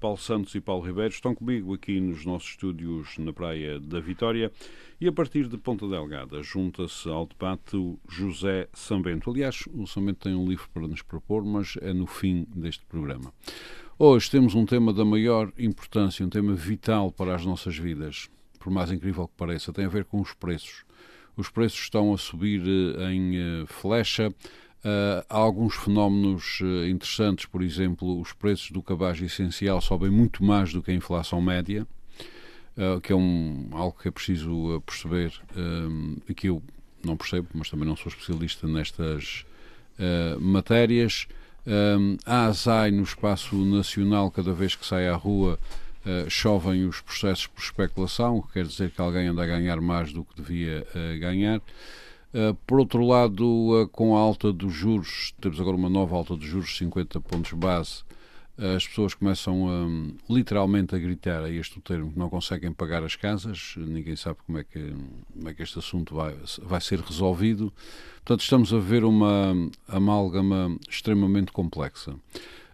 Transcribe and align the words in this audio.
Paulo 0.00 0.16
Santos 0.16 0.54
e 0.54 0.60
Paulo 0.60 0.84
Ribeiro. 0.84 1.12
Estão 1.12 1.34
comigo 1.34 1.74
aqui 1.74 2.00
nos 2.00 2.24
nossos 2.24 2.48
estúdios 2.48 3.18
na 3.18 3.32
Praia 3.32 3.78
da 3.78 4.00
Vitória. 4.00 4.50
E 5.00 5.06
a 5.06 5.12
partir 5.12 5.46
de 5.46 5.58
Ponta 5.58 5.86
Delgada 5.86 6.42
junta-se 6.42 7.08
ao 7.08 7.26
debate 7.26 7.76
o 7.76 7.98
José 8.08 8.68
Sambento. 8.72 9.30
Aliás, 9.30 9.62
o 9.72 9.86
Sambento 9.86 10.20
tem 10.20 10.34
um 10.34 10.48
livro 10.48 10.68
para 10.72 10.88
nos 10.88 11.02
propor, 11.02 11.44
mas 11.44 11.76
é 11.82 11.92
no 11.92 12.06
fim 12.06 12.46
deste 12.56 12.84
programa. 12.86 13.32
Hoje 13.98 14.30
temos 14.30 14.54
um 14.54 14.64
tema 14.64 14.92
da 14.92 15.04
maior 15.04 15.52
importância, 15.58 16.24
um 16.24 16.30
tema 16.30 16.54
vital 16.54 17.12
para 17.12 17.34
as 17.34 17.44
nossas 17.44 17.76
vidas 17.76 18.30
por 18.60 18.70
mais 18.70 18.92
incrível 18.92 19.26
que 19.26 19.34
pareça, 19.36 19.72
tem 19.72 19.86
a 19.86 19.88
ver 19.88 20.04
com 20.04 20.20
os 20.20 20.34
preços. 20.34 20.84
Os 21.36 21.48
preços 21.48 21.80
estão 21.80 22.12
a 22.12 22.18
subir 22.18 22.60
eh, 22.60 23.12
em 23.12 23.36
eh, 23.36 23.64
flecha. 23.66 24.32
Uh, 24.82 25.20
há 25.28 25.36
alguns 25.36 25.74
fenómenos 25.74 26.60
uh, 26.62 26.86
interessantes, 26.88 27.44
por 27.44 27.62
exemplo, 27.62 28.18
os 28.18 28.32
preços 28.32 28.70
do 28.70 28.82
cabaz 28.82 29.20
essencial 29.20 29.78
sobem 29.78 30.08
muito 30.08 30.42
mais 30.42 30.72
do 30.72 30.82
que 30.82 30.90
a 30.90 30.94
inflação 30.94 31.38
média, 31.38 31.86
uh, 32.78 32.98
que 33.02 33.12
é 33.12 33.16
um, 33.16 33.68
algo 33.72 33.98
que 34.00 34.08
é 34.08 34.10
preciso 34.10 34.82
perceber 34.86 35.34
e 36.26 36.32
que 36.32 36.48
eu 36.48 36.62
não 37.04 37.14
percebo, 37.14 37.48
mas 37.52 37.68
também 37.68 37.86
não 37.86 37.96
sou 37.96 38.08
especialista 38.08 38.66
nestas 38.66 39.44
matérias. 40.38 41.26
há 42.24 42.46
azai 42.46 42.90
no 42.90 43.02
espaço 43.02 43.54
nacional 43.56 44.30
cada 44.30 44.52
vez 44.52 44.74
que 44.74 44.86
sai 44.86 45.08
à 45.08 45.14
rua 45.14 45.58
chovem 46.28 46.86
os 46.86 47.00
processos 47.00 47.46
por 47.46 47.62
especulação, 47.62 48.38
o 48.38 48.42
que 48.42 48.54
quer 48.54 48.66
dizer 48.66 48.90
que 48.90 49.00
alguém 49.00 49.28
anda 49.28 49.42
a 49.42 49.46
ganhar 49.46 49.80
mais 49.80 50.12
do 50.12 50.24
que 50.24 50.42
devia 50.42 50.86
ganhar. 51.18 51.60
Uh, 52.32 52.54
por 52.66 52.78
outro 52.78 53.04
lado, 53.04 53.88
com 53.92 54.16
a 54.16 54.20
alta 54.20 54.52
dos 54.52 54.72
juros, 54.72 55.34
temos 55.40 55.60
agora 55.60 55.76
uma 55.76 55.90
nova 55.90 56.14
alta 56.16 56.36
dos 56.36 56.46
juros, 56.46 56.76
50 56.76 57.20
pontos 57.20 57.52
base, 57.52 58.04
as 58.60 58.86
pessoas 58.86 59.14
começam 59.14 59.64
um, 59.64 60.14
literalmente 60.28 60.94
a 60.94 60.98
gritar, 60.98 61.42
a 61.42 61.50
este 61.50 61.78
o 61.78 61.80
termo, 61.80 62.12
que 62.12 62.18
não 62.18 62.28
conseguem 62.28 62.70
pagar 62.70 63.02
as 63.02 63.16
casas, 63.16 63.74
ninguém 63.78 64.14
sabe 64.16 64.36
como 64.46 64.58
é 64.58 64.64
que, 64.64 64.94
como 65.32 65.48
é 65.48 65.54
que 65.54 65.62
este 65.62 65.78
assunto 65.78 66.14
vai, 66.14 66.36
vai 66.62 66.80
ser 66.80 67.00
resolvido. 67.00 67.72
Portanto, 68.16 68.42
estamos 68.42 68.74
a 68.74 68.78
ver 68.78 69.02
uma 69.02 69.54
amálgama 69.88 70.76
extremamente 70.90 71.52
complexa. 71.52 72.14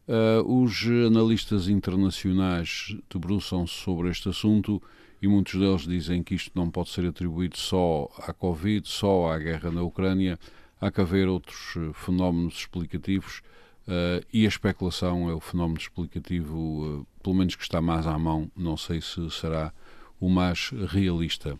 Uh, 0.09 0.63
os 0.63 0.87
analistas 0.87 1.69
internacionais 1.69 2.97
debruçam-se 3.11 3.75
sobre 3.75 4.09
este 4.09 4.29
assunto 4.29 4.81
e 5.21 5.27
muitos 5.27 5.59
deles 5.59 5.83
dizem 5.83 6.23
que 6.23 6.37
isto 6.37 6.53
não 6.55 6.71
pode 6.71 6.91
ser 6.91 7.07
atribuído 7.07 7.59
só 7.59 8.09
à 8.19 8.33
Covid, 8.33 8.89
só 8.89 9.33
à 9.33 9.39
guerra 9.39 9.71
na 9.73 9.83
Ucrânia. 9.83 10.39
Há 10.81 10.93
que 10.93 11.01
haver 11.01 11.27
outros 11.27 11.75
eh, 11.77 11.91
fenómenos 11.95 12.55
explicativos 12.59 13.43
uh, 13.89 14.25
e 14.33 14.45
a 14.45 14.49
especulação 14.49 15.29
é 15.29 15.35
o 15.35 15.41
fenómeno 15.41 15.81
explicativo, 15.81 16.57
uh, 16.57 17.07
pelo 17.23 17.35
menos 17.35 17.57
que 17.57 17.63
está 17.63 17.81
mais 17.81 18.07
à 18.07 18.17
mão. 18.17 18.49
Não 18.55 18.77
sei 18.77 19.01
se 19.01 19.29
será 19.31 19.73
o 20.21 20.29
mais 20.29 20.71
realista. 20.89 21.59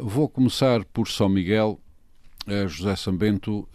vou 0.00 0.28
começar 0.28 0.84
por 0.86 1.08
São 1.08 1.28
Miguel. 1.28 1.78
José 2.66 2.96
Sambento, 2.96 3.68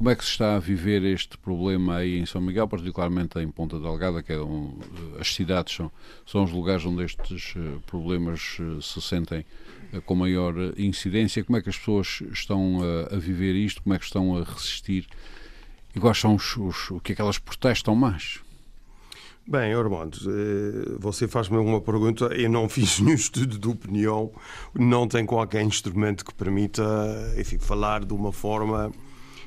como 0.00 0.08
é 0.08 0.16
que 0.16 0.24
se 0.24 0.30
está 0.30 0.56
a 0.56 0.58
viver 0.58 1.04
este 1.04 1.36
problema 1.36 1.96
aí 1.96 2.18
em 2.18 2.24
São 2.24 2.40
Miguel, 2.40 2.66
particularmente 2.66 3.38
em 3.38 3.50
Ponta 3.50 3.78
Delgada, 3.78 4.22
que 4.22 4.32
é 4.32 4.40
um, 4.40 4.78
as 5.20 5.34
cidades 5.34 5.76
são, 5.76 5.92
são 6.24 6.42
os 6.42 6.50
lugares 6.50 6.86
onde 6.86 7.04
estes 7.04 7.52
eh, 7.54 7.78
problemas 7.86 8.56
eh, 8.58 8.80
se 8.80 8.98
sentem 9.02 9.44
eh, 9.92 10.00
com 10.00 10.14
maior 10.14 10.54
incidência? 10.78 11.44
Como 11.44 11.58
é 11.58 11.60
que 11.60 11.68
as 11.68 11.76
pessoas 11.76 12.22
estão 12.32 12.78
a, 12.82 13.14
a 13.14 13.18
viver 13.18 13.54
isto? 13.54 13.82
Como 13.82 13.94
é 13.94 13.98
que 13.98 14.06
estão 14.06 14.38
a 14.38 14.42
resistir? 14.42 15.06
E 15.94 16.00
quais 16.00 16.16
são 16.16 16.34
os, 16.34 16.56
os, 16.56 16.90
o 16.92 17.00
que 17.00 17.12
é 17.12 17.14
que 17.14 17.20
elas 17.20 17.36
protestam 17.38 17.94
mais? 17.94 18.40
Bem, 19.46 19.74
Armando, 19.74 20.16
você 20.98 21.28
faz-me 21.28 21.58
uma 21.58 21.78
pergunta. 21.78 22.24
Eu 22.28 22.48
não 22.48 22.70
fiz 22.72 23.00
nenhum 23.00 23.16
estudo 23.16 23.58
de 23.58 23.68
opinião, 23.68 24.32
não 24.74 25.06
tenho 25.06 25.26
qualquer 25.26 25.60
instrumento 25.60 26.24
que 26.24 26.32
permita 26.32 26.82
enfim, 27.36 27.58
falar 27.58 28.02
de 28.02 28.14
uma 28.14 28.32
forma 28.32 28.90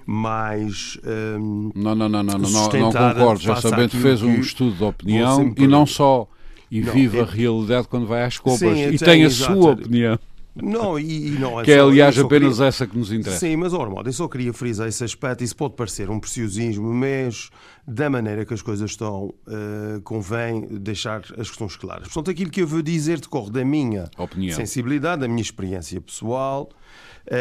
mais. 0.05 0.97
Um, 1.03 1.71
não, 1.75 1.95
não, 1.95 2.09
não, 2.09 2.23
não, 2.23 2.37
não, 2.37 2.49
não 2.49 2.91
concordo. 2.91 3.41
Já 3.41 3.55
sabendo 3.57 3.91
fez 3.91 4.21
um 4.21 4.35
estudo 4.35 4.75
de 4.75 4.83
opinião 4.83 5.53
e 5.57 5.67
não 5.67 5.85
só. 5.85 6.27
E 6.69 6.81
não, 6.81 6.91
vive 6.91 7.19
é... 7.19 7.21
a 7.21 7.25
realidade 7.25 7.87
quando 7.87 8.07
vai 8.07 8.23
às 8.23 8.39
compras 8.39 8.75
Sim, 8.75 8.89
e 8.89 8.97
tem 8.97 9.23
a 9.23 9.27
exato. 9.27 9.53
sua 9.53 9.71
opinião. 9.73 10.17
Não, 10.55 10.99
e, 10.99 11.27
e 11.27 11.31
não 11.31 11.59
é 11.59 11.63
que 11.63 11.71
é, 11.71 11.79
aliás, 11.79 12.17
apenas 12.17 12.53
queria... 12.53 12.67
essa 12.67 12.85
que 12.85 12.95
nos 12.95 13.11
interessa. 13.11 13.39
Sim, 13.39 13.55
mas, 13.55 13.73
Ormond, 13.73 14.05
eu 14.05 14.13
só 14.13 14.27
queria 14.27 14.53
frisar 14.53 14.87
esse 14.87 15.03
aspecto. 15.03 15.43
Isso 15.43 15.55
pode 15.55 15.75
parecer 15.75 16.11
um 16.11 16.19
preciosismo, 16.19 16.93
mas 16.93 17.49
da 17.87 18.09
maneira 18.09 18.45
que 18.45 18.53
as 18.53 18.61
coisas 18.61 18.91
estão, 18.91 19.33
uh, 19.47 20.01
convém 20.03 20.67
deixar 20.79 21.21
as 21.37 21.49
questões 21.49 21.75
claras. 21.75 22.03
Portanto, 22.07 22.29
aquilo 22.29 22.51
que 22.51 22.61
eu 22.61 22.67
vou 22.67 22.83
dizer 22.83 23.19
decorre 23.19 23.49
da 23.49 23.65
minha 23.65 24.09
opinião. 24.17 24.55
sensibilidade, 24.55 25.21
da 25.21 25.27
minha 25.27 25.41
experiência 25.41 25.99
pessoal 25.99 26.69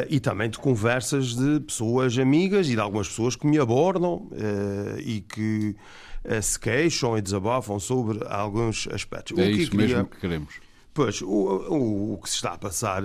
e 0.08 0.20
também 0.20 0.48
de 0.48 0.58
conversas 0.58 1.34
de 1.34 1.60
pessoas 1.60 2.16
amigas 2.16 2.68
e 2.68 2.74
de 2.74 2.80
algumas 2.80 3.08
pessoas 3.08 3.36
que 3.36 3.46
me 3.46 3.58
abordam 3.58 4.28
uh, 4.30 4.98
e 4.98 5.20
que 5.20 5.74
uh, 6.24 6.42
se 6.42 6.58
queixam 6.58 7.18
e 7.18 7.22
desabafam 7.22 7.78
sobre 7.78 8.20
alguns 8.28 8.88
aspectos. 8.92 9.36
É 9.38 9.50
isso 9.50 9.70
queria... 9.70 9.86
mesmo 9.88 10.06
que 10.06 10.20
queremos. 10.20 10.54
Pois, 10.94 11.22
o, 11.22 11.26
o, 11.26 12.12
o, 12.14 12.18
que 12.18 12.28
se 12.28 12.36
está 12.36 12.52
a 12.52 12.58
passar 12.58 13.02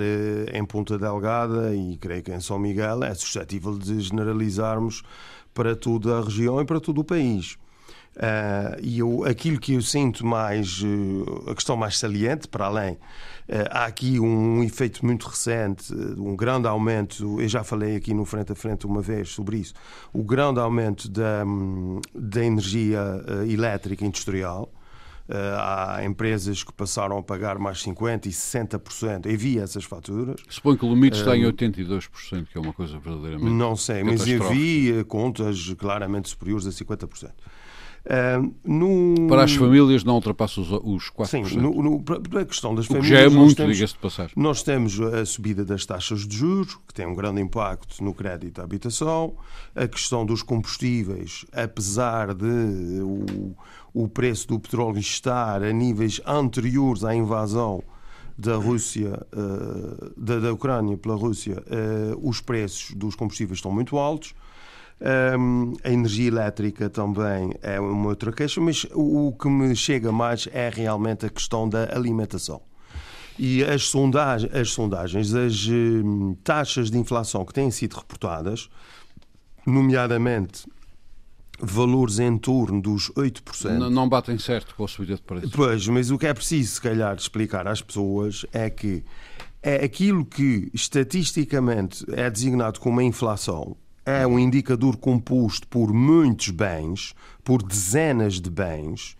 em 0.53 0.65
Ponta 0.65 0.97
Delgada 0.99 1.73
e 1.73 1.95
creio 1.95 2.21
que 2.21 2.33
em 2.33 2.41
São 2.41 2.59
Miguel 2.59 3.01
é 3.01 3.13
suscetível 3.13 3.77
de 3.77 4.01
generalizarmos 4.01 5.03
para 5.53 5.73
toda 5.73 6.17
a 6.17 6.21
região 6.21 6.59
e 6.59 6.65
para 6.65 6.81
todo 6.81 6.99
o 6.99 7.03
país. 7.03 7.57
Uh, 8.17 8.81
e 8.81 8.97
eu, 8.97 9.23
aquilo 9.25 9.59
que 9.59 9.73
eu 9.73 9.81
sinto 9.81 10.25
mais, 10.25 10.81
uh, 10.81 11.51
a 11.51 11.53
questão 11.53 11.77
mais 11.77 11.99
saliente, 11.99 12.47
para 12.47 12.65
além, 12.65 12.93
uh, 12.93 12.99
há 13.69 13.85
aqui 13.85 14.19
um, 14.19 14.57
um, 14.57 14.63
efeito 14.63 15.05
muito 15.05 15.27
recente, 15.27 15.93
um 15.93 16.35
grande 16.35 16.67
aumento, 16.67 17.39
eu 17.39 17.47
já 17.47 17.63
falei 17.63 17.95
aqui 17.95 18.15
no 18.15 18.25
Frente 18.25 18.51
a 18.51 18.55
Frente 18.55 18.87
uma 18.87 19.03
vez 19.03 19.29
sobre 19.29 19.57
isso, 19.57 19.75
o 20.11 20.23
grande 20.23 20.59
aumento 20.59 21.07
da, 21.07 21.43
da 22.15 22.43
energia 22.43 22.99
elétrica 23.47 24.03
industrial. 24.03 24.73
há 25.29 26.03
empresas 26.03 26.63
que 26.63 26.73
passaram 26.73 27.19
a 27.19 27.23
pagar 27.23 27.59
mais 27.59 27.83
50% 27.83 28.25
e 28.25 28.29
60%. 28.29 29.27
Eu 29.27 29.37
vi 29.37 29.59
essas 29.59 29.83
faturas. 29.83 30.37
Suponho 30.49 30.77
que 30.77 30.85
o 30.85 30.89
limite 30.89 31.19
está 31.19 31.37
em 31.37 31.43
82%, 31.43 32.47
que 32.47 32.57
é 32.57 32.61
uma 32.61 32.73
coisa 32.73 32.97
verdadeiramente. 32.97 33.51
Não 33.51 33.75
sei, 33.75 34.03
mas 34.03 34.27
eu 34.27 34.49
vi 34.49 35.03
contas 35.07 35.71
claramente 35.77 36.29
superiores 36.29 36.65
a 36.65 36.71
50%. 36.71 37.31
Uh. 38.07 39.27
Para 39.27 39.43
as 39.43 39.53
famílias 39.53 40.03
não 40.03 40.15
ultrapassa 40.15 40.61
os, 40.61 40.71
os 40.71 41.11
4%. 41.11 41.27
Sim, 41.27 41.57
no, 41.57 41.83
no, 41.83 42.01
para 42.01 42.41
a 42.41 42.45
questão 42.45 42.73
das 42.73 42.85
famílias. 42.85 43.09
já 43.09 43.19
é 43.19 43.29
muito, 43.29 43.65
diga-se 43.65 43.93
de 43.93 43.99
passar. 43.99 44.31
Nós 44.35 44.63
temos 44.63 44.99
a 45.01 45.25
subida 45.25 45.65
das 45.65 45.85
taxas 45.85 46.25
de 46.25 46.37
juros, 46.37 46.75
que 46.87 46.93
tem 46.93 47.05
um 47.05 47.13
grande 47.13 47.41
impacto 47.41 48.01
no 48.01 48.13
crédito 48.13 48.61
à 48.61 48.63
habitação, 48.63 49.33
a 49.75 49.87
questão 49.87 50.25
dos 50.25 50.41
combustíveis, 50.41 51.45
apesar 51.51 52.33
de 52.33 52.45
o, 53.01 53.53
o 53.93 54.07
preço 54.07 54.47
do 54.47 54.59
petróleo 54.59 54.99
estar 54.99 55.61
a 55.61 55.71
níveis 55.73 56.21
anteriores 56.25 57.03
à 57.03 57.13
invasão 57.13 57.83
da 58.37 58.55
Rússia, 58.55 59.19
uh, 59.33 60.13
da, 60.15 60.39
da 60.39 60.53
Ucrânia 60.53 60.95
pela 60.95 61.15
Rússia, 61.15 61.61
uh, 61.61 62.29
os 62.29 62.39
preços 62.39 62.93
dos 62.95 63.15
combustíveis 63.15 63.57
estão 63.57 63.71
muito 63.71 63.97
altos. 63.97 64.33
Um, 64.99 65.73
a 65.83 65.91
energia 65.91 66.27
elétrica 66.27 66.89
também 66.89 67.53
é 67.61 67.79
uma 67.79 68.09
outra 68.09 68.31
queixa, 68.31 68.59
mas 68.59 68.83
o, 68.93 69.27
o 69.27 69.31
que 69.33 69.47
me 69.47 69.75
chega 69.75 70.11
mais 70.11 70.47
é 70.51 70.69
realmente 70.69 71.25
a 71.25 71.29
questão 71.29 71.69
da 71.69 71.95
alimentação. 71.95 72.61
E 73.37 73.63
as 73.63 73.83
sondagens, 73.83 74.51
as, 74.55 74.71
sondagens, 74.71 75.35
as 75.35 75.67
hum, 75.67 76.35
taxas 76.43 76.89
de 76.89 76.97
inflação 76.97 77.45
que 77.45 77.53
têm 77.53 77.69
sido 77.69 77.93
reportadas, 77.93 78.69
nomeadamente 79.65 80.65
valores 81.59 82.17
em 82.17 82.35
torno 82.35 82.81
dos 82.81 83.11
8%. 83.11 83.77
Não, 83.77 83.89
não 83.89 84.09
batem 84.09 84.39
certo 84.39 84.73
com 84.75 84.85
a 84.85 84.87
subida 84.87 85.15
de 85.15 85.21
preços. 85.21 85.51
Pois, 85.51 85.87
mas 85.87 86.09
o 86.09 86.17
que 86.17 86.25
é 86.25 86.33
preciso, 86.33 86.75
se 86.75 86.81
calhar, 86.81 87.15
explicar 87.15 87.67
às 87.67 87.81
pessoas 87.81 88.45
é 88.51 88.69
que 88.69 89.03
é 89.61 89.83
aquilo 89.83 90.25
que 90.25 90.71
estatisticamente 90.73 92.03
é 92.11 92.29
designado 92.29 92.79
como 92.79 92.99
a 92.99 93.03
inflação 93.03 93.75
é 94.07 94.25
um 94.25 94.39
indicador 94.39 94.95
composto 94.95 95.67
por 95.67 95.91
muitos 95.91 96.49
bens, 96.49 97.13
por 97.43 97.61
dezenas 97.61 98.39
de 98.39 98.49
bens, 98.49 99.17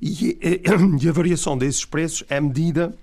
E, 0.00 0.38
e 1.00 1.08
a 1.08 1.12
variação 1.12 1.56
desses 1.56 1.86
preços 1.86 2.22
é 2.28 2.38
medida 2.38 2.94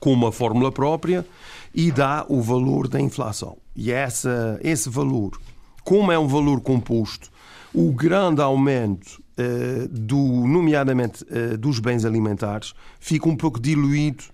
com 0.00 0.14
uma 0.14 0.32
fórmula 0.32 0.72
própria 0.72 1.26
e 1.74 1.92
dá 1.92 2.24
o 2.26 2.40
valor 2.40 2.88
da 2.88 2.98
inflação. 2.98 3.58
E 3.76 3.92
essa, 3.92 4.58
esse 4.62 4.88
valor, 4.88 5.38
como 5.84 6.10
é 6.10 6.18
um 6.18 6.26
valor 6.26 6.62
composto, 6.62 7.30
o 7.74 7.92
grande 7.92 8.40
aumento 8.40 9.22
uh, 9.38 9.86
do, 9.88 10.16
nomeadamente 10.16 11.22
uh, 11.24 11.58
dos 11.58 11.78
bens 11.78 12.06
alimentares, 12.06 12.72
fica 12.98 13.28
um 13.28 13.36
pouco 13.36 13.60
diluído 13.60 14.24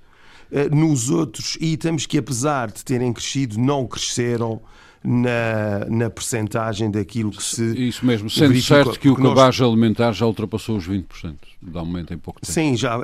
nos 0.71 1.09
outros 1.09 1.57
itens 1.59 2.05
que, 2.05 2.19
apesar 2.19 2.71
de 2.71 2.85
terem 2.85 3.11
crescido, 3.11 3.59
não 3.59 3.87
cresceram 3.87 4.61
na, 5.05 5.85
na 5.89 6.11
percentagem 6.11 6.91
daquilo 6.91 7.31
que 7.31 7.43
se. 7.43 7.89
Isso 7.89 8.07
mesmo, 8.07 8.31
sendo 8.31 8.61
certo 8.61 8.99
que 8.99 9.09
o 9.09 9.17
cabaz 9.17 9.59
nós... 9.59 9.69
alimentar 9.69 10.13
já 10.13 10.27
ultrapassou 10.27 10.77
os 10.77 10.89
20%, 10.89 11.35
de 11.61 11.79
aumento 11.79 12.15
em 12.15 12.19
pouco 12.19 12.41
tempo. 12.41 12.53
Sim, 12.53 12.77
já 12.77 12.99
uh, 12.99 13.03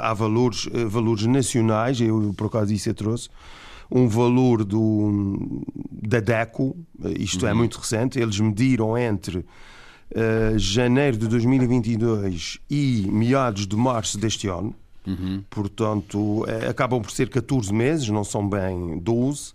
há 0.00 0.14
valores, 0.14 0.66
uh, 0.66 0.88
valores 0.88 1.26
nacionais, 1.26 2.00
eu 2.00 2.34
por 2.36 2.46
acaso 2.46 2.72
isso 2.72 2.88
eu 2.88 2.94
trouxe, 2.94 3.28
um 3.90 4.08
valor 4.08 4.64
do, 4.64 5.62
da 5.90 6.20
DECO, 6.20 6.74
isto 7.18 7.44
é 7.46 7.50
uhum. 7.50 7.54
é 7.54 7.58
muito 7.58 7.78
recente, 7.78 8.18
eles 8.18 8.40
mediram 8.40 8.96
entre 8.96 9.38
uh, 9.38 10.58
janeiro 10.58 11.18
de 11.18 11.28
2022 11.28 12.58
e 12.70 13.06
meados 13.10 13.66
de 13.66 13.76
março 13.76 14.16
deste 14.16 14.48
ano, 14.48 14.74
uhum. 15.06 15.44
portanto, 15.50 16.46
acabam 16.68 17.02
por 17.02 17.10
ser 17.10 17.28
14 17.28 17.70
meses, 17.72 18.08
não 18.08 18.24
são 18.24 18.48
bem 18.48 18.98
12 18.98 19.52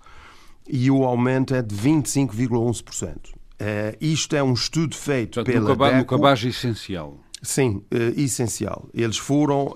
e 0.69 0.91
o 0.91 1.03
aumento 1.03 1.55
é 1.55 1.61
de 1.61 1.75
25,11%. 1.75 3.15
Uh, 3.15 3.35
eh, 3.59 3.97
isto 3.99 4.35
é 4.35 4.43
um 4.43 4.53
estudo 4.53 4.95
feito 4.95 5.35
Portanto, 5.35 5.53
pela 5.53 5.69
no, 5.69 5.75
caba 5.75 5.85
DECO. 5.87 5.97
no 5.97 6.05
cabaz 6.05 6.43
essencial. 6.43 7.17
Sim, 7.41 7.81
uh, 7.91 8.19
essencial. 8.19 8.87
Eles 8.93 9.17
foram 9.17 9.67
uh, 9.67 9.75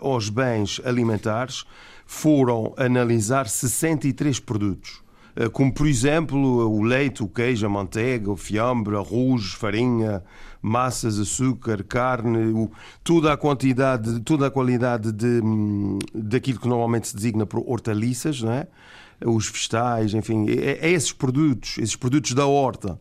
aos 0.00 0.28
bens 0.28 0.80
alimentares, 0.84 1.64
foram 2.06 2.74
analisar 2.76 3.48
63 3.48 4.40
produtos, 4.40 5.00
como 5.52 5.72
por 5.72 5.86
exemplo 5.86 6.36
o 6.68 6.82
leite, 6.82 7.22
o 7.22 7.28
queijo, 7.28 7.64
a 7.64 7.68
manteiga, 7.68 8.32
o 8.32 8.36
fiambre, 8.36 8.96
arroz, 8.96 9.52
farinha, 9.52 10.24
massas, 10.60 11.20
açúcar, 11.20 11.84
carne, 11.84 12.52
o, 12.52 12.68
toda 13.04 13.32
a 13.32 13.36
quantidade, 13.36 14.18
toda 14.20 14.48
a 14.48 14.50
qualidade 14.50 15.12
de, 15.12 15.40
hum, 15.40 16.00
daquilo 16.12 16.58
que 16.58 16.68
normalmente 16.68 17.08
se 17.08 17.14
designa 17.14 17.46
por 17.46 17.62
hortaliças, 17.64 18.42
não 18.42 18.52
é? 18.52 18.66
Os 19.24 19.48
vegetais, 19.48 20.14
enfim, 20.14 20.46
é, 20.48 20.78
é 20.86 20.90
esses 20.90 21.12
produtos, 21.12 21.78
esses 21.78 21.96
produtos 21.96 22.32
da 22.32 22.46
horta. 22.46 22.98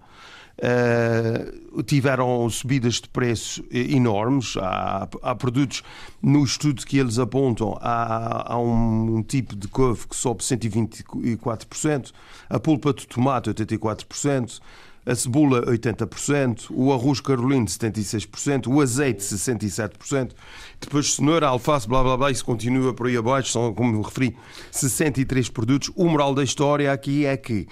Uh, 0.61 1.83
tiveram 1.83 2.49
subidas 2.49 2.95
de 2.95 3.07
preço 3.07 3.63
enormes. 3.71 4.57
Há, 4.57 5.07
há, 5.21 5.33
produtos, 5.33 5.81
no 6.21 6.43
estudo 6.43 6.85
que 6.85 6.97
eles 6.97 7.17
apontam, 7.17 7.77
há, 7.79 8.51
há 8.53 8.59
um, 8.59 9.15
um, 9.15 9.23
tipo 9.23 9.55
de 9.55 9.69
couve 9.69 10.05
que 10.05 10.15
sobe 10.17 10.43
124%, 10.43 12.11
a 12.49 12.59
polpa 12.59 12.93
de 12.93 13.07
tomate 13.07 13.49
84%, 13.51 14.59
a 15.05 15.15
cebola 15.15 15.65
80%, 15.65 16.67
o 16.69 16.93
arroz 16.93 17.19
carolino 17.19 17.65
76%, 17.65 18.67
o 18.67 18.81
azeite 18.81 19.21
67%, 19.21 20.31
depois 20.79 21.15
cenoura, 21.15 21.47
alface, 21.47 21.87
blá 21.87 22.03
blá 22.03 22.17
blá, 22.17 22.31
isso 22.31 22.45
continua 22.45 22.93
por 22.93 23.07
aí 23.07 23.17
abaixo, 23.17 23.51
são, 23.51 23.73
como 23.73 24.01
referi, 24.01 24.35
63 24.71 25.49
produtos. 25.49 25.91
O 25.95 26.05
moral 26.05 26.33
da 26.33 26.43
história 26.43 26.91
aqui 26.91 27.25
é 27.25 27.35
que 27.35 27.67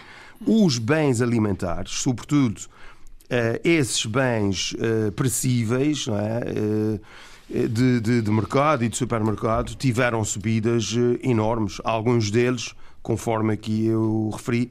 os 0.46 0.78
bens 0.78 1.22
alimentares, 1.22 1.92
sobretudo 1.92 2.58
uh, 2.58 3.60
esses 3.64 4.06
bens 4.06 4.74
uh, 4.74 5.12
não 6.08 6.20
é? 6.20 6.40
Uh, 6.40 7.00
de, 7.50 8.02
de, 8.02 8.22
de, 8.22 8.30
mercado 8.32 8.84
e 8.84 8.90
de 8.90 8.98
supermercado 8.98 9.74
tiveram 9.76 10.22
subidas 10.26 10.94
enormes. 11.24 11.80
Alguns 11.82 12.30
deles, 12.30 12.74
conforme 13.02 13.54
aqui 13.54 13.86
eu 13.86 14.30
referi, 14.34 14.70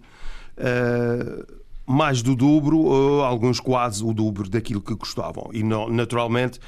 mais 1.86 2.20
do 2.20 2.34
dobro, 2.34 2.78
ou 2.78 3.22
alguns 3.22 3.60
quase 3.60 4.04
o 4.04 4.12
dobro 4.12 4.48
daquilo 4.48 4.80
que 4.80 4.94
custavam. 4.96 5.50
E 5.52 5.62
naturalmente 5.62 6.58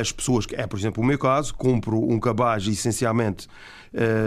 as 0.00 0.10
pessoas, 0.10 0.46
é 0.52 0.66
por 0.66 0.78
exemplo 0.78 1.02
o 1.02 1.06
meu 1.06 1.18
caso, 1.18 1.54
compro 1.54 1.98
um 1.98 2.18
cabaz 2.18 2.66
essencialmente 2.66 3.46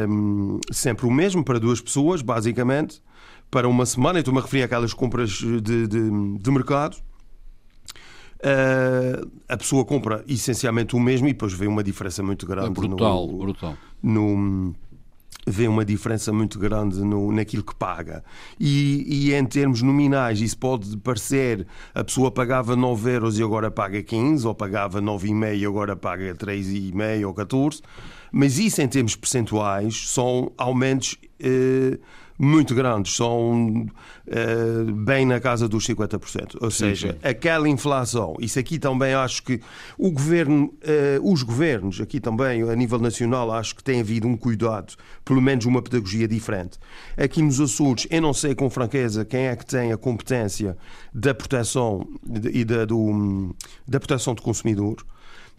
um, 0.08 0.60
sempre 0.72 1.06
o 1.06 1.12
mesmo 1.12 1.44
para 1.44 1.60
duas 1.60 1.80
pessoas, 1.82 2.22
basicamente, 2.22 3.02
para 3.50 3.68
uma 3.68 3.86
semana. 3.86 4.20
Estou-me 4.20 4.40
a 4.40 4.42
referir 4.42 4.64
àquelas 4.64 4.94
compras 4.94 5.30
de, 5.30 5.62
de, 5.62 5.88
de 5.88 6.52
mercado. 6.52 6.98
Uh, 8.40 9.32
a 9.48 9.56
pessoa 9.56 9.86
compra 9.86 10.22
essencialmente 10.28 10.98
o 10.98 11.00
mesmo 11.00 11.30
e 11.30 11.32
depois 11.32 11.54
vê 11.54 11.66
uma 11.66 11.82
diferença 11.82 12.22
muito 12.22 12.46
grande. 12.46 12.68
É 12.68 12.70
brutal, 12.70 13.28
no, 13.28 13.38
brutal. 13.38 13.78
No, 14.02 14.76
vê 15.46 15.68
uma 15.68 15.84
diferença 15.84 16.32
muito 16.32 16.58
grande 16.58 17.02
no, 17.02 17.32
naquilo 17.32 17.64
que 17.64 17.76
paga. 17.76 18.24
E, 18.60 19.30
e, 19.30 19.34
em 19.34 19.46
termos 19.46 19.82
nominais, 19.82 20.40
isso 20.42 20.58
pode 20.58 20.96
parecer 20.98 21.66
a 21.94 22.04
pessoa 22.04 22.32
pagava 22.32 22.76
9 22.76 23.12
euros 23.12 23.38
e 23.38 23.44
agora 23.44 23.70
paga 23.70 24.02
15, 24.02 24.48
ou 24.48 24.56
pagava 24.56 25.02
9,5 25.02 25.58
e 25.58 25.66
agora 25.66 25.96
paga 25.96 26.34
3,5 26.34 27.28
ou 27.28 27.34
14, 27.34 27.82
mas 28.32 28.58
isso 28.58 28.82
em 28.82 28.88
termos 28.88 29.16
percentuais 29.16 30.10
são 30.10 30.52
aumentos. 30.58 31.18
Eh, 31.40 32.00
muito 32.38 32.74
grandes, 32.74 33.16
são 33.16 33.86
uh, 34.28 34.92
bem 34.94 35.26
na 35.26 35.40
casa 35.40 35.68
dos 35.68 35.88
50%. 35.88 36.58
Ou 36.62 36.72
sim, 36.72 36.78
seja, 36.78 37.14
sim. 37.14 37.28
aquela 37.28 37.70
inflação, 37.70 38.36
isso 38.40 38.60
aqui 38.60 38.80
também 38.80 39.14
acho 39.14 39.44
que 39.44 39.62
o 39.98 40.12
governo, 40.12 40.66
uh, 40.66 41.32
os 41.32 41.44
governos, 41.44 42.02
aqui 42.02 42.20
também 42.20 42.64
a 42.64 42.76
nível 42.76 43.00
nacional, 43.00 43.52
acho 43.52 43.76
que 43.76 43.84
tem 43.84 44.02
havido 44.02 44.28
um 44.28 44.36
cuidado, 44.36 44.94
pelo 45.24 45.42
menos 45.42 45.66
uma 45.66 45.82
pedagogia 45.82 46.28
diferente. 46.28 46.80
Aqui 47.18 47.42
nos 47.42 47.60
Açores, 47.60 48.08
eu 48.10 48.22
não 48.22 48.34
sei 48.34 48.56
com 48.56 48.70
franqueza 48.70 49.24
quem 49.24 49.48
é 49.48 49.56
que 49.56 49.66
tem 49.66 49.92
a 49.92 49.98
competência 49.98 50.78
da 51.14 51.34
proteção 51.34 52.08
e 52.52 52.66
da, 52.66 52.86
do, 52.86 53.56
da 53.88 54.00
proteção 54.00 54.34
do 54.34 54.42
consumidor 54.42 54.98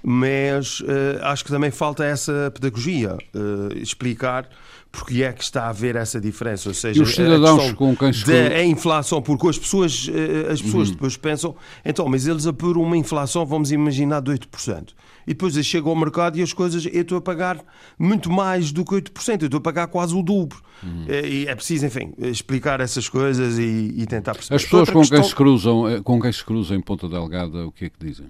mas 0.06 0.80
uh, 0.80 0.84
acho 1.22 1.42
que 1.42 1.50
também 1.50 1.70
falta 1.70 2.04
essa 2.04 2.52
pedagogia, 2.54 3.16
uh, 3.34 3.74
explicar 3.74 4.46
porque 4.94 5.22
é 5.22 5.32
que 5.32 5.42
está 5.42 5.64
a 5.64 5.68
haver 5.70 5.96
essa 5.96 6.20
diferença. 6.20 6.68
Ou 6.68 6.74
seja, 6.74 6.98
e 6.98 7.02
os 7.02 7.14
cidadãos 7.14 7.72
com 7.72 7.96
quem 7.96 8.12
se... 8.12 8.24
da 8.24 8.64
inflação, 8.64 9.20
porque 9.20 9.48
as 9.48 9.58
pessoas, 9.58 10.08
uh, 10.08 10.52
as 10.52 10.62
pessoas 10.62 10.88
uhum. 10.88 10.94
depois 10.94 11.16
pensam, 11.16 11.54
então, 11.84 12.08
mas 12.08 12.26
eles 12.26 12.46
apuram 12.46 12.82
uma 12.82 12.96
inflação, 12.96 13.44
vamos 13.44 13.72
imaginar, 13.72 14.20
de 14.20 14.30
8%. 14.30 14.90
E 15.26 15.32
depois 15.32 15.56
eles 15.56 15.66
chegam 15.66 15.90
ao 15.90 15.96
mercado 15.96 16.38
e 16.38 16.42
as 16.42 16.52
coisas, 16.52 16.86
eu 16.86 17.02
estou 17.02 17.18
a 17.18 17.20
pagar 17.20 17.58
muito 17.98 18.30
mais 18.30 18.70
do 18.70 18.84
que 18.84 18.94
8%, 18.94 19.42
eu 19.42 19.46
estou 19.46 19.58
a 19.58 19.60
pagar 19.60 19.86
quase 19.88 20.14
o 20.14 20.22
dobro. 20.22 20.62
Uhum. 20.82 21.06
E 21.08 21.46
é 21.46 21.54
preciso, 21.54 21.86
enfim, 21.86 22.12
explicar 22.18 22.80
essas 22.80 23.08
coisas 23.08 23.58
e, 23.58 23.94
e 23.96 24.06
tentar 24.06 24.34
perceber. 24.34 24.56
As 24.56 24.64
pessoas 24.64 24.90
com 24.90 25.00
questão... 25.00 25.20
quem, 25.20 25.28
se 25.28 25.34
cruzam, 25.34 26.02
com 26.02 26.20
quem 26.20 26.32
se 26.32 26.44
cruzam 26.44 26.76
em 26.76 26.80
Ponta 26.80 27.08
Delgada, 27.08 27.66
o 27.66 27.72
que 27.72 27.86
é 27.86 27.88
que 27.88 27.96
dizem? 27.98 28.26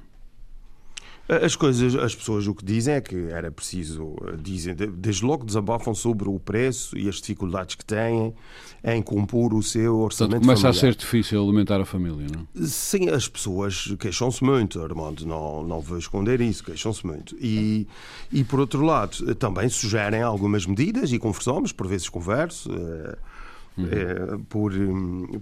As 1.26 1.56
coisas, 1.56 1.94
as 1.94 2.14
pessoas 2.14 2.46
o 2.46 2.54
que 2.54 2.62
dizem 2.64 2.94
é 2.94 3.00
que 3.00 3.16
era 3.30 3.50
preciso, 3.50 4.14
dizem, 4.42 4.74
desde 4.74 5.24
logo 5.24 5.44
desabafam 5.44 5.94
sobre 5.94 6.28
o 6.28 6.38
preço 6.38 6.98
e 6.98 7.08
as 7.08 7.16
dificuldades 7.16 7.76
que 7.76 7.84
têm 7.84 8.34
em 8.84 9.00
compor 9.00 9.54
o 9.54 9.62
seu 9.62 10.00
orçamento 10.00 10.32
Portanto, 10.32 10.42
começa 10.42 10.62
familiar. 10.62 10.76
a 10.76 10.92
ser 10.92 10.94
difícil 10.94 11.42
alimentar 11.42 11.80
a 11.80 11.86
família, 11.86 12.26
não? 12.30 12.66
Sim, 12.66 13.08
as 13.08 13.26
pessoas 13.26 13.94
queixam-se 13.98 14.44
muito, 14.44 14.82
Armando, 14.82 15.26
não, 15.26 15.64
não 15.64 15.80
vou 15.80 15.96
esconder 15.96 16.42
isso, 16.42 16.62
queixam-se 16.62 17.06
muito. 17.06 17.34
E, 17.40 17.86
e, 18.30 18.44
por 18.44 18.60
outro 18.60 18.82
lado, 18.82 19.34
também 19.36 19.66
sugerem 19.70 20.20
algumas 20.20 20.66
medidas 20.66 21.10
e 21.10 21.18
conversamos, 21.18 21.72
por 21.72 21.86
vezes 21.86 22.06
converso, 22.08 22.70
eh, 22.70 23.16
Uhum. 23.76 23.88
É, 23.90 24.38
por, 24.48 24.72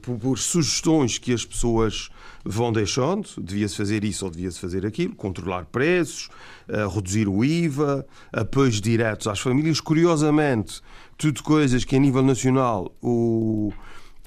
por, 0.00 0.18
por, 0.18 0.38
sugestões 0.38 1.18
que 1.18 1.34
as 1.34 1.44
pessoas 1.44 2.08
vão 2.42 2.72
deixando, 2.72 3.28
devia-se 3.38 3.76
fazer 3.76 4.04
isso 4.04 4.24
ou 4.24 4.30
devia-se 4.30 4.58
fazer 4.58 4.86
aquilo, 4.86 5.14
controlar 5.14 5.66
preços, 5.66 6.30
uh, 6.66 6.88
reduzir 6.88 7.28
o 7.28 7.44
IVA, 7.44 8.06
apoios 8.32 8.80
diretos 8.80 9.26
às 9.26 9.38
famílias. 9.38 9.80
Curiosamente, 9.80 10.80
tudo 11.18 11.42
coisas 11.42 11.84
que 11.84 11.94
a 11.94 11.98
nível 11.98 12.22
nacional 12.22 12.90
o, 13.02 13.70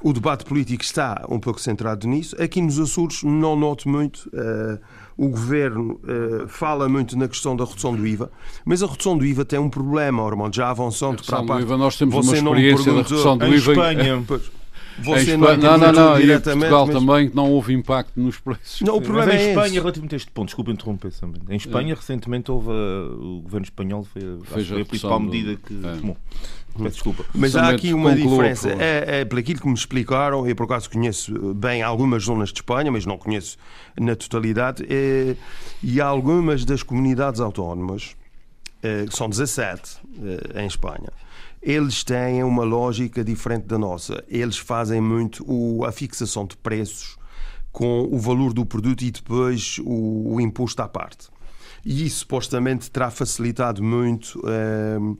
o 0.04 0.14
debate 0.14 0.46
político 0.46 0.84
está 0.84 1.26
um 1.28 1.40
pouco 1.40 1.60
centrado 1.60 2.08
nisso. 2.08 2.40
Aqui 2.40 2.62
nos 2.62 2.80
Açores 2.80 3.24
não 3.24 3.56
noto 3.56 3.90
muito. 3.90 4.30
Uh, 4.30 4.80
o 5.18 5.30
governo 5.30 6.00
uh, 6.04 6.48
fala 6.48 6.90
muito 6.90 7.18
na 7.18 7.28
questão 7.28 7.56
da 7.56 7.64
redução 7.64 7.96
do 7.96 8.06
IVA, 8.06 8.30
mas 8.66 8.84
a 8.84 8.88
redução 8.88 9.18
do 9.18 9.26
IVA 9.26 9.46
tem 9.46 9.58
um 9.58 9.70
problema, 9.70 10.22
Ormond, 10.22 10.56
já 10.56 10.70
avançando 10.70 11.24
para 11.24 11.40
a 11.40 11.44
parte. 11.44 11.64
IVA, 11.64 11.78
nós 11.78 11.98
temos 11.98 12.16
Você 12.16 12.40
uma 12.40 12.52
experiência 12.52 12.92
da 12.92 12.98
redução 12.98 13.38
do 13.38 13.46
em 13.46 13.54
IVA. 13.54 13.72
Espanha, 13.72 14.24
Você 15.00 15.32
Espanha, 15.34 15.58
não, 15.58 15.78
não, 15.78 15.78
não, 15.78 15.92
não, 15.92 16.16
e 16.18 16.24
em 16.24 16.26
diretamente, 16.26 16.70
Portugal 16.70 16.86
mas- 16.88 16.96
também 16.96 17.32
não 17.34 17.52
houve 17.52 17.74
impacto 17.74 18.12
nos 18.20 18.40
preços. 18.40 18.82
Não, 18.82 18.94
o 18.96 18.98
Mas 18.98 19.06
problema 19.08 19.34
em 19.34 19.38
é 19.38 19.50
Espanha, 19.50 19.68
esse. 19.68 19.80
relativamente 19.80 20.16
a 20.16 20.18
este 20.18 20.32
ponto, 20.32 20.46
desculpa 20.48 20.72
interromper 20.72 21.12
também. 21.12 21.42
Em 21.50 21.56
Espanha, 21.58 21.96
recentemente, 21.96 22.50
houve 22.52 22.70
a- 22.72 23.16
o 23.16 23.42
governo 23.42 23.66
espanhol 23.66 24.04
foi, 24.06 24.22
Fez 24.46 24.66
a 24.68 24.74
foi 24.74 24.82
a 24.82 24.86
principal 24.86 25.20
do- 25.20 25.26
medida 25.26 25.56
que 25.66 25.74
é. 25.86 25.96
tomou. 25.98 26.18
Peço 26.78 26.90
desculpa. 26.92 27.24
Mas 27.34 27.56
há 27.56 27.70
aqui 27.70 27.94
uma 27.94 28.12
conclua, 28.14 28.30
diferença. 28.50 28.70
É, 28.70 29.22
é, 29.22 29.26
por 29.26 29.40
aquilo 29.40 29.62
que 29.62 29.68
me 29.68 29.74
explicaram, 29.74 30.46
eu 30.48 30.56
por 30.56 30.64
acaso 30.64 30.90
conheço 30.90 31.54
bem 31.54 31.82
algumas 31.82 32.24
zonas 32.24 32.50
de 32.50 32.56
Espanha, 32.56 32.92
mas 32.92 33.06
não 33.06 33.18
conheço 33.18 33.58
na 33.98 34.14
totalidade, 34.16 34.86
é, 34.90 35.36
e 35.82 36.02
há 36.02 36.06
algumas 36.06 36.66
das 36.66 36.84
comunidades 36.84 37.40
autónomas, 37.40 38.16
é, 38.84 39.06
que 39.06 39.16
são 39.16 39.30
17 39.30 39.98
é, 40.54 40.64
em 40.64 40.68
Espanha, 40.68 41.08
eles 41.66 42.04
têm 42.04 42.44
uma 42.44 42.64
lógica 42.64 43.24
diferente 43.24 43.66
da 43.66 43.78
nossa. 43.78 44.24
Eles 44.28 44.56
fazem 44.58 45.02
muito 45.02 45.44
o- 45.52 45.84
a 45.84 45.92
fixação 45.92 46.46
de 46.46 46.56
preços 46.56 47.18
com 47.72 48.08
o 48.12 48.18
valor 48.20 48.54
do 48.54 48.66
produto 48.66 49.02
e 49.04 49.10
depois 49.12 49.80
o, 49.84 50.36
o 50.36 50.40
imposto 50.40 50.82
à 50.82 50.88
parte. 50.88 51.28
E 51.84 52.06
isso 52.06 52.20
supostamente 52.20 52.90
terá 52.90 53.10
facilitado 53.12 53.82
muito 53.84 54.40
hum, 55.00 55.18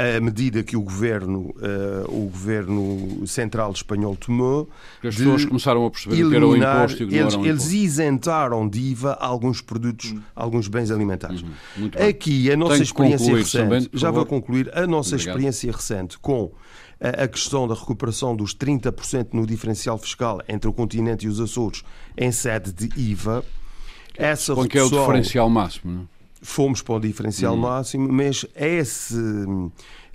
a 0.00 0.20
medida 0.20 0.62
que 0.62 0.76
o 0.76 0.80
governo, 0.80 1.52
eh, 1.60 2.04
o 2.08 2.28
governo 2.30 3.26
central 3.26 3.72
espanhol 3.72 4.14
tomou. 4.14 4.68
Porque 4.94 5.08
as 5.08 5.16
pessoas 5.16 5.44
começaram 5.44 5.84
a 5.84 5.90
perceber 5.90 6.22
o 6.24 6.30
que 6.30 6.36
era 6.36 6.46
o 6.46 6.50
eliminar- 6.52 6.76
imposto 6.84 7.02
e 7.02 7.06
que 7.08 7.12
não 7.16 7.20
eles, 7.20 7.34
era 7.34 7.42
o 7.42 7.46
eles 7.46 7.62
imposto. 7.62 7.76
isentaram 7.76 8.68
de 8.68 8.78
IVA 8.80 9.14
alguns 9.14 9.60
produtos, 9.60 10.14
alguns 10.36 10.68
bens 10.68 10.92
alimentares. 10.92 11.42
Uhum. 11.42 11.90
Aqui, 12.08 12.48
a 12.50 12.56
nossa 12.56 12.74
Tenho 12.74 12.84
experiência 12.84 13.36
recente, 13.36 13.88
por 13.88 13.98
já 13.98 14.10
vou 14.12 14.24
concluir, 14.24 14.70
a 14.72 14.86
nossa 14.86 15.16
Obrigado. 15.16 15.28
experiência 15.34 15.72
recente 15.72 16.16
com 16.18 16.52
a, 17.00 17.26
questão 17.26 17.66
da 17.66 17.74
recuperação 17.74 18.36
dos 18.36 18.54
30% 18.54 19.28
no 19.32 19.46
diferencial 19.46 19.98
fiscal 19.98 20.40
entre 20.48 20.68
o 20.70 20.72
continente 20.72 21.26
e 21.26 21.28
os 21.28 21.40
Açores 21.40 21.82
em 22.16 22.30
sede 22.30 22.72
de 22.72 22.88
IVA, 23.00 23.44
essa 24.16 24.52
é 24.52 24.54
o 24.54 24.66
diferencial 24.66 25.48
máximo. 25.50 25.92
Não? 25.92 26.17
Fomos 26.42 26.82
para 26.82 26.94
o 26.94 27.00
diferencial 27.00 27.54
Hum. 27.54 27.58
máximo, 27.60 28.08
mas 28.12 28.44
esse, 28.56 29.16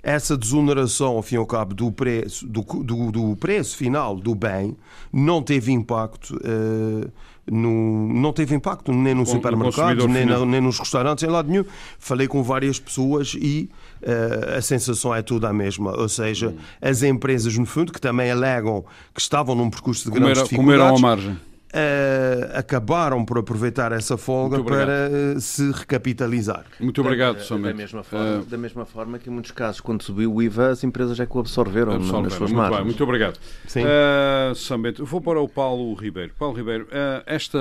essa 0.02 0.36
desoneração, 0.36 1.16
ao 1.16 1.22
fim 1.22 1.36
e 1.36 1.38
ao 1.38 1.46
cabo, 1.46 1.74
do 1.74 1.90
preço, 1.90 2.46
do, 2.46 2.62
do, 2.62 3.10
do 3.12 3.36
preço 3.36 3.76
final 3.76 4.16
do 4.16 4.34
bem 4.34 4.76
não 5.12 5.42
teve 5.42 5.72
impacto. 5.72 6.38
eh, 6.44 7.08
no, 7.46 8.08
não 8.14 8.32
teve 8.32 8.54
impacto 8.54 8.90
nem 8.90 9.12
no 9.12 9.20
no 9.20 9.26
supermercado, 9.26 9.96
consumidor 9.98 10.08
nem, 10.08 10.24
na- 10.24 10.46
nem 10.46 10.62
nos 10.62 10.78
restaurantes, 10.78 11.22
em 11.24 11.26
lado 11.26 11.46
nenhum. 11.50 11.64
Falei 11.98 12.26
com 12.26 12.42
várias 12.42 12.78
pessoas 12.80 13.34
e 13.38 13.68
eh, 14.00 14.54
a 14.56 14.62
sensação 14.62 15.14
é 15.14 15.20
toda 15.20 15.46
a 15.50 15.52
mesma. 15.52 15.94
Ou 15.94 16.08
seja, 16.08 16.48
Hum. 16.48 16.56
as 16.80 17.02
empresas, 17.02 17.54
no 17.58 17.66
fundo, 17.66 17.92
que 17.92 18.00
também 18.00 18.30
alegam 18.30 18.82
que 19.12 19.20
estavam 19.20 19.54
num 19.54 19.68
percurso 19.68 20.04
de 20.10 20.18
grandes 20.18 20.42
Comeram, 20.44 20.56
comeram 20.56 20.94
dificuldades, 20.94 21.04
à 21.04 21.06
margem. 21.06 21.40
Eh, 21.76 22.52
acabaram 22.54 23.24
por 23.24 23.36
aproveitar 23.36 23.90
essa 23.90 24.16
folga 24.16 24.62
para 24.62 25.10
eh, 25.10 25.40
se 25.40 25.72
recapitalizar. 25.72 26.64
Muito 26.78 27.00
obrigado, 27.00 27.34
da, 27.34 27.40
da, 27.40 27.44
Somente. 27.44 27.74
mesma 27.74 28.04
forma, 28.04 28.44
da 28.48 28.56
mesma 28.56 28.86
forma 28.86 29.18
que 29.18 29.28
em 29.28 29.32
muitos 29.32 29.50
casos, 29.50 29.80
quando 29.80 30.02
subiu 30.04 30.32
o 30.32 30.40
IVA, 30.40 30.70
as 30.70 30.84
empresas 30.84 31.18
é 31.18 31.26
que 31.26 31.36
o 31.36 31.40
absorveram, 31.40 31.94
nas 31.94 32.02
Absolver, 32.02 32.30
suas 32.30 32.40
muito 32.40 32.52
bem, 32.52 32.70
margens. 32.70 32.84
muito 32.84 33.02
obrigado. 33.02 33.40
Sim. 33.66 33.82
Uh, 33.82 34.54
Sambento, 34.54 35.02
eu 35.02 35.06
vou 35.06 35.20
para 35.20 35.40
o 35.40 35.48
Paulo 35.48 35.92
Ribeiro. 35.94 36.32
Paulo 36.38 36.56
Ribeiro, 36.56 36.84
uh, 36.84 37.22
esta, 37.26 37.58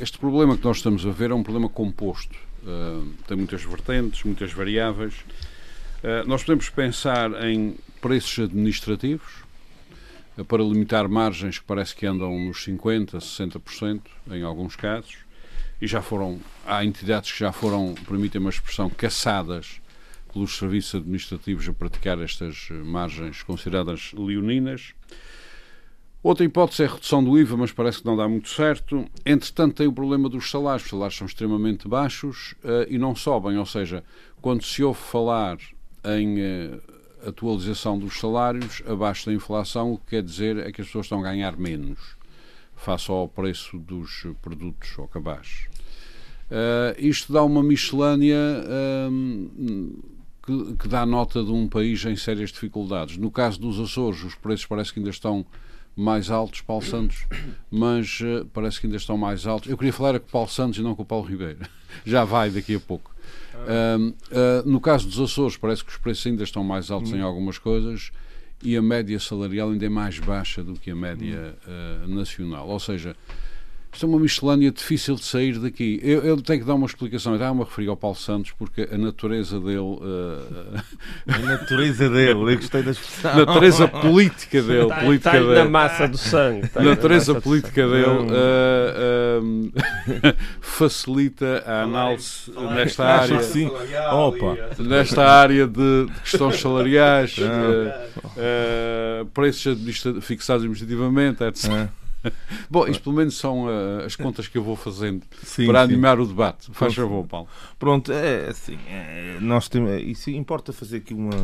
este 0.00 0.16
problema 0.16 0.56
que 0.56 0.64
nós 0.64 0.76
estamos 0.76 1.04
a 1.04 1.10
ver 1.10 1.32
é 1.32 1.34
um 1.34 1.42
problema 1.42 1.68
composto. 1.68 2.36
Uh, 2.62 3.12
tem 3.26 3.36
muitas 3.36 3.64
vertentes, 3.64 4.22
muitas 4.22 4.52
variáveis. 4.52 5.14
Uh, 6.04 6.28
nós 6.28 6.44
podemos 6.44 6.70
pensar 6.70 7.44
em 7.44 7.74
preços 8.00 8.44
administrativos 8.44 9.32
uh, 9.32 9.49
para 10.44 10.62
limitar 10.62 11.08
margens 11.08 11.58
que 11.58 11.64
parece 11.64 11.94
que 11.94 12.06
andam 12.06 12.38
nos 12.38 12.64
50%, 12.64 13.18
60% 13.18 14.02
em 14.30 14.42
alguns 14.42 14.76
casos. 14.76 15.18
E 15.80 15.86
já 15.86 16.02
foram, 16.02 16.38
há 16.66 16.84
entidades 16.84 17.32
que 17.32 17.38
já 17.38 17.52
foram, 17.52 17.94
permitem 18.06 18.40
uma 18.40 18.50
expressão, 18.50 18.90
caçadas 18.90 19.80
pelos 20.32 20.56
serviços 20.56 20.94
administrativos 20.94 21.68
a 21.68 21.72
praticar 21.72 22.20
estas 22.20 22.68
eh, 22.70 22.74
margens 22.74 23.42
consideradas 23.42 24.12
leoninas. 24.12 24.94
Outra 26.22 26.44
hipótese 26.44 26.82
é 26.82 26.86
a 26.86 26.90
redução 26.90 27.24
do 27.24 27.38
IVA, 27.38 27.56
mas 27.56 27.72
parece 27.72 28.00
que 28.00 28.06
não 28.06 28.16
dá 28.16 28.28
muito 28.28 28.50
certo. 28.50 29.06
Entretanto, 29.24 29.76
tem 29.76 29.86
o 29.86 29.92
problema 29.92 30.28
dos 30.28 30.50
salários. 30.50 30.84
Os 30.84 30.90
salários 30.90 31.16
são 31.16 31.26
extremamente 31.26 31.88
baixos 31.88 32.54
eh, 32.62 32.88
e 32.90 32.98
não 32.98 33.16
sobem. 33.16 33.56
Ou 33.56 33.66
seja, 33.66 34.04
quando 34.40 34.62
se 34.62 34.82
ouve 34.82 35.00
falar 35.00 35.56
em 36.04 36.40
eh, 36.40 36.78
atualização 37.26 37.98
dos 37.98 38.18
salários 38.18 38.82
abaixo 38.86 39.26
da 39.26 39.32
inflação, 39.32 39.92
o 39.92 39.98
que 39.98 40.10
quer 40.10 40.22
dizer 40.22 40.58
é 40.58 40.72
que 40.72 40.80
as 40.80 40.86
pessoas 40.86 41.06
estão 41.06 41.20
a 41.20 41.22
ganhar 41.22 41.56
menos 41.56 41.98
face 42.76 43.10
ao 43.10 43.28
preço 43.28 43.78
dos 43.78 44.26
produtos 44.40 44.98
ao 44.98 45.06
cabaz. 45.06 45.68
Eh, 46.50 46.96
isto 46.98 47.32
dá 47.32 47.44
uma 47.44 47.62
miscelânea 47.62 48.36
hum, 49.10 50.00
que, 50.42 50.76
que 50.76 50.88
dá 50.88 51.06
nota 51.06 51.44
de 51.44 51.52
um 51.52 51.68
país 51.68 52.04
em 52.04 52.16
sérias 52.16 52.50
dificuldades. 52.50 53.16
No 53.16 53.30
caso 53.30 53.60
dos 53.60 53.78
Açores, 53.78 54.24
os 54.24 54.34
preços 54.34 54.66
parece 54.66 54.92
que 54.92 54.98
ainda 54.98 55.10
estão 55.10 55.46
mais 55.94 56.30
altos, 56.30 56.60
Paulo 56.62 56.82
Santos, 56.82 57.26
mas 57.70 58.20
eh, 58.22 58.44
parece 58.52 58.80
que 58.80 58.86
ainda 58.86 58.96
estão 58.96 59.16
mais 59.16 59.46
altos. 59.46 59.70
Eu 59.70 59.76
queria 59.76 59.92
falar 59.92 60.18
com 60.18 60.26
o 60.26 60.30
Paulo 60.30 60.48
Santos 60.48 60.78
e 60.78 60.82
não 60.82 60.94
com 60.94 61.02
o 61.02 61.06
Paulo 61.06 61.26
Ribeiro. 61.26 61.60
Já 62.04 62.24
vai 62.24 62.50
daqui 62.50 62.74
a 62.74 62.80
pouco. 62.80 63.09
Hum, 63.98 64.14
eh, 64.30 64.62
no 64.64 64.80
caso 64.80 65.06
dos 65.06 65.18
Açores, 65.20 65.56
parece 65.56 65.84
que 65.84 65.90
os 65.90 65.96
preços 65.96 66.26
ainda 66.26 66.42
estão 66.42 66.64
mais 66.64 66.90
altos 66.90 67.12
em 67.12 67.20
algumas 67.20 67.58
coisas 67.58 68.10
e 68.62 68.76
a 68.76 68.82
média 68.82 69.18
salarial 69.18 69.70
ainda 69.70 69.86
é 69.86 69.88
mais 69.88 70.18
baixa 70.18 70.62
do 70.62 70.74
que 70.74 70.90
a 70.90 70.96
média 70.96 71.56
eh, 71.66 72.06
nacional. 72.06 72.68
Ou 72.68 72.80
seja, 72.80 73.16
isto 73.92 74.06
é 74.06 74.08
uma 74.08 74.18
miscelânea 74.20 74.70
difícil 74.70 75.16
de 75.16 75.24
sair 75.24 75.58
daqui. 75.58 75.98
Eu, 76.02 76.20
eu 76.22 76.40
tenho 76.40 76.60
que 76.60 76.64
dar 76.66 76.74
uma 76.74 76.86
explicação. 76.86 77.32
Eu 77.32 77.36
estava-me 77.36 77.62
a 77.62 77.64
referir 77.64 77.88
ao 77.88 77.96
Paulo 77.96 78.16
Santos 78.16 78.52
porque 78.52 78.88
a 78.90 78.96
natureza 78.96 79.58
dele, 79.60 79.98
eh, 80.02 80.80
A 81.34 81.38
natureza 81.38 82.08
dele, 82.08 82.52
eu 82.52 82.56
gostei 82.56 82.82
da 82.82 82.92
expressão. 82.92 83.30
a 83.32 83.36
natureza 83.44 83.88
política 83.88 84.62
dele, 84.62 84.82
Está, 84.84 84.96
política 85.00 85.30
está 85.36 85.40
na 85.48 85.54
dele, 85.54 85.68
massa 85.68 86.08
do 86.08 86.16
sangue. 86.18 86.66
está 86.66 86.80
a 86.80 86.82
na 86.84 86.90
natureza 86.90 87.32
massa 87.32 87.40
do 87.40 87.42
política 87.42 87.88
dele 87.88 88.26
eh, 88.32 89.40
facilita 90.60 91.62
a 91.66 91.82
análise 91.82 92.50
nesta 92.74 93.04
área. 93.04 93.42
sim. 93.42 93.70
Opa. 94.12 94.56
nesta 94.78 95.24
área 95.26 95.66
de, 95.66 96.06
de 96.06 96.12
questões 96.20 96.60
salariais, 96.60 97.36
preços 99.34 99.76
fixados 100.22 100.62
administrativamente, 100.62 101.42
etc. 101.44 101.88
Bom, 102.70 102.86
isto 102.86 103.02
pelo 103.02 103.16
menos 103.16 103.36
são 103.36 103.68
eh, 103.68 104.04
as 104.04 104.16
contas 104.16 104.46
que 104.48 104.58
eu 104.58 104.62
vou 104.62 104.76
fazendo 104.76 105.24
sim, 105.42 105.66
para 105.66 105.86
sim. 105.86 105.92
animar 105.92 106.18
o 106.20 106.26
debate. 106.26 106.70
Faz 106.72 106.94
favor, 106.94 107.26
Paulo. 107.26 107.48
Pronto, 107.78 108.12
é 108.12 108.48
assim, 108.48 108.78
é, 108.88 109.38
nós 109.40 109.68
temos, 109.68 109.90
isso 110.02 110.30
importa 110.30 110.72
fazer 110.72 110.98
aqui 110.98 111.14
uma 111.14 111.36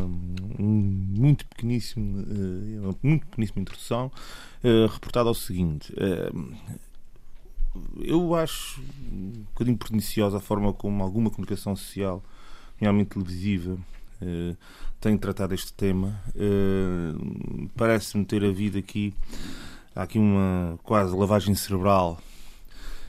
um 0.59 1.05
muito 1.15 1.45
pequeníssimo, 1.45 2.21
eh, 2.21 2.79
uma 2.79 2.95
muito 3.01 3.25
pequeníssima 3.27 3.61
introdução, 3.61 4.11
eh, 4.63 4.87
reportada 4.89 5.29
ao 5.29 5.35
seguinte. 5.35 5.93
eu 8.01 8.33
acho 8.35 8.81
um 9.11 9.43
bocadinho 9.49 9.77
perniciosa 9.77 10.37
a 10.37 10.39
forma 10.39 10.73
como 10.73 11.03
alguma 11.03 11.29
comunicação 11.29 11.75
social, 11.75 12.23
nomeadamente 12.79 13.11
televisiva, 13.11 13.77
tem 14.99 15.15
tratado 15.15 15.53
este 15.53 15.71
tema. 15.73 16.19
Parece-me 17.75 18.25
ter 18.25 18.43
havido 18.43 18.79
aqui, 18.79 19.13
há 19.97 20.03
aqui 20.03 20.19
uma 20.19 20.77
quase 20.83 21.15
lavagem 21.15 21.55
cerebral 21.55 22.19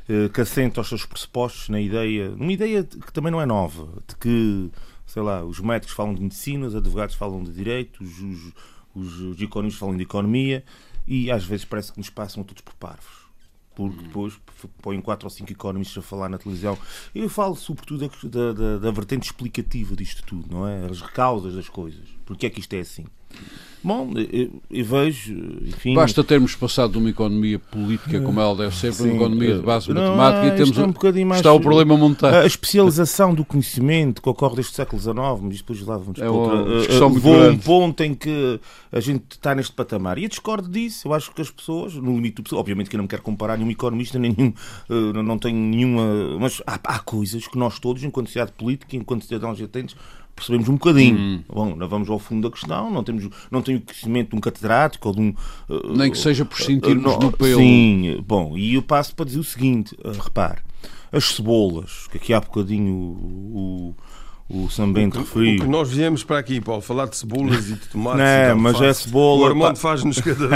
eh, 0.09 0.29
que 0.33 0.41
assenta 0.41 0.81
aos 0.81 0.89
seus 0.89 1.05
pressupostos 1.05 1.69
na 1.69 1.81
ideia, 1.81 2.31
uma 2.31 2.53
ideia 2.53 2.83
que 2.83 3.13
também 3.13 3.31
não 3.31 3.41
é 3.41 3.47
nova, 3.47 3.87
de 4.09 4.17
que, 4.17 4.71
sei 5.07 5.23
lá, 5.23 5.45
os 5.45 5.61
médicos 5.61 5.95
falam 5.95 6.15
de 6.15 6.23
medicina, 6.23 6.67
os 6.67 6.75
advogados 6.75 7.15
falam 7.15 7.45
de 7.45 7.53
direito, 7.53 8.03
os, 8.03 8.19
os, 8.21 8.53
os, 8.95 9.21
os 9.21 9.41
economistas 9.41 9.79
falam 9.81 9.97
de 9.97 10.03
economia 10.03 10.65
e 11.07 11.31
às 11.31 11.45
vezes 11.45 11.65
parece 11.65 11.93
que 11.93 11.99
nos 11.99 12.11
passam 12.11 12.43
todos 12.43 12.63
por 12.63 12.75
parvos. 12.75 13.19
Porque 13.75 14.03
depois 14.03 14.33
f- 14.33 14.69
põem 14.83 15.01
quatro 15.01 15.27
ou 15.27 15.31
cinco 15.31 15.53
economistas 15.53 15.99
a 16.03 16.07
falar 16.07 16.29
na 16.29 16.37
televisão. 16.37 16.77
Eu 17.15 17.29
falo 17.29 17.55
sobretudo 17.55 18.11
da, 18.25 18.53
da, 18.53 18.79
da 18.79 18.91
vertente 18.91 19.27
explicativa 19.27 19.95
disto 19.95 20.23
tudo, 20.25 20.49
não 20.51 20.67
é? 20.67 20.87
As 20.87 21.01
causas 21.01 21.55
das 21.55 21.69
coisas. 21.69 22.09
Porque 22.27 22.47
é 22.47 22.51
que 22.51 22.59
isto 22.59 22.73
é 22.75 22.81
assim? 22.81 23.05
Bom, 23.81 24.11
eu, 24.33 24.61
eu 24.73 24.85
vejo, 24.85 25.33
enfim. 25.65 25.95
Basta 25.95 26.25
termos 26.25 26.53
passado 26.57 26.93
de 26.93 26.99
uma 26.99 27.11
economia 27.11 27.61
política 27.61 28.21
como 28.21 28.41
ela 28.41 28.55
deve 28.57 28.75
ser 28.75 28.93
para 28.93 29.05
uma 29.05 29.15
economia 29.15 29.55
de 29.55 29.61
eh, 29.61 29.63
base 29.63 29.89
não, 29.93 30.03
matemática 30.17 30.47
e 30.53 30.57
temos 30.57 30.77
é 30.79 30.83
um 30.83 30.91
bocadinho 30.91 31.27
mais- 31.29 31.39
está 31.39 31.53
o 31.53 31.61
problema 31.61 31.97
montado. 31.97 32.35
A 32.35 32.45
especialização 32.45 33.33
do 33.33 33.45
conhecimento 33.45 34.21
que 34.21 34.29
ocorre 34.29 34.57
desde 34.57 34.73
o 34.73 34.75
século 34.75 35.01
XIX, 35.01 35.17
mas 35.43 35.57
depois 35.59 35.81
lá 35.83 35.97
vamos 35.97 36.19
É 36.21 36.29
uma 36.29 36.39
outra. 36.57 36.79
discussão 36.81 37.07
uh, 37.07 37.11
muito 37.11 37.23
Vou 37.23 37.41
a 37.45 37.49
um 37.51 37.57
ponto 37.57 38.03
em 38.03 38.15
que 38.17 38.61
a 38.91 38.99
gente 38.99 39.23
está 39.31 39.55
neste 39.55 39.73
patamar. 39.73 40.19
E 40.19 40.25
eu 40.25 40.29
discordo 40.29 40.69
disso. 40.69 41.07
Eu 41.07 41.15
acho 41.15 41.31
que 41.33 41.41
as 41.41 41.49
pessoas, 41.51 41.95
no 41.95 42.17
limite 42.17 42.43
do 42.43 42.57
obviamente 42.59 42.91
que 42.91 42.97
eu 42.97 42.99
não 42.99 43.05
me 43.05 43.09
quero 43.09 43.23
comparar 43.23 43.57
nenhum 43.57 43.71
economista, 43.71 44.19
nenhum, 44.19 44.53
uh, 44.91 45.13
não- 45.15 45.23
não 45.23 45.39
tenho 45.39 45.57
nenhuma. 45.57 46.37
Mas 46.41 46.61
há, 46.67 46.81
há 46.83 46.99
coisas 46.99 47.47
que 47.47 47.57
nós 47.57 47.79
todos, 47.79 48.03
enquanto 48.03 48.27
sociedade 48.27 48.53
política, 48.59 48.97
enquanto 48.97 49.25
cidadãos 49.25 49.63
atentes, 49.63 49.95
percebemos 50.39 50.69
um 50.69 50.75
bocadinho. 50.75 51.19
Hum. 51.19 51.43
Bom, 51.49 51.77
não 51.77 51.89
vamos 51.89 52.09
ao 52.09 52.19
fundo 52.19 52.49
da 52.49 52.55
questão, 52.55 52.91
não, 52.91 53.05
temos, 53.05 53.29
não 53.51 53.61
tenho 53.63 53.79
o 53.79 53.83
conhecimento 53.83 54.31
de 54.31 54.37
um 54.37 54.41
catedrático 54.41 55.09
ou 55.09 55.15
de 55.15 55.21
um. 55.21 55.35
Uh, 55.69 55.97
Nem 55.97 56.11
que 56.11 56.19
seja 56.19 56.45
por 56.45 56.59
sentirmos 56.59 57.15
uh, 57.15 57.21
no 57.21 57.33
pelo. 57.33 57.61
Sim, 57.61 58.23
bom, 58.27 58.57
e 58.57 58.75
eu 58.75 58.83
passo 58.83 59.15
para 59.15 59.27
dizer 59.27 59.39
o 59.39 59.45
seguinte: 59.45 59.95
uh, 60.05 60.11
repare, 60.11 60.61
as 61.13 61.25
cebolas, 61.25 62.07
que 62.11 62.17
aqui 62.19 62.33
há 62.33 62.41
bocadinho 62.41 62.93
o, 62.93 63.95
o, 63.95 63.95
o 64.49 64.71
Sambento 64.71 65.19
referiu. 65.19 65.57
O 65.57 65.65
que 65.65 65.69
nós 65.69 65.91
viemos 65.91 66.25
para 66.25 66.39
aqui, 66.39 66.61
Paulo, 66.61 66.81
falar 66.81 67.07
de 67.07 67.17
cebolas 67.17 67.69
e 67.69 67.75
de 67.75 67.89
tomates. 67.89 68.21
Não, 68.21 68.59
mas 68.59 68.81
é 68.81 68.93
cebola. 68.95 69.43
O 69.43 69.47
Armando 69.47 69.77
faz-nos 69.77 70.19
cada. 70.21 70.49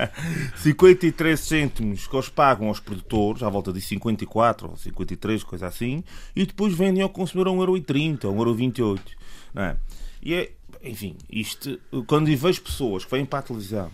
53 0.56 1.38
cêntimos 1.38 2.06
que 2.06 2.16
eles 2.16 2.28
pagam 2.30 2.68
aos 2.68 2.80
produtores, 2.80 3.42
à 3.42 3.48
volta 3.50 3.70
de 3.70 3.82
54 3.82 4.70
ou 4.70 4.76
53, 4.76 5.44
coisa 5.44 5.66
assim, 5.66 6.02
e 6.34 6.46
depois 6.46 6.74
vendem 6.74 7.02
ao 7.02 7.10
consumidor 7.10 7.52
a 7.52 7.56
1,30€, 7.56 8.24
a 8.24 8.32
1,28€. 8.32 9.00
Não 9.52 9.62
é? 9.62 9.76
E 10.22 10.34
é, 10.34 10.50
enfim, 10.82 11.16
isto, 11.30 11.78
quando 12.06 12.34
vejo 12.34 12.62
pessoas 12.62 13.04
que 13.04 13.10
vêm 13.10 13.26
para 13.26 13.40
a 13.40 13.42
televisão, 13.42 13.90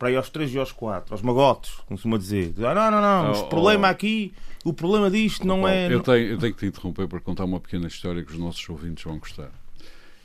para 0.00 0.10
ir 0.10 0.16
aos 0.16 0.30
3 0.30 0.54
e 0.54 0.58
aos 0.58 0.72
4, 0.72 1.12
aos 1.12 1.20
magotes, 1.20 1.72
como 1.86 1.98
se 1.98 2.04
costuma 2.04 2.16
dizer, 2.16 2.54
ah, 2.64 2.74
não, 2.74 2.90
não, 2.90 3.00
não, 3.02 3.32
oh, 3.32 3.44
o 3.44 3.48
problema 3.50 3.86
oh, 3.86 3.90
aqui, 3.90 4.32
o 4.64 4.72
problema 4.72 5.10
disto 5.10 5.46
não 5.46 5.68
é. 5.68 5.92
Eu 5.92 6.00
tenho, 6.00 6.30
eu 6.30 6.38
tenho 6.38 6.54
que 6.54 6.60
te 6.60 6.66
interromper 6.66 7.06
para 7.06 7.20
contar 7.20 7.44
uma 7.44 7.60
pequena 7.60 7.86
história 7.86 8.24
que 8.24 8.32
os 8.32 8.38
nossos 8.38 8.66
ouvintes 8.70 9.04
vão 9.04 9.18
gostar. 9.18 9.50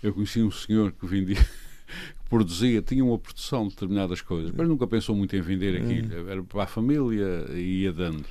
Eu 0.02 0.14
conheci 0.14 0.42
um 0.42 0.50
senhor 0.50 0.94
que 0.94 1.06
vendia. 1.06 1.36
que 1.44 2.30
produzia, 2.30 2.82
tinha 2.82 3.04
uma 3.04 3.20
produção 3.20 3.68
de 3.68 3.72
determinadas 3.72 4.22
coisas, 4.22 4.54
mas 4.56 4.66
nunca 4.66 4.88
pensou 4.88 5.14
muito 5.14 5.36
em 5.36 5.42
vender 5.42 5.76
aquilo. 5.76 6.24
Hum. 6.24 6.30
Era 6.30 6.42
para 6.42 6.64
a 6.64 6.68
família 6.68 7.46
e 7.52 7.82
ia 7.82 7.92
dando 7.92 8.26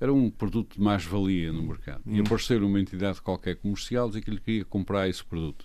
era 0.00 0.12
um 0.12 0.28
produto 0.28 0.74
de 0.74 0.82
mais-valia 0.82 1.52
no 1.52 1.62
mercado. 1.62 2.02
E 2.04 2.20
hum. 2.20 2.24
apareceu 2.26 2.66
uma 2.66 2.80
entidade 2.80 3.22
qualquer 3.22 3.56
comercial 3.56 4.08
dizer 4.08 4.22
que 4.22 4.30
ele 4.30 4.40
queria 4.40 4.64
comprar 4.64 5.08
esse 5.08 5.24
produto. 5.24 5.64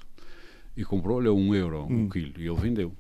E 0.78 0.86
comprou-lhe 0.86 1.28
a 1.28 1.34
um 1.34 1.54
euro 1.54 1.84
um 1.90 2.04
hum. 2.04 2.10
quilo 2.10 2.34
e 2.38 2.48
ele 2.48 2.56
vendeu. 2.56 2.94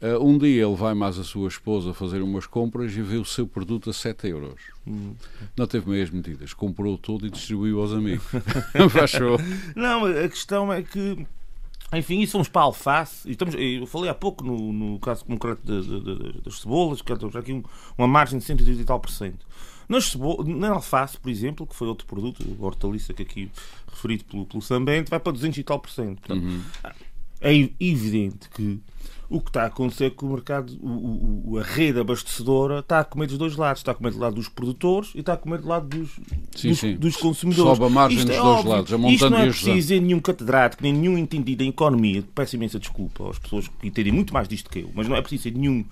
Uh, 0.00 0.24
um 0.24 0.38
dia 0.38 0.64
ele 0.64 0.76
vai 0.76 0.94
mais 0.94 1.18
a 1.18 1.24
sua 1.24 1.48
esposa 1.48 1.92
fazer 1.92 2.22
umas 2.22 2.46
compras 2.46 2.92
e 2.96 3.02
vê 3.02 3.16
o 3.16 3.24
seu 3.24 3.46
produto 3.46 3.90
a 3.90 3.92
7 3.92 4.28
euros. 4.28 4.60
Hum. 4.86 5.14
Não 5.56 5.66
teve 5.66 5.90
meias 5.90 6.10
medidas, 6.10 6.54
comprou 6.54 6.96
tudo 6.96 7.26
e 7.26 7.30
distribuiu 7.30 7.80
aos 7.80 7.92
amigos. 7.92 8.24
Achou? 9.02 9.38
Não, 9.74 10.06
a 10.06 10.28
questão 10.28 10.72
é 10.72 10.82
que 10.82 11.26
enfim, 11.92 12.20
isso 12.20 12.32
são 12.32 12.44
para 12.44 12.62
alface. 12.62 13.30
Estamos, 13.30 13.54
eu 13.54 13.86
falei 13.86 14.10
há 14.10 14.14
pouco 14.14 14.44
no, 14.44 14.72
no 14.72 14.98
caso 14.98 15.24
concreto 15.24 15.62
de, 15.64 15.80
de, 15.80 16.00
de, 16.00 16.40
das 16.42 16.60
cebolas, 16.60 17.00
que 17.00 17.16
temos 17.16 17.34
aqui 17.34 17.62
uma 17.96 18.06
margem 18.06 18.38
de 18.38 18.44
130 18.44 18.82
e 18.82 18.84
tal 18.84 19.00
por 19.00 19.10
cento. 19.10 19.46
Nas 19.88 20.14
na 20.14 20.70
alface, 20.70 21.16
por 21.18 21.30
exemplo, 21.30 21.66
que 21.66 21.74
foi 21.74 21.88
outro 21.88 22.06
produto, 22.06 22.44
hortaliça 22.60 23.14
que 23.14 23.22
aqui 23.22 23.50
referido 23.90 24.24
pelo, 24.24 24.44
pelo 24.44 24.60
Sambente, 24.60 25.08
vai 25.08 25.18
para 25.18 25.32
200 25.32 25.58
e 25.58 25.64
tal 25.64 25.80
por 25.80 25.90
cento. 25.90 26.20
Portanto, 26.20 26.44
uhum. 26.44 26.62
É 27.40 27.54
evidente 27.78 28.48
que 28.50 28.80
o 29.30 29.40
que 29.40 29.50
está 29.50 29.64
a 29.64 29.66
acontecer 29.66 30.06
é 30.06 30.10
que 30.10 30.24
o 30.24 30.28
mercado, 30.28 30.72
o, 30.80 31.52
o, 31.52 31.58
a 31.58 31.62
rede 31.62 32.00
abastecedora 32.00 32.78
está 32.78 33.00
a 33.00 33.04
comer 33.04 33.26
dos 33.26 33.36
dois 33.36 33.56
lados. 33.56 33.80
Está 33.80 33.92
a 33.92 33.94
comer 33.94 34.12
do 34.12 34.18
lado 34.18 34.36
dos 34.36 34.48
produtores 34.48 35.10
e 35.14 35.20
está 35.20 35.34
a 35.34 35.36
comer 35.36 35.58
do 35.58 35.68
lado 35.68 35.86
dos, 35.86 36.10
sim, 36.56 36.70
dos, 36.70 36.78
sim. 36.78 36.96
dos 36.96 37.16
consumidores. 37.16 37.76
Sobe 37.76 37.84
a 37.84 37.94
margem 37.94 38.18
Isto 38.18 38.28
dos 38.28 38.36
é 38.36 38.40
dois 38.40 38.56
óbvio. 38.58 38.70
lados. 38.72 38.92
A 38.92 39.10
Isto 39.10 39.30
não 39.30 39.38
é 39.38 39.46
preciso 39.46 39.74
dizer 39.74 40.00
nenhum 40.00 40.20
catedrático, 40.20 40.82
nem 40.82 40.94
nenhum 40.94 41.18
entendido 41.18 41.62
em 41.62 41.68
economia. 41.68 42.24
Peço 42.34 42.56
imensa 42.56 42.78
desculpa 42.78 43.28
às 43.28 43.38
pessoas 43.38 43.68
que 43.68 43.86
entendem 43.86 44.12
muito 44.12 44.32
mais 44.32 44.48
disto 44.48 44.70
que 44.70 44.78
eu, 44.80 44.90
mas 44.94 45.06
não 45.06 45.14
é 45.14 45.20
preciso 45.20 45.44
ser 45.44 45.52
nenhum 45.52 45.84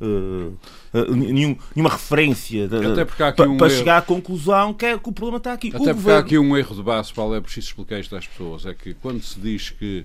Uh, 0.00 0.52
uh, 0.92 1.14
nenhum, 1.14 1.56
nenhuma 1.74 1.88
referência 1.88 2.64
um 2.64 3.56
para 3.56 3.68
erro. 3.68 3.70
chegar 3.70 3.98
à 3.98 4.02
conclusão 4.02 4.74
que, 4.74 4.84
é, 4.84 4.98
que 4.98 5.08
o 5.08 5.12
problema 5.12 5.38
está 5.38 5.52
aqui. 5.52 5.68
Até 5.68 5.76
o 5.76 5.78
porque 5.78 5.94
governo... 5.94 6.18
há 6.18 6.20
aqui 6.20 6.36
um 6.36 6.56
erro 6.56 6.74
de 6.74 6.82
base, 6.82 7.14
Paulo, 7.14 7.32
é 7.36 7.40
preciso 7.40 7.68
explicar 7.68 8.00
isto 8.00 8.14
às 8.16 8.26
pessoas. 8.26 8.66
É 8.66 8.74
que 8.74 8.92
quando 8.94 9.22
se 9.22 9.38
diz 9.38 9.70
que 9.70 10.04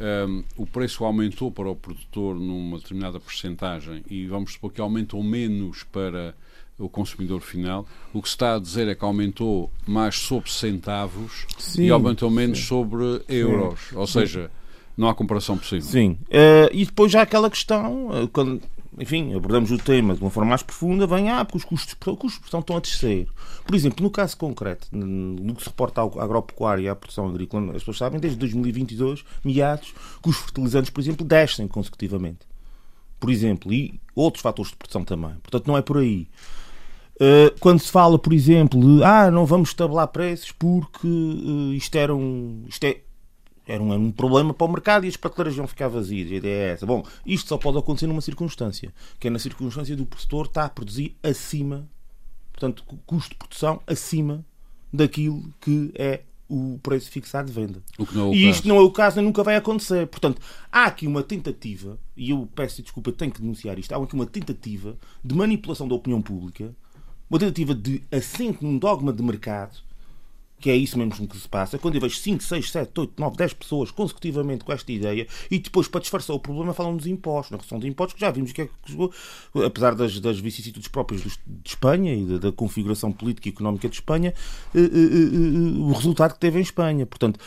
um, 0.00 0.44
o 0.56 0.66
preço 0.66 1.04
aumentou 1.04 1.50
para 1.50 1.68
o 1.68 1.76
produtor 1.76 2.36
numa 2.36 2.78
determinada 2.78 3.18
percentagem 3.18 4.04
e 4.08 4.26
vamos 4.26 4.52
supor 4.52 4.72
que 4.72 4.80
aumentou 4.80 5.22
menos 5.22 5.82
para 5.84 6.34
o 6.78 6.88
consumidor 6.88 7.40
final, 7.40 7.86
o 8.12 8.22
que 8.22 8.28
se 8.28 8.34
está 8.36 8.54
a 8.54 8.58
dizer 8.58 8.86
é 8.86 8.94
que 8.94 9.04
aumentou 9.04 9.70
mais 9.86 10.16
sobre 10.16 10.50
centavos 10.50 11.44
sim, 11.58 11.86
e 11.86 11.90
aumentou 11.90 12.30
menos 12.30 12.58
sim. 12.58 12.64
sobre 12.64 13.22
euros. 13.28 13.80
Sim. 13.88 13.96
Ou 13.96 14.06
seja, 14.06 14.50
não 14.96 15.08
há 15.08 15.14
comparação 15.14 15.58
possível. 15.58 15.88
Sim. 15.88 16.18
Uh, 16.28 16.70
e 16.72 16.84
depois 16.84 17.10
já 17.10 17.22
aquela 17.22 17.50
questão, 17.50 18.08
uh, 18.08 18.28
quando 18.28 18.62
enfim, 18.98 19.34
abordamos 19.34 19.70
o 19.70 19.78
tema 19.78 20.14
de 20.14 20.20
uma 20.20 20.30
forma 20.30 20.50
mais 20.50 20.62
profunda, 20.62 21.06
vem, 21.06 21.30
ah, 21.30 21.44
porque 21.44 21.58
os 21.58 21.64
custos, 21.64 21.94
os 21.94 22.18
custos 22.18 22.38
produção 22.38 22.60
estão 22.60 22.76
a 22.76 22.80
descer. 22.80 23.28
Por 23.66 23.74
exemplo, 23.74 24.02
no 24.02 24.10
caso 24.10 24.36
concreto, 24.36 24.88
no 24.92 25.54
que 25.54 25.62
se 25.62 25.68
reporta 25.68 26.00
à 26.00 26.04
agropecuária 26.04 26.82
e 26.82 26.88
à 26.88 26.94
produção 26.94 27.28
agrícola, 27.28 27.72
as 27.72 27.78
pessoas 27.78 27.98
sabem, 27.98 28.20
desde 28.20 28.38
2022, 28.38 29.24
meados, 29.44 29.94
que 30.22 30.28
os 30.28 30.36
fertilizantes, 30.36 30.90
por 30.90 31.00
exemplo, 31.00 31.26
descem 31.26 31.68
consecutivamente. 31.68 32.40
Por 33.20 33.30
exemplo, 33.30 33.72
e 33.72 34.00
outros 34.14 34.42
fatores 34.42 34.70
de 34.70 34.76
produção 34.76 35.04
também. 35.04 35.34
Portanto, 35.42 35.66
não 35.66 35.76
é 35.76 35.82
por 35.82 35.98
aí. 35.98 36.28
Eh, 37.20 37.52
quando 37.58 37.80
se 37.80 37.90
fala, 37.90 38.18
por 38.18 38.32
exemplo, 38.32 38.80
de 38.80 39.02
ah, 39.02 39.30
não 39.30 39.44
vamos 39.44 39.74
tabelar 39.74 40.06
preços 40.08 40.52
porque 40.52 41.06
uh, 41.06 41.72
isto, 41.72 41.96
era 41.96 42.14
um, 42.14 42.64
isto 42.68 42.84
é, 42.84 42.98
era 43.68 43.82
um, 43.82 43.92
era 43.92 44.00
um 44.00 44.10
problema 44.10 44.54
para 44.54 44.66
o 44.66 44.72
mercado 44.72 45.04
e 45.04 45.08
as 45.08 45.16
prateleiras 45.16 45.56
iam 45.56 45.66
ficar 45.66 45.88
vazias. 45.88 46.32
A 46.32 46.34
ideia 46.36 46.70
é 46.70 46.72
essa. 46.72 46.86
Bom, 46.86 47.04
isto 47.24 47.48
só 47.48 47.58
pode 47.58 47.76
acontecer 47.76 48.06
numa 48.06 48.22
circunstância, 48.22 48.92
que 49.20 49.28
é 49.28 49.30
na 49.30 49.38
circunstância 49.38 49.94
do 49.94 50.06
produtor 50.06 50.46
estar 50.46 50.64
a 50.64 50.70
produzir 50.70 51.14
acima, 51.22 51.86
portanto, 52.50 52.82
custo 53.04 53.30
de 53.30 53.36
produção 53.36 53.82
acima 53.86 54.44
daquilo 54.90 55.52
que 55.60 55.92
é 55.94 56.22
o 56.48 56.80
preço 56.82 57.10
fixado 57.10 57.48
de 57.48 57.52
venda. 57.52 57.82
É 57.98 58.34
e 58.34 58.48
isto 58.48 58.66
não 58.66 58.78
é 58.78 58.80
o 58.80 58.90
caso, 58.90 59.16
nem 59.16 59.26
nunca 59.26 59.44
vai 59.44 59.54
acontecer. 59.54 60.06
Portanto, 60.06 60.40
há 60.72 60.84
aqui 60.84 61.06
uma 61.06 61.22
tentativa, 61.22 61.98
e 62.16 62.30
eu 62.30 62.48
peço 62.54 62.82
desculpa, 62.82 63.12
tenho 63.12 63.30
que 63.30 63.42
denunciar 63.42 63.78
isto, 63.78 63.92
há 63.92 64.02
aqui 64.02 64.14
uma 64.14 64.24
tentativa 64.24 64.96
de 65.22 65.34
manipulação 65.34 65.86
da 65.86 65.94
opinião 65.94 66.22
pública, 66.22 66.74
uma 67.28 67.38
tentativa 67.38 67.74
de 67.74 68.02
assento 68.10 68.64
num 68.64 68.78
dogma 68.78 69.12
de 69.12 69.22
mercado 69.22 69.86
que 70.60 70.70
é 70.70 70.76
isso 70.76 70.98
mesmo 70.98 71.26
que 71.26 71.38
se 71.38 71.48
passa, 71.48 71.78
quando 71.78 71.94
eu 71.94 72.00
vejo 72.00 72.16
5, 72.16 72.42
6, 72.42 72.70
7, 72.70 73.00
8, 73.00 73.12
9, 73.16 73.36
10 73.36 73.52
pessoas 73.54 73.90
consecutivamente 73.90 74.64
com 74.64 74.72
esta 74.72 74.90
ideia 74.90 75.26
e 75.50 75.58
depois, 75.58 75.88
para 75.88 76.00
disfarçar 76.00 76.34
o 76.34 76.40
problema, 76.40 76.74
falam 76.74 76.96
dos 76.96 77.06
impostos, 77.06 77.52
na 77.52 77.58
questão 77.58 77.78
de 77.78 77.86
impostos, 77.86 78.14
que 78.14 78.20
já 78.20 78.30
vimos 78.30 78.52
que 78.52 78.62
é 78.62 78.66
que, 78.66 79.62
apesar 79.64 79.94
das, 79.94 80.18
das 80.20 80.38
vicissitudes 80.38 80.88
próprias 80.88 81.22
de 81.22 81.30
Espanha 81.64 82.14
e 82.14 82.24
da, 82.24 82.38
da 82.38 82.52
configuração 82.52 83.12
política 83.12 83.48
e 83.48 83.52
económica 83.52 83.88
de 83.88 83.94
Espanha, 83.94 84.34
eh, 84.74 84.78
eh, 84.78 84.82
eh, 84.82 85.78
o 85.78 85.92
resultado 85.92 86.34
que 86.34 86.40
teve 86.40 86.58
em 86.58 86.62
Espanha. 86.62 87.06
Portanto, 87.06 87.38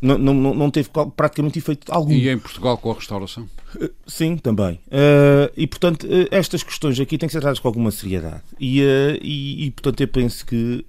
não, 0.00 0.18
não, 0.18 0.34
não 0.34 0.70
teve 0.70 0.90
praticamente 1.16 1.58
efeito 1.58 1.92
algum. 1.92 2.12
E 2.12 2.28
em 2.28 2.38
Portugal 2.38 2.78
com 2.78 2.90
a 2.90 2.94
restauração? 2.94 3.48
Sim, 4.06 4.36
também. 4.36 4.78
e, 5.56 5.66
portanto, 5.66 6.06
estas 6.30 6.62
questões 6.62 6.98
aqui 7.00 7.18
têm 7.18 7.26
que 7.26 7.32
ser 7.32 7.40
tratadas 7.40 7.58
com 7.58 7.68
alguma 7.68 7.90
seriedade. 7.90 8.42
E, 8.60 8.80
e, 9.22 9.66
e 9.66 9.70
portanto, 9.70 10.00
eu 10.00 10.08
penso 10.08 10.44
que 10.46 10.84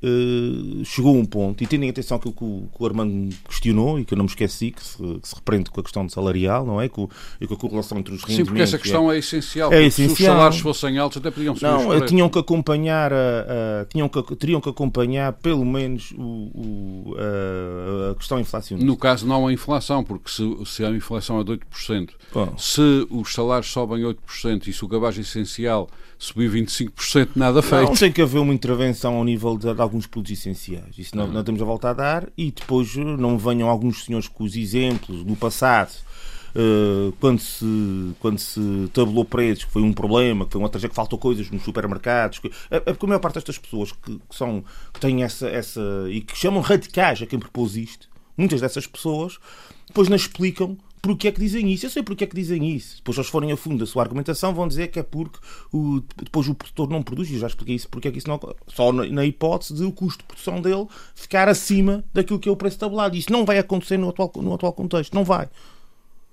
chegou 0.84 1.15
um 1.15 1.26
ponto 1.26 1.63
e 1.63 1.67
tendo 1.67 1.84
em 1.84 1.89
atenção 1.89 2.17
aquilo 2.17 2.34
que 2.34 2.43
o, 2.43 2.67
que 2.76 2.84
o 2.84 2.86
Armando 2.86 3.36
questionou 3.48 4.00
e 4.00 4.06
que 4.06 4.13
eu 4.13 4.17
não 4.17 4.26
me 4.26 4.30
esqueci, 4.30 4.72
que 4.72 4.84
se, 4.84 4.98
que 4.98 5.28
se 5.28 5.36
reprende 5.36 5.69
com 5.69 5.80
a 5.80 5.84
questão 5.84 6.08
salarial, 6.10 6.65
não 6.65 6.82
é? 6.82 6.89
Com, 6.89 7.10
e 7.39 7.48
com 7.48 7.54
a 7.54 7.58
correlação 7.58 7.98
entre 7.98 8.13
os 8.13 8.22
rendimentos. 8.22 8.46
Sim, 8.46 8.46
porque 8.46 8.62
essa 8.62 8.78
questão 8.78 9.12
é, 9.12 9.15
é 9.15 9.19
essencial. 9.19 9.74
É 9.74 9.84
essencial. 9.84 10.15
Se 10.15 10.22
os 10.22 10.28
salários 10.28 10.60
fossem 10.60 10.98
altos, 10.98 11.17
até 11.17 11.32
podiam 11.32 11.56
subir 11.56 11.67
Não, 11.67 12.06
tinham 12.06 12.30
que 12.30 12.39
acompanhar, 12.39 13.12
a, 13.13 13.82
a, 13.82 13.86
tinham 13.86 14.10
que, 14.10 14.36
teriam 14.36 14.62
que 14.62 14.69
acompanhar 14.69 15.34
pelo 15.34 15.65
menos 15.65 16.12
o, 16.12 16.22
o, 16.22 17.15
a, 17.17 18.12
a, 18.12 18.15
questão 18.15 18.39
inflacionista. 18.39 18.86
No 18.86 18.98
caso, 18.98 19.26
não 19.26 19.48
a 19.48 19.54
inflação, 19.54 20.04
porque 20.04 20.30
se, 20.30 20.43
se 20.65 20.86
a 20.86 20.89
inflação 20.89 21.39
é 21.39 21.43
de 21.43 21.52
8%, 21.52 22.10
Bom. 22.34 22.54
Se 22.74 23.08
os 23.12 23.34
salários 23.34 23.72
sobem 23.72 24.04
8% 24.04 24.68
e 24.68 24.74
se 24.74 24.84
o 24.84 24.88
cabaz 24.88 25.16
essencial 25.18 25.88
subir 26.18 26.50
25%, 26.50 27.30
nada 27.36 27.62
feito. 27.62 27.90
Não, 27.90 27.96
tem 27.96 28.12
que 28.12 28.22
haver 28.22 28.40
uma 28.40 28.54
intervenção 28.54 29.16
ao 29.16 29.24
nível 29.24 29.58
de, 29.58 29.72
de 29.72 29.82
alguns 29.82 30.08
produtos 30.08 30.40
essenciais. 30.40 30.98
Isso 30.98 31.16
não, 31.16 31.26
uhum. 31.26 31.34
não 31.34 31.44
temos 31.44 31.62
a 31.62 31.66
volta 31.66 31.90
a 31.90 31.94
dar 31.94 32.30
e 32.36 32.52
depois 32.52 32.96
eh, 32.98 33.04
não 33.04 33.38
venham 33.38 33.70
alguns 33.70 34.06
senhores 34.06 34.28
com 34.28 34.44
os 34.44 34.56
exemplos 34.56 35.24
do 35.24 35.36
passado. 35.36 35.92
Uh, 36.56 37.12
quando, 37.20 37.40
se, 37.40 37.66
quando 38.20 38.38
se 38.38 38.62
tabulou 38.94 39.26
preços, 39.26 39.66
que 39.66 39.72
foi 39.72 39.82
um 39.82 39.92
problema, 39.92 40.46
que 40.46 40.52
foi 40.52 40.62
uma 40.62 40.70
tragédia, 40.70 40.90
que 40.90 40.96
faltou 40.96 41.18
coisas 41.18 41.50
nos 41.50 41.64
supermercados. 41.64 42.38
Que, 42.38 42.48
é, 42.70 42.76
é 42.76 42.80
porque 42.80 43.06
a 43.06 43.10
maior 43.10 43.20
parte 43.20 43.36
destas 43.36 43.58
pessoas 43.58 43.92
que, 43.92 44.20
que, 44.20 44.36
são, 44.36 44.64
que 44.94 45.00
têm 45.00 45.24
essa, 45.24 45.48
essa. 45.48 45.82
e 46.10 46.22
que 46.22 46.38
chamam 46.38 46.62
radicais 46.62 47.24
a 47.24 47.26
quem 47.26 47.40
propôs 47.40 47.76
isto, 47.76 48.08
muitas 48.38 48.62
dessas 48.62 48.86
pessoas 48.86 49.40
depois 49.88 50.08
não 50.10 50.16
explicam 50.16 50.78
porque 51.04 51.28
é 51.28 51.34
que 51.34 51.39
dizem 51.42 51.70
isso. 51.70 51.86
Eu 51.86 51.89
sei 51.89 52.02
porque 52.02 52.24
é 52.24 52.28
que 52.28 52.36
dizem 52.36 52.66
isso. 52.72 52.96
Depois, 52.96 53.18
eles 53.18 53.30
forem 53.30 53.52
a 53.52 53.58
fundo 53.58 53.80
da 53.80 53.86
sua 53.86 54.02
argumentação, 54.02 54.54
vão 54.54 54.66
dizer 54.70 54.88
que 54.88 54.98
é 54.98 55.04
porque 55.04 55.38
o, 55.70 56.02
depois 56.16 56.48
o 56.48 56.56
produtor 56.56 56.89
não 56.89 57.04
produz. 57.04 57.30
E 57.30 57.38
já 57.38 57.48
expliquei 57.48 57.76
isso 57.76 57.89
porque 57.89 58.08
é 58.08 58.12
que 58.12 58.20
isso 58.20 58.30
não. 58.30 58.39
Só 58.68 58.94
na, 58.94 59.06
na, 59.06 59.26
hipótese 59.26 59.74
de 59.74 59.84
o 59.84 59.92
custo 59.92 60.20
de 60.20 60.28
produção 60.28 60.62
dele 60.62 60.88
ficar 61.13 61.50
acima 61.50 62.06
daquilo 62.13 62.39
que 62.39 62.48
é 62.48 62.52
o 62.54 62.56
preço 62.56 62.80
tabulado. 62.80 63.18
Isso 63.18 63.30
não 63.34 63.44
vai 63.44 63.60
acontecer 63.60 63.98
no 63.98 64.08
atual, 64.08 64.32
no 64.38 64.54
atual 64.54 64.72
contexto. 64.72 65.13
Não 65.13 65.26
vai. 65.26 65.50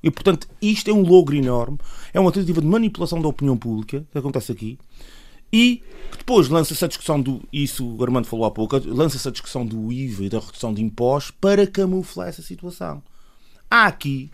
E, 0.05 0.09
portanto, 0.09 0.47
isto 0.63 0.89
é 0.89 0.95
um 0.95 1.03
logro 1.03 1.35
enorme. 1.35 1.77
É 2.15 2.21
uma 2.21 2.31
tentativa 2.31 2.61
de 2.61 2.67
manipulação 2.69 3.21
da 3.21 3.27
opinião 3.27 3.57
pública 3.57 4.07
que 4.13 4.19
acontece 4.19 4.53
aqui. 4.53 4.79
E 5.53 5.83
que 6.13 6.19
depois 6.19 6.49
lança-se 6.49 6.85
a 6.85 6.87
discussão 6.89 7.21
do. 7.21 7.43
Isso 7.53 7.85
o 7.85 8.05
Armando 8.05 8.29
falou 8.29 8.45
há 8.45 8.53
pouco. 8.53 8.81
Lança-se 8.87 9.27
a 9.27 9.33
discussão 9.33 9.67
do 9.67 9.91
IVA 9.91 10.27
e 10.27 10.29
da 10.29 10.39
redução 10.39 10.73
de 10.73 10.81
impostos 10.81 11.33
para 11.41 11.67
camuflar 11.67 12.29
essa 12.29 12.41
situação 12.41 13.03
há 13.71 13.87
aqui 13.87 14.31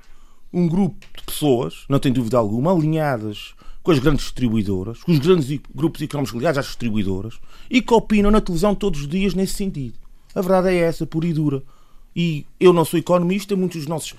um 0.56 0.66
grupo 0.66 0.96
de 1.14 1.22
pessoas, 1.22 1.84
não 1.86 1.98
tem 1.98 2.10
dúvida 2.10 2.38
alguma, 2.38 2.72
alinhadas 2.72 3.54
com 3.82 3.90
as 3.90 3.98
grandes 3.98 4.24
distribuidoras, 4.24 5.02
com 5.02 5.12
os 5.12 5.18
grandes 5.18 5.60
grupos 5.74 6.00
económicos 6.00 6.34
ligados 6.34 6.58
às 6.58 6.66
distribuidoras, 6.66 7.34
e 7.70 7.82
que 7.82 7.92
opinam 7.92 8.30
na 8.30 8.40
televisão 8.40 8.74
todos 8.74 9.02
os 9.02 9.08
dias 9.08 9.34
nesse 9.34 9.52
sentido. 9.52 9.94
A 10.34 10.40
verdade 10.40 10.70
é 10.70 10.78
essa, 10.78 11.06
pura 11.06 11.26
e 11.26 11.32
dura. 11.32 11.62
E 12.14 12.46
eu 12.58 12.72
não 12.72 12.86
sou 12.86 12.98
economista, 12.98 13.54
muitos 13.54 13.80
dos 13.80 13.86
nossos. 13.86 14.12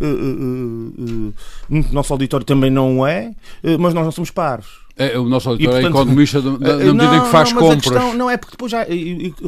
Uh, 0.00 0.06
uh, 0.06 1.34
uh, 1.70 1.92
nosso 1.92 2.12
auditório 2.12 2.44
também 2.44 2.70
não 2.70 3.06
é, 3.06 3.34
mas 3.78 3.94
nós 3.94 4.04
não 4.04 4.10
somos 4.10 4.30
pares. 4.30 4.66
É, 4.96 5.18
o 5.18 5.24
nosso 5.24 5.48
auditor 5.48 5.82
é 5.82 5.86
economista 5.86 6.40
na, 6.40 6.52
na 6.58 6.76
medida 6.76 6.92
não, 6.92 7.16
em 7.16 7.22
que 7.22 7.30
faz 7.30 7.52
não, 7.52 7.60
compras. 7.60 7.82
Questão, 7.82 8.14
não, 8.14 8.30
é 8.30 8.36
porque 8.36 8.52
depois 8.52 8.70
já. 8.70 8.86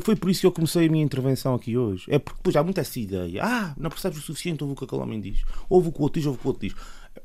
Foi 0.00 0.16
por 0.16 0.28
isso 0.28 0.40
que 0.40 0.46
eu 0.46 0.52
comecei 0.52 0.86
a 0.86 0.90
minha 0.90 1.04
intervenção 1.04 1.54
aqui 1.54 1.76
hoje. 1.76 2.04
É 2.08 2.18
porque 2.18 2.38
depois 2.38 2.56
há 2.56 2.64
muito 2.64 2.80
essa 2.80 2.98
ideia. 2.98 3.44
Ah, 3.44 3.74
não 3.78 3.88
percebes 3.88 4.18
o 4.18 4.22
suficiente, 4.22 4.64
ouve 4.64 4.74
o 4.74 4.76
que 4.76 4.84
aquele 4.84 5.02
homem 5.02 5.20
diz. 5.20 5.42
Ouve 5.68 5.88
o 5.88 5.92
que 5.92 6.00
o 6.00 6.02
outro 6.02 6.20
diz, 6.20 6.26
ouve 6.26 6.38
o 6.38 6.40
que 6.40 6.46
o 6.46 6.50
outro 6.50 6.68
diz. 6.68 6.76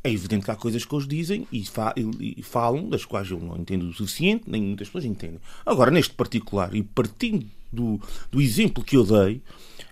É 0.04 0.12
evidente 0.12 0.46
que 0.46 0.52
há 0.52 0.56
coisas 0.56 0.86
que 0.86 0.96
eles 0.96 1.08
dizem 1.08 1.48
e, 1.52 1.66
fa 1.66 1.94
e 1.98 2.42
falam, 2.44 2.90
das 2.90 3.06
quais 3.06 3.30
eu 3.30 3.40
não 3.40 3.58
entendo 3.58 3.84
o 3.84 3.94
suficiente, 3.94 4.44
nem 4.48 4.62
muitas 4.62 4.88
pessoas 4.88 5.06
entendem. 5.06 5.40
Agora, 5.66 5.92
neste 5.92 6.14
particular, 6.14 6.74
e 6.74 6.82
partindo 6.82 7.46
do, 7.74 8.00
do 8.32 8.42
exemplo 8.42 8.84
que 8.84 8.96
eu 8.96 9.04
dei, 9.04 9.42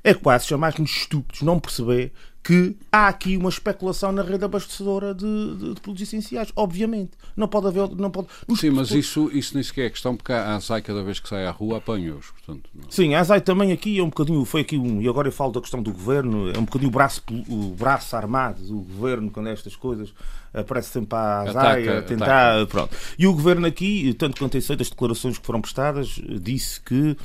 é 0.04 0.14
quase 0.14 0.48
chamar-nos 0.48 0.90
estúpidos 0.90 1.42
não 1.42 1.60
perceber 1.60 2.14
que 2.50 2.76
há 2.92 3.08
aqui 3.08 3.38
uma 3.38 3.50
especulação 3.50 4.12
na 4.12 4.24
rede 4.24 4.44
abastecedora 4.44 5.14
de, 5.14 5.24
de, 5.24 5.74
de, 5.76 5.82
produtos 5.82 6.02
essenciais. 6.02 6.52
Obviamente. 6.56 7.12
Não 7.38 7.48
pode 7.48 7.68
haver. 7.68 7.96
Não 7.96 8.10
pode... 8.10 8.28
Sim, 8.58 8.72
mas 8.72 8.90
isso, 8.90 9.30
isso 9.32 9.54
nem 9.54 9.62
sequer 9.62 9.86
é 9.86 9.90
questão, 9.92 10.16
porque 10.16 10.34
a 10.34 10.56
ASAI, 10.56 10.82
cada 10.82 11.04
vez 11.04 11.20
que 11.20 11.30
sai 11.30 11.46
à 11.46 11.52
rua, 11.52 11.78
apanha-os. 11.78 12.34
Não... 12.48 12.60
Sim, 12.90 13.14
a 13.14 13.20
ASAI 13.20 13.42
também 13.42 13.72
aqui 13.72 14.00
é 14.00 14.02
um 14.02 14.10
bocadinho. 14.10 14.44
Foi 14.46 14.62
aqui 14.62 14.80
um. 14.80 15.00
E 15.00 15.08
agora 15.08 15.28
eu 15.28 15.32
falo 15.32 15.52
da 15.52 15.62
questão 15.62 15.80
do 15.80 15.94
governo, 15.94 16.50
é 16.50 16.58
um 16.58 16.66
bocadinho 16.66 16.90
o 16.90 16.92
braço, 16.92 17.22
o 17.48 17.76
braço 17.76 18.16
armado 18.16 18.64
do 18.64 18.80
governo 18.80 19.30
quando 19.30 19.50
é 19.50 19.54
estas 19.54 19.76
coisas 19.76 20.12
aparece 20.52 20.90
sempre 20.90 21.16
a 21.16 21.42
ASAI 21.42 21.88
a 21.88 22.02
tentar. 22.02 22.26
Ataca. 22.26 22.66
Pronto. 22.66 22.98
E 23.20 23.28
o 23.28 23.34
governo 23.34 23.68
aqui, 23.68 24.12
tanto 24.16 24.40
quanto 24.40 24.58
eu 24.58 24.62
sei 24.64 24.76
das 24.76 24.90
declarações 24.90 25.38
que 25.38 25.46
foram 25.46 25.62
prestadas, 25.62 26.20
disse 26.42 26.82
que 26.82 27.16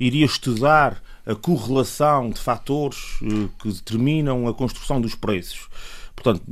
iria 0.00 0.26
estudar 0.26 1.00
a 1.24 1.34
correlação 1.34 2.30
de 2.30 2.40
fatores 2.40 3.18
eh, 3.22 3.48
que 3.60 3.72
determinam 3.72 4.48
a 4.48 4.54
construção 4.54 5.00
dos 5.00 5.14
preços. 5.14 5.68
Portanto, 6.14 6.42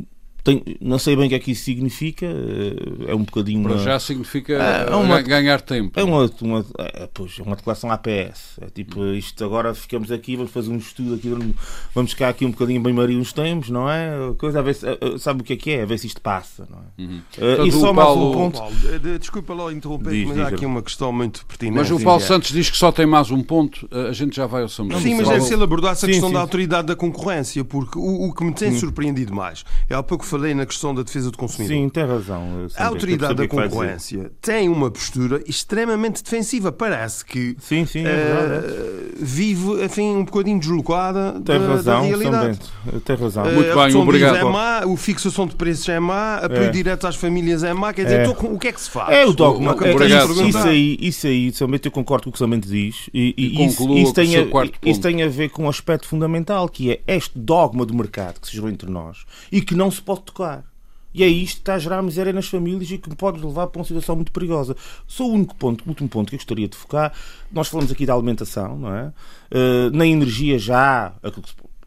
tem, 0.43 0.63
não 0.81 0.99
sei 0.99 1.17
bem 1.17 1.27
o 1.27 1.29
que 1.29 1.35
é 1.35 1.39
que 1.39 1.51
isso 1.53 1.65
significa, 1.65 2.27
eh, 2.27 3.11
é 3.11 3.15
um 3.15 3.25
bocadinho. 3.25 3.63
Para 3.63 3.79
já 3.79 3.99
significa 3.99 4.55
é 4.55 4.95
uma, 4.95 5.21
ganhar 5.21 5.61
tempo. 5.61 5.99
É 5.99 6.05
uma, 6.05 6.31
uma, 6.41 6.65
é, 6.79 7.09
pois, 7.13 7.39
é 7.39 7.43
uma 7.43 7.57
declaração 7.57 7.91
APS. 7.91 8.59
É 8.61 8.67
tipo, 8.71 9.05
isto 9.07 9.45
agora 9.45 9.75
ficamos 9.75 10.11
aqui, 10.11 10.37
vamos 10.37 10.51
fazer 10.51 10.71
um 10.71 10.77
estudo 10.77 11.15
aqui, 11.15 11.55
vamos 11.95 12.13
ficar 12.13 12.29
aqui 12.31 12.45
um 12.47 12.51
bocadinho 12.51 12.83
bem 12.83 12.93
mario 12.93 13.19
uns 13.19 13.33
tempos, 13.33 13.71
não 13.71 13.91
é? 13.91 14.11
Coisa 14.39 14.61
a 14.61 14.63
ver 14.63 14.75
se, 14.75 14.87
sabe 15.19 15.43
o 15.43 15.45
que 15.45 15.53
é 15.53 15.57
que 15.57 15.71
é? 15.73 15.83
A 15.83 15.87
ver 15.87 15.99
se 15.99 16.07
isto 16.07 16.21
passa, 16.21 16.67
não 16.71 16.79
é? 16.79 17.03
Uhum. 17.03 17.21
Uh, 17.39 17.67
e 17.67 17.73
só 17.73 17.93
Paulo, 17.93 17.95
mais 17.95 18.19
um 18.19 18.33
ponto. 18.33 18.59
Paulo, 18.59 19.19
desculpa 19.19 19.55
lá 19.55 19.73
interromper, 19.73 20.11
diz, 20.11 20.27
mas 20.27 20.37
diz, 20.37 20.47
há 20.47 20.49
aqui 20.49 20.67
uma 20.67 20.83
questão 20.83 21.13
muito 21.13 21.45
pertinente. 21.47 21.79
Mas 21.79 21.91
o 21.91 22.01
Paulo 22.01 22.21
Santos 22.21 22.51
diz 22.51 22.71
que 22.71 22.77
só 22.77 22.91
tem 22.91 23.07
mais 23.07 23.31
um 23.31 23.43
ponto, 23.43 23.89
a 24.09 24.13
gente 24.13 24.37
já 24.37 24.47
vai 24.47 24.63
ao 24.63 24.69
Samuel. 24.69 25.01
Sim, 25.01 25.15
mas 25.17 25.29
deve 25.29 25.43
ser 25.43 25.61
abordar 25.63 25.93
essa 25.93 26.07
questão 26.07 26.29
sim. 26.29 26.35
da 26.35 26.41
autoridade 26.41 26.87
da 26.89 26.97
concorrência, 26.97 27.65
porque 27.65 27.99
o, 27.99 28.29
o 28.29 28.35
que 28.35 28.45
me 28.45 28.53
tem 28.53 28.71
hum. 28.71 28.79
surpreendido 28.79 29.35
mais, 29.35 29.65
é 29.89 29.95
há 29.95 30.03
pouco 30.03 30.25
falei 30.31 30.55
na 30.55 30.65
questão 30.65 30.95
da 30.95 31.03
defesa 31.03 31.31
do 31.31 31.37
consumidor. 31.37 31.77
Sim, 31.77 31.89
tem 31.89 32.05
razão. 32.05 32.67
A 32.77 32.87
autoridade 32.87 33.35
da 33.35 33.49
concorrência 33.49 34.31
tem 34.41 34.69
uma 34.69 34.91
postura 34.91 35.43
extremamente 35.47 36.23
defensiva. 36.23 36.71
Parece 36.71 37.25
que 37.25 37.57
sim, 37.61 37.85
sim, 37.85 38.05
é 38.07 38.11
uh, 38.11 39.13
vive 39.17 39.85
enfim, 39.85 40.17
um 40.17 40.25
bocadinho 40.25 40.59
deslocada 40.59 41.41
tem 41.45 41.59
da, 41.59 41.67
razão, 41.67 42.01
da 42.01 42.07
realidade. 42.07 42.59
Tem 43.05 43.17
razão. 43.17 43.45
Uh, 43.45 43.53
Muito 43.53 43.75
bem, 43.75 43.97
obrigado. 43.97 44.37
É 44.37 44.45
má, 44.45 44.79
a 44.79 44.97
fixação 44.97 45.47
de 45.47 45.57
preços 45.57 45.89
é 45.89 45.99
má, 45.99 46.37
apoio 46.37 46.65
é. 46.65 46.71
direto 46.71 47.07
às 47.07 47.17
famílias 47.17 47.63
é 47.65 47.73
má. 47.73 47.93
Quer 47.93 48.05
dizer, 48.05 48.21
é. 48.21 48.27
então, 48.27 48.53
o 48.53 48.59
que 48.59 48.69
é 48.69 48.73
que 48.73 48.81
se 48.81 48.91
faz? 48.91 49.11
É 49.11 49.27
o 49.27 49.33
dogma. 49.33 49.75
O, 49.75 49.85
é, 49.85 50.49
isso, 50.49 50.59
aí, 50.59 50.97
isso 51.01 51.27
aí, 51.27 51.53
somente 51.53 51.87
eu 51.87 51.93
concordo 51.93 52.25
com 52.25 52.31
o 52.31 52.33
que 52.33 52.37
o 52.37 52.39
Somente 52.39 52.69
diz. 52.69 53.11
E, 53.13 53.35
e, 53.37 53.63
e 53.63 53.67
isso, 53.67 53.99
isso, 53.99 54.15
tem 54.15 54.37
a, 54.37 54.47
isso 54.85 55.01
tem 55.01 55.23
a 55.23 55.29
ver 55.29 55.51
com 55.51 55.65
um 55.65 55.69
aspecto 55.69 56.07
fundamental, 56.07 56.69
que 56.69 56.93
é 56.93 57.01
este 57.07 57.39
dogma 57.39 57.85
do 57.85 57.95
mercado 57.95 58.41
que 58.41 58.47
se 58.47 58.55
gerou 58.55 58.71
entre 58.71 58.91
nós 58.91 59.25
e 59.51 59.61
que 59.61 59.75
não 59.75 59.91
se 59.91 60.01
pode 60.01 60.20
tocar. 60.21 60.65
E 61.13 61.25
é 61.25 61.27
isto 61.27 61.57
que 61.57 61.63
está 61.63 61.75
a 61.75 61.79
gerar 61.79 62.03
miséria 62.03 62.33
nas 62.33 62.47
famílias 62.47 62.91
e 62.91 62.99
que 62.99 63.15
pode 63.17 63.45
levar 63.45 63.67
para 63.67 63.81
uma 63.81 63.85
situação 63.85 64.15
muito 64.15 64.31
perigosa. 64.31 64.77
Só 65.07 65.25
o 65.25 65.33
único 65.33 65.57
ponto, 65.57 65.85
o 65.85 65.89
último 65.89 66.09
ponto 66.09 66.29
que 66.29 66.37
eu 66.37 66.39
gostaria 66.39 66.69
de 66.69 66.77
focar, 66.77 67.13
nós 67.51 67.69
falamos 67.69 67.91
aqui 67.91 68.07
da 68.07 68.15
alimentação, 68.15 68.79
não 68.79 68.95
é? 68.95 69.13
Uh, 69.51 69.91
na 69.93 70.07
energia 70.07 70.57
já 70.59 71.13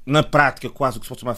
na 0.06 0.22
prática, 0.22 0.70
quase 0.70 0.98
o 0.98 1.00
que 1.00 1.06
se 1.06 1.10
pode 1.10 1.22
chamar 1.22 1.38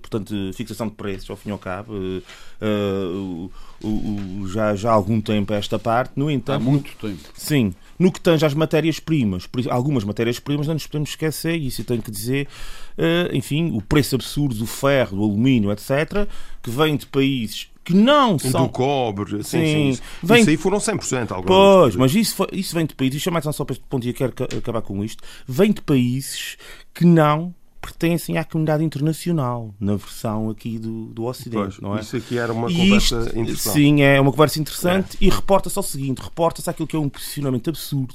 portanto, 0.00 0.34
fixação 0.54 0.86
de 0.86 0.94
preços, 0.94 1.28
ao 1.28 1.36
fim 1.36 1.48
e 1.48 1.52
ao 1.52 1.58
cabo, 1.58 1.94
uh, 1.94 3.50
uh, 3.82 4.48
já, 4.48 4.76
já 4.76 4.90
há 4.90 4.92
algum 4.92 5.20
tempo 5.20 5.52
esta 5.52 5.78
parte. 5.78 6.12
No 6.14 6.30
entanto, 6.30 6.62
há 6.62 6.64
muito 6.64 6.94
tempo. 6.96 7.18
Sim. 7.34 7.74
No 7.98 8.12
que 8.12 8.20
tange 8.20 8.46
às 8.46 8.54
matérias-primas, 8.54 9.48
algumas 9.68 10.04
matérias-primas 10.04 10.66
não 10.68 10.74
nos 10.74 10.86
podemos 10.86 11.10
esquecer, 11.10 11.56
e 11.56 11.66
isso 11.66 11.80
eu 11.80 11.84
tenho 11.84 12.02
que 12.02 12.10
dizer, 12.10 12.46
uh, 12.46 12.89
enfim, 13.32 13.70
o 13.76 13.80
preço 13.80 14.14
absurdo 14.14 14.54
do 14.54 14.66
ferro, 14.66 15.16
do 15.16 15.22
alumínio, 15.22 15.72
etc., 15.72 16.28
que 16.62 16.70
vem 16.70 16.96
de 16.96 17.06
países 17.06 17.68
que 17.84 17.94
não 17.94 18.38
são. 18.38 18.66
Do 18.66 18.68
cobre, 18.68 19.42
sim, 19.42 19.42
sim. 19.42 19.94
sim. 19.94 20.02
Vem... 20.22 20.40
Isso 20.40 20.50
aí 20.50 20.56
foram 20.56 20.78
100%. 20.78 21.32
Alguns 21.32 21.46
pois, 21.46 21.96
mas 21.96 22.14
isso, 22.14 22.46
isso 22.52 22.74
vem 22.74 22.86
de 22.86 22.94
países, 22.94 23.26
é 23.26 23.30
mais 23.30 23.44
só 23.44 23.64
para 23.64 23.74
este 23.74 23.84
ponto 23.88 24.06
e 24.06 24.10
eu 24.10 24.14
quero 24.14 24.32
acabar 24.58 24.82
com 24.82 25.02
isto, 25.04 25.22
vem 25.46 25.72
de 25.72 25.80
países 25.80 26.56
que 26.94 27.04
não 27.04 27.54
pertencem 27.80 28.36
à 28.36 28.44
comunidade 28.44 28.84
internacional, 28.84 29.74
na 29.80 29.96
versão 29.96 30.50
aqui 30.50 30.78
do, 30.78 31.06
do 31.06 31.24
Ocidente. 31.24 31.54
Pois, 31.54 31.80
não 31.80 31.96
é? 31.96 32.00
Isso 32.00 32.16
aqui 32.16 32.36
era 32.36 32.52
uma 32.52 32.70
e 32.70 32.76
conversa 32.76 33.20
isto, 33.20 33.38
interessante. 33.38 33.74
Sim, 33.74 34.02
é 34.02 34.20
uma 34.20 34.30
conversa 34.30 34.60
interessante 34.60 35.16
é. 35.20 35.24
e 35.24 35.30
reporta-se 35.30 35.78
ao 35.78 35.82
seguinte: 35.82 36.18
reporta-se 36.18 36.68
aquilo 36.68 36.86
que 36.86 36.94
é 36.94 36.98
um 36.98 37.08
posicionamento 37.08 37.70
absurdo 37.70 38.14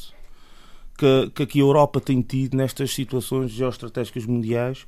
que, 0.98 1.32
que 1.34 1.44
aqui 1.44 1.60
a 1.60 1.64
Europa 1.64 2.00
tem 2.00 2.22
tido 2.22 2.56
nestas 2.56 2.94
situações 2.94 3.52
geoestratégicas 3.52 4.26
mundiais 4.26 4.86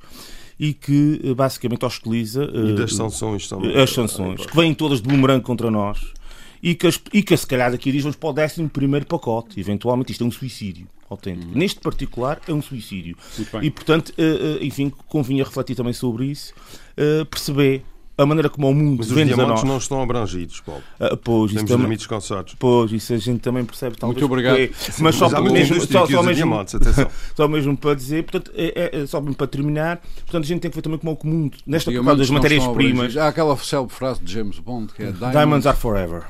e 0.58 0.74
que 0.74 1.20
eh, 1.22 1.34
basicamente 1.34 1.84
hostiliza. 1.84 2.44
E 2.44 2.74
das 2.74 2.92
eh, 2.92 2.96
sanções 2.96 3.48
também. 3.48 3.76
As 3.76 3.90
sanções, 3.90 4.44
que 4.44 4.56
vêm 4.56 4.74
todas 4.74 5.00
de 5.00 5.08
bumerangue 5.08 5.44
contra 5.44 5.70
nós 5.70 6.12
e 6.62 6.74
que, 6.74 6.88
e 7.12 7.22
que 7.22 7.36
se 7.36 7.46
calhar 7.46 7.70
daqui 7.70 7.96
vamos 8.00 8.16
para 8.16 8.28
o 8.28 8.32
11 8.32 8.68
primeiro 8.68 9.06
pacote. 9.06 9.60
Eventualmente 9.60 10.12
isto 10.12 10.24
é 10.24 10.26
um 10.26 10.30
suicídio 10.30 10.88
autêntico. 11.08 11.52
Uhum. 11.52 11.58
Neste 11.58 11.80
particular 11.80 12.40
é 12.46 12.52
um 12.52 12.60
suicídio. 12.60 13.16
E 13.62 13.70
portanto, 13.70 14.12
eh, 14.18 14.58
enfim, 14.62 14.92
convinha 15.06 15.44
refletir 15.44 15.74
também 15.76 15.92
sobre 15.92 16.26
isso, 16.26 16.52
perceber 17.30 17.84
a 18.18 18.26
maneira 18.26 18.50
como 18.50 18.68
o 18.68 18.74
mundo 18.74 18.98
Mas 18.98 19.10
os 19.12 19.24
diamantes 19.24 19.62
não 19.62 19.78
estão 19.78 20.02
abrangidos, 20.02 20.60
Paulo. 20.60 20.82
Ah, 20.98 21.16
pois, 21.16 21.52
Temos 21.52 21.70
também, 21.70 21.84
limites 21.84 22.06
calçados. 22.06 22.56
Pois, 22.58 22.90
isso 22.90 23.14
a 23.14 23.16
gente 23.16 23.38
também 23.38 23.64
percebe. 23.64 23.96
Talvez, 23.96 24.20
Muito 24.20 24.30
obrigado. 24.30 24.56
Porque, 24.56 25.02
mas 25.02 25.14
só, 25.14 25.28
só, 25.28 25.40
mesmo, 25.40 25.80
só, 25.80 26.04
só, 26.04 26.22
mesmo, 26.22 26.34
diamantes, 26.34 26.74
só 27.34 27.46
mesmo 27.46 27.76
para 27.76 27.94
dizer, 27.94 28.24
portanto, 28.24 28.50
é, 28.56 28.90
é, 28.92 29.06
só 29.06 29.20
mesmo 29.20 29.36
para 29.36 29.46
terminar, 29.46 30.02
portanto, 30.24 30.42
a 30.42 30.46
gente 30.46 30.60
tem 30.60 30.70
que 30.70 30.76
ver 30.76 30.82
também 30.82 30.98
como 30.98 31.16
o 31.22 31.26
mundo, 31.26 31.56
nesta 31.64 31.92
questão 31.92 32.16
das 32.16 32.30
matérias-primas. 32.30 33.16
Há 33.16 33.28
aquela 33.28 33.56
célebre 33.56 33.94
frase 33.94 34.20
de 34.20 34.32
James 34.32 34.58
Bond 34.58 34.92
que 34.92 35.02
é 35.02 35.06
Diamonds, 35.12 35.32
Diamonds 35.32 35.66
are 35.66 35.76
forever 35.76 36.24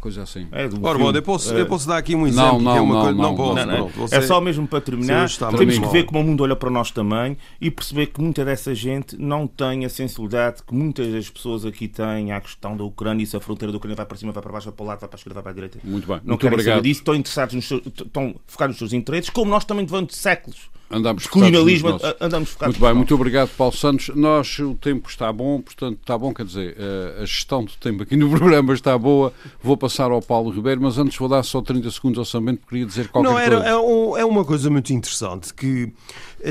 coisa 0.00 0.22
assim. 0.22 0.48
É 0.50 0.64
Ora, 0.82 0.98
bom, 0.98 1.10
eu 1.12 1.22
posso, 1.22 1.52
eu 1.54 1.66
posso 1.66 1.86
dar 1.86 1.98
aqui 1.98 2.14
um 2.14 2.26
exemplo. 2.26 2.52
Não, 2.52 2.60
não, 2.60 2.76
é 2.76 2.80
uma 2.80 2.94
não, 2.94 3.02
coisa, 3.02 3.14
não, 3.14 3.22
não, 3.22 3.36
posso, 3.36 3.66
não, 3.66 3.78
não. 3.78 3.88
Você... 3.88 4.16
É 4.16 4.22
só 4.22 4.40
mesmo 4.40 4.66
para 4.66 4.80
terminar. 4.80 5.28
Temos 5.56 5.78
que 5.78 5.88
ver 5.88 6.04
como 6.04 6.20
o 6.20 6.24
mundo 6.24 6.42
olha 6.42 6.56
para 6.56 6.70
nós 6.70 6.90
também 6.90 7.36
e 7.60 7.70
perceber 7.70 8.06
que 8.06 8.20
muita 8.20 8.44
dessa 8.44 8.74
gente 8.74 9.16
não 9.16 9.46
tem 9.46 9.84
a 9.84 9.88
sensibilidade 9.88 10.62
que 10.66 10.74
muitas 10.74 11.12
das 11.12 11.28
pessoas 11.28 11.64
aqui 11.64 11.86
têm 11.86 12.32
à 12.32 12.40
questão 12.40 12.76
da 12.76 12.84
Ucrânia 12.84 13.22
e 13.22 13.26
se 13.26 13.36
a 13.36 13.40
fronteira 13.40 13.70
da 13.70 13.78
Ucrânia 13.78 13.96
vai 13.96 14.06
para 14.06 14.16
cima, 14.16 14.32
vai 14.32 14.42
para 14.42 14.52
baixo, 14.52 14.66
vai 14.66 14.74
para 14.74 14.84
o 14.84 14.86
lado, 14.86 15.00
vai 15.00 15.08
para 15.08 15.16
a 15.16 15.18
esquerda, 15.18 15.34
vai 15.34 15.42
para 15.42 15.52
a 15.52 15.54
direita. 15.54 15.78
Muito 15.84 16.06
bem. 16.06 16.16
Não 16.16 16.22
Muito 16.24 16.40
querem 16.40 16.54
obrigado. 16.54 16.76
saber 16.76 16.88
disso, 16.88 17.00
estão 17.00 17.14
interessados, 17.14 17.54
nos 17.54 17.68
seus, 17.68 17.82
estão 17.86 18.34
focados 18.46 18.74
nos 18.74 18.78
seus 18.78 18.92
interesses, 18.92 19.30
como 19.30 19.50
nós 19.50 19.64
também 19.64 19.84
durante 19.84 20.16
séculos 20.16 20.70
Andamos 20.90 21.28
colonialismo, 21.28 22.00
andamos 22.20 22.50
focados. 22.50 22.76
Muito 22.76 22.84
bem, 22.84 22.94
muito 22.96 23.14
obrigado, 23.14 23.50
Paulo 23.50 23.72
Santos. 23.72 24.10
Nós, 24.16 24.58
o 24.58 24.74
tempo 24.74 25.08
está 25.08 25.32
bom, 25.32 25.60
portanto, 25.60 25.98
está 26.00 26.18
bom, 26.18 26.34
quer 26.34 26.44
dizer, 26.44 26.76
eh, 26.76 27.22
a 27.22 27.24
gestão 27.24 27.64
do 27.64 27.70
tempo 27.74 28.02
aqui 28.02 28.16
no 28.16 28.28
programa 28.36 28.74
está 28.74 28.98
boa. 28.98 29.32
Vou 29.62 29.76
passar 29.76 30.10
ao 30.10 30.20
Paulo 30.20 30.50
Ribeiro, 30.50 30.80
mas 30.82 30.98
antes 30.98 31.16
vou 31.16 31.28
dar 31.28 31.44
só 31.44 31.62
30 31.62 31.88
segundos 31.92 32.18
ao 32.18 32.24
Samento, 32.24 32.58
porque 32.58 32.70
queria 32.70 32.86
dizer 32.86 33.06
qualquer 33.06 33.30
Não, 33.30 33.38
era, 33.38 33.56
coisa. 33.56 34.18
É, 34.18 34.20
é 34.22 34.24
uma 34.24 34.44
coisa 34.44 34.68
muito 34.68 34.92
interessante 34.92 35.54
que 35.54 35.92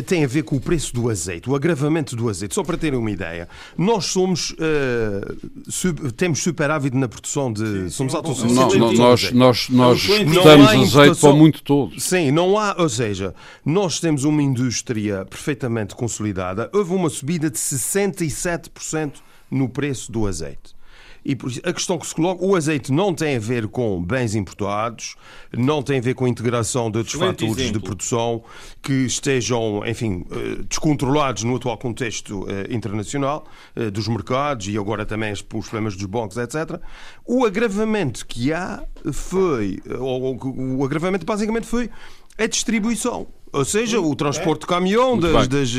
tem 0.05 0.23
a 0.23 0.27
ver 0.27 0.43
com 0.43 0.55
o 0.55 0.59
preço 0.59 0.93
do 0.93 1.09
azeite, 1.09 1.49
o 1.49 1.55
agravamento 1.55 2.15
do 2.15 2.29
azeite. 2.29 2.55
Só 2.55 2.63
para 2.63 2.77
terem 2.77 2.97
uma 2.99 3.11
ideia, 3.11 3.47
nós 3.77 4.05
somos 4.05 4.51
uh, 4.51 5.69
sub, 5.69 6.11
temos 6.13 6.39
superávit 6.43 6.95
na 6.95 7.07
produção 7.07 7.51
de. 7.51 7.65
Sim, 7.65 7.89
somos 7.89 8.15
autossuficientes. 8.15 8.77
Não, 8.77 8.93
nós, 8.93 9.31
nós, 9.31 9.69
nós 9.69 10.03
exportamos 10.03 10.95
azeite 10.95 11.19
para 11.19 11.29
o 11.29 11.37
muito 11.37 11.63
todo. 11.63 11.99
Sim, 11.99 12.31
não 12.31 12.57
há, 12.57 12.75
ou 12.77 12.89
seja, 12.89 13.33
nós 13.65 13.99
temos 13.99 14.23
uma 14.23 14.41
indústria 14.41 15.25
perfeitamente 15.25 15.95
consolidada. 15.95 16.69
Houve 16.73 16.93
uma 16.93 17.09
subida 17.09 17.49
de 17.49 17.57
67% 17.57 19.13
no 19.49 19.69
preço 19.69 20.11
do 20.11 20.27
azeite. 20.27 20.78
E 21.23 21.35
por 21.35 21.49
isso, 21.49 21.61
a 21.63 21.73
questão 21.73 21.97
que 21.97 22.07
se 22.07 22.15
coloca, 22.15 22.43
o 22.43 22.55
azeite 22.55 22.91
não 22.91 23.13
tem 23.13 23.35
a 23.35 23.39
ver 23.39 23.67
com 23.67 24.01
bens 24.03 24.35
importados, 24.35 25.15
não 25.55 25.81
tem 25.81 25.99
a 25.99 26.01
ver 26.01 26.13
com 26.13 26.25
a 26.25 26.29
integração 26.29 26.89
de 26.89 26.97
outros 26.97 27.15
Excelente 27.15 27.41
fatores 27.41 27.63
exemplo. 27.63 27.79
de 27.79 27.85
produção 27.85 28.43
que 28.81 28.93
estejam, 29.05 29.85
enfim, 29.85 30.25
eh, 30.31 30.63
descontrolados 30.67 31.43
no 31.43 31.55
atual 31.55 31.77
contexto 31.77 32.45
eh, 32.49 32.73
internacional 32.73 33.45
eh, 33.75 33.89
dos 33.89 34.07
mercados 34.07 34.67
e 34.67 34.77
agora 34.77 35.05
também 35.05 35.31
os 35.31 35.41
problemas 35.41 35.95
dos 35.95 36.05
bancos, 36.05 36.37
etc. 36.37 36.79
O 37.25 37.45
agravamento 37.45 38.25
que 38.25 38.53
há 38.53 38.83
foi, 39.11 39.81
ou, 39.99 40.37
o 40.79 40.83
agravamento 40.85 41.25
basicamente 41.25 41.67
foi 41.67 41.89
a 42.37 42.47
distribuição. 42.47 43.27
Ou 43.51 43.65
seja, 43.65 43.99
o 43.99 44.15
transporte 44.15 44.61
de 44.61 44.67
caminhão 44.67 45.17
das, 45.17 45.47
das, 45.47 45.71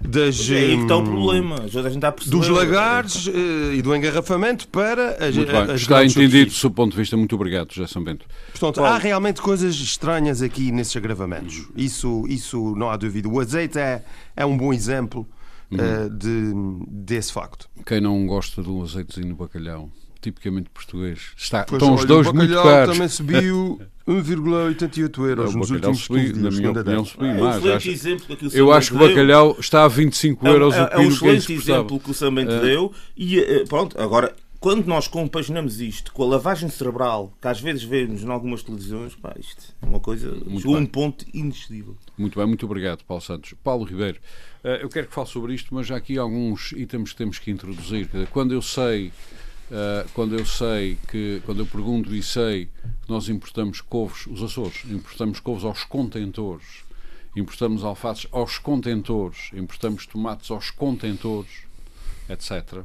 das, 0.00 0.50
É 0.50 0.54
aí 0.56 0.76
que 0.76 0.82
está 0.82 0.96
o 0.96 1.00
hum, 1.00 1.04
problema. 1.04 1.56
A 1.62 1.66
gente 1.68 1.88
está 1.94 2.08
a 2.08 2.12
perceber. 2.12 2.36
dos 2.36 2.48
lagares 2.48 3.28
eh, 3.28 3.74
e 3.76 3.82
do 3.82 3.94
engarrafamento 3.96 4.68
para 4.68 5.12
as, 5.26 5.34
Muito 5.34 5.50
bem. 5.50 5.62
as 5.62 5.80
Está 5.80 6.04
entendido 6.04 6.50
do 6.50 6.56
seu 6.56 6.70
ponto 6.70 6.92
de 6.92 6.98
vista. 6.98 7.16
Muito 7.16 7.34
obrigado, 7.34 7.72
José 7.72 7.88
São 7.90 8.04
Bento. 8.04 8.26
Portanto, 8.50 8.84
há 8.84 8.98
realmente 8.98 9.40
coisas 9.40 9.74
estranhas 9.74 10.42
aqui 10.42 10.70
nesses 10.70 10.96
agravamentos. 10.96 11.66
Isso, 11.76 12.24
isso 12.28 12.74
não 12.76 12.90
há 12.90 12.96
dúvida. 12.96 13.28
O 13.28 13.40
azeite 13.40 13.78
é, 13.78 14.04
é 14.36 14.44
um 14.44 14.56
bom 14.56 14.72
exemplo 14.72 15.26
Uhum. 15.68 15.78
eh, 15.80 16.08
de, 16.08 16.52
desse 16.88 17.32
facto. 17.32 17.68
Quem 17.84 18.00
não 18.00 18.24
gosta 18.24 18.62
de 18.62 18.68
um 18.70 18.84
azeitezinho 18.84 19.30
no 19.30 19.34
bacalhau, 19.34 19.90
tipicamente 20.20 20.68
português, 20.70 21.20
está, 21.36 21.64
Pois, 21.64 21.80
estão 21.80 21.94
os 21.94 22.00
olha, 22.00 22.08
dois 22.08 22.26
o 22.28 22.34
muito 22.34 22.50
bacalhau 22.54 22.64
caros. 22.74 22.94
também 22.94 23.08
subiu 23.08 23.80
1,88 24.06 25.28
euros 25.28 25.54
nos 25.54 25.70
últimos 25.70 25.98
subiu, 26.00 26.22
15 26.22 26.32
dias. 26.32 26.42
na 26.44 26.50
minha 26.58 26.70
opinião, 26.70 27.04
subiu 27.04 27.26
É 27.28 27.32
um 27.32 27.40
mais. 27.44 27.56
excelente 27.56 27.76
Acho- 27.76 27.90
exemplo 27.90 28.26
daquilo 28.28 28.50
que 28.50 28.56
eu 28.60 28.72
acho 28.72 28.90
que 28.90 28.96
o 28.96 28.98
bacalhau 29.08 29.56
está 29.58 29.84
a 29.84 29.88
25 29.88 30.46
euros 30.46 30.74
é, 30.74 30.82
o 30.82 30.82
é 30.82 30.84
um 30.84 30.88
quilo 30.88 31.08
que 31.08 31.14
excelente 31.14 31.54
custava. 31.56 31.78
exemplo 31.78 32.00
que 32.00 32.10
o 32.10 32.14
Sambento 32.14 32.52
É. 32.52 32.60
deu. 32.60 32.92
E 33.16 33.38
eh, 33.40 33.64
pronto, 33.68 34.00
agora, 34.00 34.34
quando 34.60 34.86
nós 34.86 35.06
compaginamos 35.08 35.80
isto 35.80 36.12
com 36.12 36.22
a 36.22 36.26
lavagem 36.26 36.68
cerebral, 36.68 37.32
que 37.40 37.48
às 37.48 37.60
vezes 37.60 37.82
vemos 37.82 38.22
em 38.22 38.30
algumas 38.30 38.62
televisões, 38.62 39.14
pá, 39.14 39.34
isto 39.38 39.74
é 39.82 39.86
uma 39.86 40.00
coisa. 40.00 40.34
chegou 40.56 40.74
a 40.74 40.78
um 40.78 40.82
bem. 40.82 40.86
ponto 40.86 41.24
inexcedível. 41.34 41.96
Muito 42.16 42.38
bem, 42.38 42.46
muito 42.46 42.64
obrigado, 42.64 43.02
Paulo 43.04 43.20
Santos. 43.22 43.54
Paulo 43.62 43.84
Ribeiro, 43.84 44.18
eh, 44.64 44.80
eu 44.82 44.88
quero 44.88 45.08
que 45.08 45.14
fale 45.14 45.26
sobre 45.28 45.52
isto, 45.54 45.74
mas 45.74 45.86
já 45.86 45.96
aqui 45.96 46.16
há 46.18 46.22
alguns 46.22 46.72
itens 46.72 47.10
que 47.10 47.16
temos 47.16 47.38
que 47.38 47.50
introduzir. 47.50 48.08
Quando 48.30 48.54
eu 48.54 48.62
sei, 48.62 49.12
eh, 49.70 50.06
quando 50.14 50.38
eu 50.38 50.44
sei 50.44 50.96
que, 51.08 51.42
quando 51.44 51.60
eu 51.60 51.66
pergunto 51.66 52.14
e 52.14 52.22
sei 52.22 52.66
que 52.66 53.10
nós 53.10 53.28
importamos 53.28 53.80
couves, 53.80 54.26
os 54.26 54.42
Açores, 54.42 54.84
importamos 54.90 55.40
couves 55.40 55.64
aos 55.64 55.84
contentores, 55.84 56.84
importamos 57.34 57.84
alfaces 57.84 58.26
aos 58.32 58.58
contentores, 58.58 59.50
importamos 59.52 60.06
tomates 60.06 60.50
aos 60.50 60.70
contentores, 60.70 61.64
etc. 62.28 62.82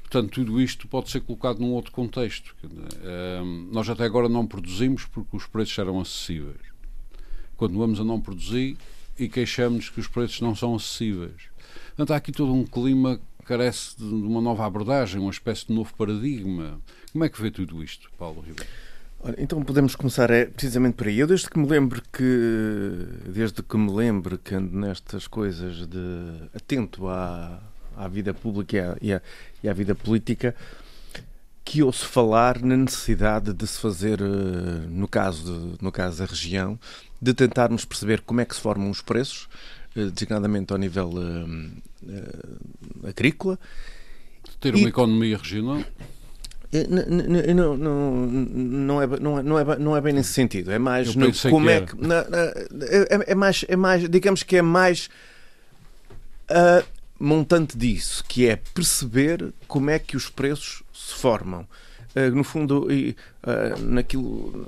Portanto, 0.00 0.30
tudo 0.30 0.60
isto 0.60 0.88
pode 0.88 1.10
ser 1.10 1.20
colocado 1.20 1.60
num 1.60 1.72
outro 1.72 1.92
contexto. 1.92 2.56
Eh, 3.02 3.42
Nós 3.70 3.88
até 3.88 4.04
agora 4.04 4.28
não 4.28 4.46
produzimos 4.46 5.04
porque 5.04 5.36
os 5.36 5.46
preços 5.46 5.78
eram 5.78 6.00
acessíveis 6.00 6.68
continuamos 7.58 7.98
a 7.98 8.04
não 8.04 8.20
produzir 8.20 8.78
e 9.18 9.28
queixamos-nos 9.28 9.90
que 9.90 9.98
os 9.98 10.06
preços 10.06 10.40
não 10.40 10.54
são 10.54 10.76
acessíveis. 10.76 11.50
Portanto, 11.88 12.12
há 12.12 12.16
aqui 12.16 12.30
todo 12.30 12.54
um 12.54 12.64
clima 12.64 13.20
carece 13.48 13.96
de 13.96 14.04
uma 14.04 14.40
nova 14.40 14.64
abordagem, 14.66 15.20
uma 15.20 15.30
espécie 15.30 15.66
de 15.66 15.72
novo 15.72 15.92
paradigma. 15.94 16.78
Como 17.12 17.24
é 17.24 17.28
que 17.28 17.40
vê 17.40 17.50
tudo 17.50 17.82
isto, 17.82 18.10
Paulo 18.18 18.40
Ribeiro? 18.40 18.70
Então 19.36 19.60
podemos 19.64 19.96
começar 19.96 20.30
é, 20.30 20.44
precisamente 20.44 20.94
por 20.94 21.08
aí. 21.08 21.18
Eu 21.18 21.26
desde 21.26 21.50
que 21.50 21.58
me 21.58 21.66
lembro 21.66 22.00
que 22.12 23.06
desde 23.26 23.62
que 23.62 23.76
me 23.76 23.90
lembro 23.90 24.38
que 24.38 24.54
ando 24.54 24.78
nestas 24.78 25.26
coisas 25.26 25.86
de 25.88 26.48
atento 26.54 27.08
à, 27.08 27.58
à 27.96 28.06
vida 28.06 28.32
pública 28.32 28.76
e 28.76 28.80
à, 28.80 28.96
e, 29.02 29.12
à, 29.14 29.22
e 29.64 29.68
à 29.68 29.72
vida 29.72 29.94
política 29.94 30.54
que 31.64 31.82
ouço 31.82 32.06
falar 32.06 32.62
na 32.62 32.76
necessidade 32.76 33.52
de 33.52 33.66
se 33.66 33.78
fazer 33.78 34.20
eh, 34.22 34.86
no 34.88 35.06
caso 35.08 35.42
de- 35.76 35.84
no 35.84 35.92
caso 35.92 36.18
da 36.18 36.24
região 36.24 36.78
de 37.20 37.34
tentarmos 37.34 37.84
perceber 37.84 38.20
como 38.22 38.40
é 38.40 38.44
que 38.44 38.54
se 38.54 38.60
formam 38.60 38.88
os 38.88 39.02
preços 39.02 39.48
designadamente 40.06 40.72
ao 40.72 40.78
nível 40.78 41.10
eh, 41.16 41.70
eh, 42.10 43.08
agrícola 43.08 43.58
Ter 44.60 44.74
uma 44.74 44.88
economia 44.88 45.36
regional? 45.38 45.82
Eh, 46.72 46.86
Não, 47.54 47.76
não, 47.76 48.26
não, 48.26 49.02
é, 49.02 49.06
não, 49.06 49.38
é, 49.38 49.42
não, 49.42 49.58
é, 49.58 49.78
não 49.78 49.96
é 49.96 50.00
bem 50.00 50.12
nesse 50.12 50.32
sentido. 50.32 50.70
É 50.70 50.78
mais 50.78 51.14
no, 51.14 51.32
como 51.50 51.66
que 51.66 51.72
é 51.72 51.80
que. 51.82 51.96
na- 51.96 52.24
na- 52.28 52.52
é, 52.86 53.32
é 53.32 53.34
mais, 53.34 53.64
é 53.68 53.76
mais. 53.76 54.08
Digamos 54.08 54.42
que 54.42 54.56
é 54.56 54.62
mais. 54.62 55.08
a 56.50 56.82
montante 57.20 57.76
disso, 57.76 58.24
que 58.28 58.46
é 58.46 58.56
perceber 58.56 59.52
como 59.66 59.90
é 59.90 59.98
que 59.98 60.16
os 60.16 60.28
preços 60.28 60.82
se 60.92 61.14
formam. 61.14 61.66
Eh, 62.14 62.30
no 62.30 62.44
fundo, 62.44 62.90
e, 62.92 63.16
eh, 63.44 63.74
naquilo 63.80 64.66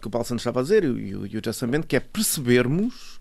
que 0.00 0.06
o 0.06 0.10
Paulo 0.10 0.26
Santos 0.26 0.42
estava 0.42 0.60
a 0.60 0.62
dizer 0.62 0.84
e 0.84 0.88
o, 1.16 1.26
e 1.26 1.36
o 1.36 1.40
Justin 1.44 1.66
Bento, 1.66 1.86
que 1.86 1.96
é 1.96 2.00
percebermos 2.00 3.13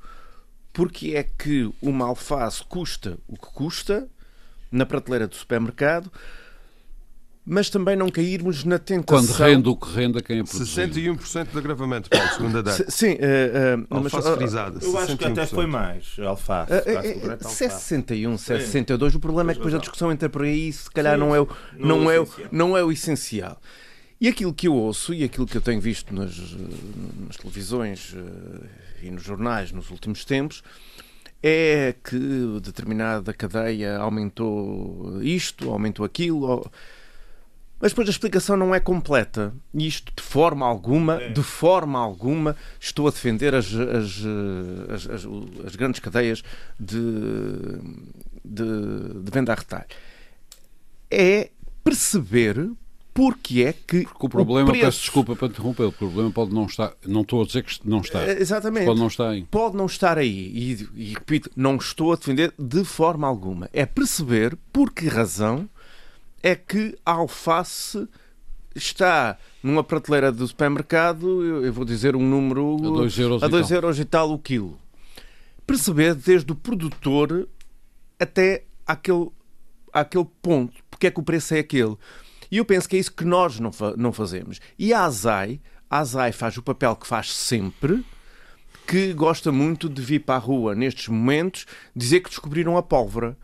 porque 0.74 1.16
é 1.16 1.24
que 1.24 1.70
uma 1.82 2.06
alface 2.06 2.64
custa 2.68 3.18
o 3.28 3.34
que 3.38 3.48
custa 3.54 4.08
na 4.72 4.86
prateleira 4.86 5.28
do 5.28 5.36
supermercado, 5.36 6.12
mas 7.46 7.70
também 7.70 7.96
não 7.96 8.10
cairmos 8.10 8.64
na 8.64 8.80
tentação. 8.80 9.28
Quando 9.28 9.38
rende 9.38 9.68
o 9.70 9.76
que 9.76 9.92
rende 9.94 10.18
a 10.18 10.22
quem 10.22 10.40
a 10.40 10.44
produz. 10.46 10.70
61% 10.70 11.52
de 11.52 11.58
agravamento, 11.58 12.10
Paulo, 12.10 12.30
segundo 12.30 12.58
a 12.58 12.62
DEF. 12.62 12.78
Se- 12.78 12.86
Sim, 12.92 13.18
eh, 13.20 13.52
eh, 13.54 13.78
mas, 13.90 14.14
Alface 14.14 14.30
ah, 14.30 14.36
frisada. 14.38 14.80
Eu 14.82 14.98
acho 14.98 15.18
que 15.18 15.26
até 15.26 15.44
61%. 15.44 15.48
foi 15.50 15.66
mais. 15.68 16.16
Alface. 16.20 16.74
eh, 16.74 16.80
concreto, 16.82 17.08
eh, 17.28 17.32
alface. 17.34 17.56
se 17.56 17.66
é 17.66 17.70
61, 17.70 18.38
se 18.38 18.54
é 18.54 18.60
62, 18.60 19.16
o 19.16 19.20
problema 19.20 19.52
é 19.52 19.54
que 19.54 19.60
depois 19.60 19.76
a 19.76 19.78
discussão 19.78 20.12
entra 20.12 20.30
por 20.30 20.44
aí 20.44 20.70
e 20.70 20.74
se 20.74 20.90
calhar 20.90 21.16
Sim, 21.16 21.20
não 21.20 21.36
é, 21.36 21.42
o, 21.42 21.48
não 21.78 22.00
não, 22.00 22.10
é 22.12 22.16
é, 22.16 22.20
o 22.22 22.28
não 22.52 22.78
é 22.78 22.84
o 22.84 22.92
essencial. 22.92 23.62
E 24.22 24.28
aquilo 24.30 24.54
que 24.54 24.70
eu 24.70 24.74
ouço 24.74 25.14
e 25.14 25.24
aquilo 25.26 25.46
que 25.46 25.58
eu 25.58 25.62
tenho 25.62 25.82
visto 25.82 26.16
nas, 26.16 26.34
nas 27.28 27.36
televisões 27.36 28.16
eh, 28.16 28.68
e 29.04 29.12
nos 29.12 29.24
jornais 29.24 29.72
nos 29.72 29.90
últimos 29.90 30.26
tempos 30.26 30.64
é 31.44 31.94
que 32.02 32.60
determinada 32.62 33.34
cadeia 33.34 33.98
aumentou 33.98 35.22
isto, 35.22 35.70
aumentou 35.70 36.06
aquilo. 36.06 36.72
Mas 37.82 37.92
depois 37.92 38.08
a 38.08 38.12
explicação 38.12 38.56
não 38.56 38.74
é 38.74 38.80
completa. 38.80 39.54
E 39.74 39.86
isto, 39.86 40.14
de 40.16 40.24
forma 40.24 40.66
alguma, 40.66 41.18
de 41.18 41.44
forma 41.44 42.00
alguma, 42.00 42.56
estou 42.80 43.10
a 43.10 43.12
defender 43.12 43.54
as, 43.54 43.66
as, 43.74 44.24
as, 45.10 45.28
as 45.66 45.76
grandes 45.76 46.00
cadeias 46.00 46.42
de, 46.80 47.02
de, 48.46 49.22
de 49.22 49.32
venda 49.32 49.52
a 49.52 49.56
retalho. 49.56 49.86
É 51.12 51.50
perceber 51.84 52.72
porque 53.14 53.62
é 53.64 53.74
que. 53.74 54.04
Porque 54.06 54.26
o 54.26 54.30
problema, 54.30 54.70
preço- 54.72 54.86
peço 54.86 55.00
desculpa 55.02 55.36
para 55.36 55.48
interromper, 55.48 55.84
o 55.84 55.92
problema 55.92 56.32
pode 56.32 56.54
não 56.54 56.66
estar, 56.66 56.94
não 57.06 57.22
estou 57.22 57.42
a 57.44 57.46
dizer 57.46 57.64
que 57.64 57.80
não 57.88 58.00
está, 58.02 58.24
Eh, 58.24 58.42
Exatamente. 58.42 58.86
pode 58.86 59.00
não 59.00 59.08
estar 59.08 59.30
aí. 59.30 59.44
pode 59.52 59.76
não 59.78 59.86
estar 59.86 60.18
aí. 60.18 60.30
E, 60.54 60.90
e 60.96 61.14
repito, 61.14 61.50
não 61.56 61.76
estou 61.76 62.12
a 62.14 62.16
defender 62.16 62.54
de 62.58 62.84
forma 62.84 63.28
alguma. 63.28 63.70
É 63.72 63.86
perceber 63.86 64.58
por 64.72 64.92
que 64.92 65.08
razão 65.08 65.70
é 66.42 66.56
que 66.56 66.98
a 67.06 67.12
alface 67.12 68.08
está 68.76 69.38
numa 69.62 69.84
prateleira 69.84 70.32
do 70.32 70.48
supermercado, 70.48 71.44
eu, 71.46 71.64
eu 71.66 71.72
vou 71.72 71.86
dizer 71.86 72.16
um 72.16 72.28
número 72.28 72.78
A 72.78 72.90
dois 72.90 73.18
euros 73.20 73.44
a 73.44 73.46
e 73.46 73.50
dois 73.50 73.68
tal. 73.68 73.76
euros 73.76 74.00
e 74.00 74.06
tal 74.06 74.32
o 74.32 74.40
quilo. 74.40 74.78
Perceber 75.68 76.16
desde 76.16 76.52
o 76.52 76.56
produtor 76.56 77.48
até 78.20 78.64
aquele, 78.86 79.30
aquele 79.94 80.26
ponto, 80.42 80.74
porque 80.90 81.08
é 81.08 81.12
que 81.12 81.20
o 81.20 81.24
preço 81.24 81.54
é 81.54 81.60
aquele. 81.60 81.96
E 82.54 82.58
eu 82.58 82.66
penso 82.66 82.88
que 82.88 82.96
é 82.96 83.00
isso 83.00 83.12
que 83.12 83.26
nós 83.26 83.60
não, 83.60 83.72
fa- 83.72 83.96
não 83.98 84.14
fazemos. 84.14 84.60
E 84.78 84.94
a 84.94 85.06
ASAI, 85.06 85.60
a 85.90 85.98
ASAI 86.02 86.32
faz 86.32 86.56
o 86.56 86.62
papel 86.62 86.96
que 86.96 87.08
faz 87.08 87.34
sempre, 87.34 88.06
que 88.86 89.12
gosta 89.12 89.52
muito 89.52 89.90
de 89.90 90.04
vir 90.04 90.20
para 90.20 90.36
a 90.36 90.38
rua 90.38 90.76
nestes 90.76 91.08
momentos 91.08 91.66
dizer 91.96 92.20
que 92.20 92.30
descobriram 92.30 92.78
a 92.78 92.84
pólvora 92.84 93.36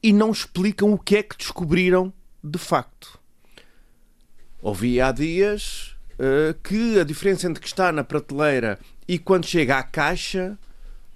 e 0.00 0.12
não 0.12 0.30
explicam 0.30 0.92
o 0.92 0.98
que 0.98 1.16
é 1.16 1.22
que 1.24 1.36
descobriram 1.36 2.12
de 2.44 2.58
facto. 2.60 3.18
Ouvi 4.62 5.00
há 5.00 5.10
dias 5.10 5.96
eh, 6.16 6.54
que 6.62 7.00
a 7.00 7.02
diferença 7.04 7.48
entre 7.48 7.60
que 7.60 7.66
está 7.66 7.90
na 7.90 8.04
prateleira 8.04 8.78
e 9.08 9.18
quando 9.18 9.46
chega 9.46 9.78
à 9.78 9.82
caixa 9.82 10.56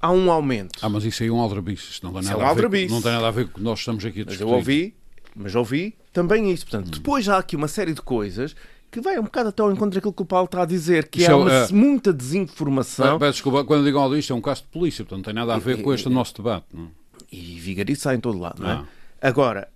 há 0.01 0.11
um 0.11 0.29
aumento. 0.31 0.81
Ah, 0.83 0.89
mas 0.89 1.05
isso 1.05 1.23
aí 1.23 1.29
é 1.29 1.33
um 1.33 1.39
aldrabice. 1.41 1.85
Isso 1.91 2.01
não 2.05 2.13
tem, 2.13 2.23
Isso 2.23 2.31
nada 2.31 2.43
é 2.43 2.47
um 2.47 2.49
a 2.51 2.55
ver, 2.55 2.65
aldrabice. 2.65 2.93
não 2.93 3.03
tem 3.03 3.13
nada 3.13 3.29
a 3.29 3.31
ver 3.31 3.45
com 3.45 3.51
o 3.51 3.55
que 3.55 3.61
nós 3.63 3.79
estamos 3.79 4.05
aqui 4.05 4.23
a 4.23 4.25
Mas 4.25 4.35
discutir. 4.35 4.51
eu 4.51 4.57
ouvi, 4.57 4.97
mas 5.37 5.55
ouvi 5.55 5.97
também 6.13 6.51
isso. 6.51 6.67
Portanto, 6.67 6.91
depois 6.91 7.29
há 7.29 7.39
aqui 7.39 7.57
uma 7.57 7.69
série 7.69 7.95
de 7.95 8.03
coisas 8.03 8.55
que 8.91 9.01
vai 9.01 9.19
um 9.19 9.23
bocado 9.23 9.49
até 9.49 9.63
ao 9.63 9.73
encontro 9.73 9.95
daquilo 9.95 10.13
que 10.13 10.23
o 10.23 10.27
Paulo 10.27 10.45
está 10.45 10.63
a 10.63 10.67
dizer, 10.67 11.09
que 11.09 11.25
é 11.25 11.29
é 11.29 11.31
é- 11.31 11.73
muita 11.73 12.13
desinformação. 12.13 13.19
Peço 13.19 13.33
desculpa, 13.33 13.65
quando 13.65 13.85
digam 13.85 14.03
algo 14.03 14.15
isto 14.15 14.33
é 14.33 14.37
um 14.37 14.41
caso 14.41 14.63
de 14.63 14.69
polícia, 14.69 15.03
portanto 15.03 15.19
não 15.19 15.25
tem 15.25 15.35
nada 15.35 15.55
a 15.55 15.59
ver 15.59 15.83
com 15.83 15.95
este 15.95 16.11
nosso 16.11 16.37
debate. 16.37 16.67
Não? 16.73 16.85
é? 16.85 16.89
E 17.33 17.59
vigarice 17.59 18.07
há 18.07 18.15
em 18.15 18.21
todo 18.21 18.39
lado, 18.39 18.63
não 18.63 18.71
é? 18.71 18.75
Ah. 18.75 18.85
Agora, 19.23 19.69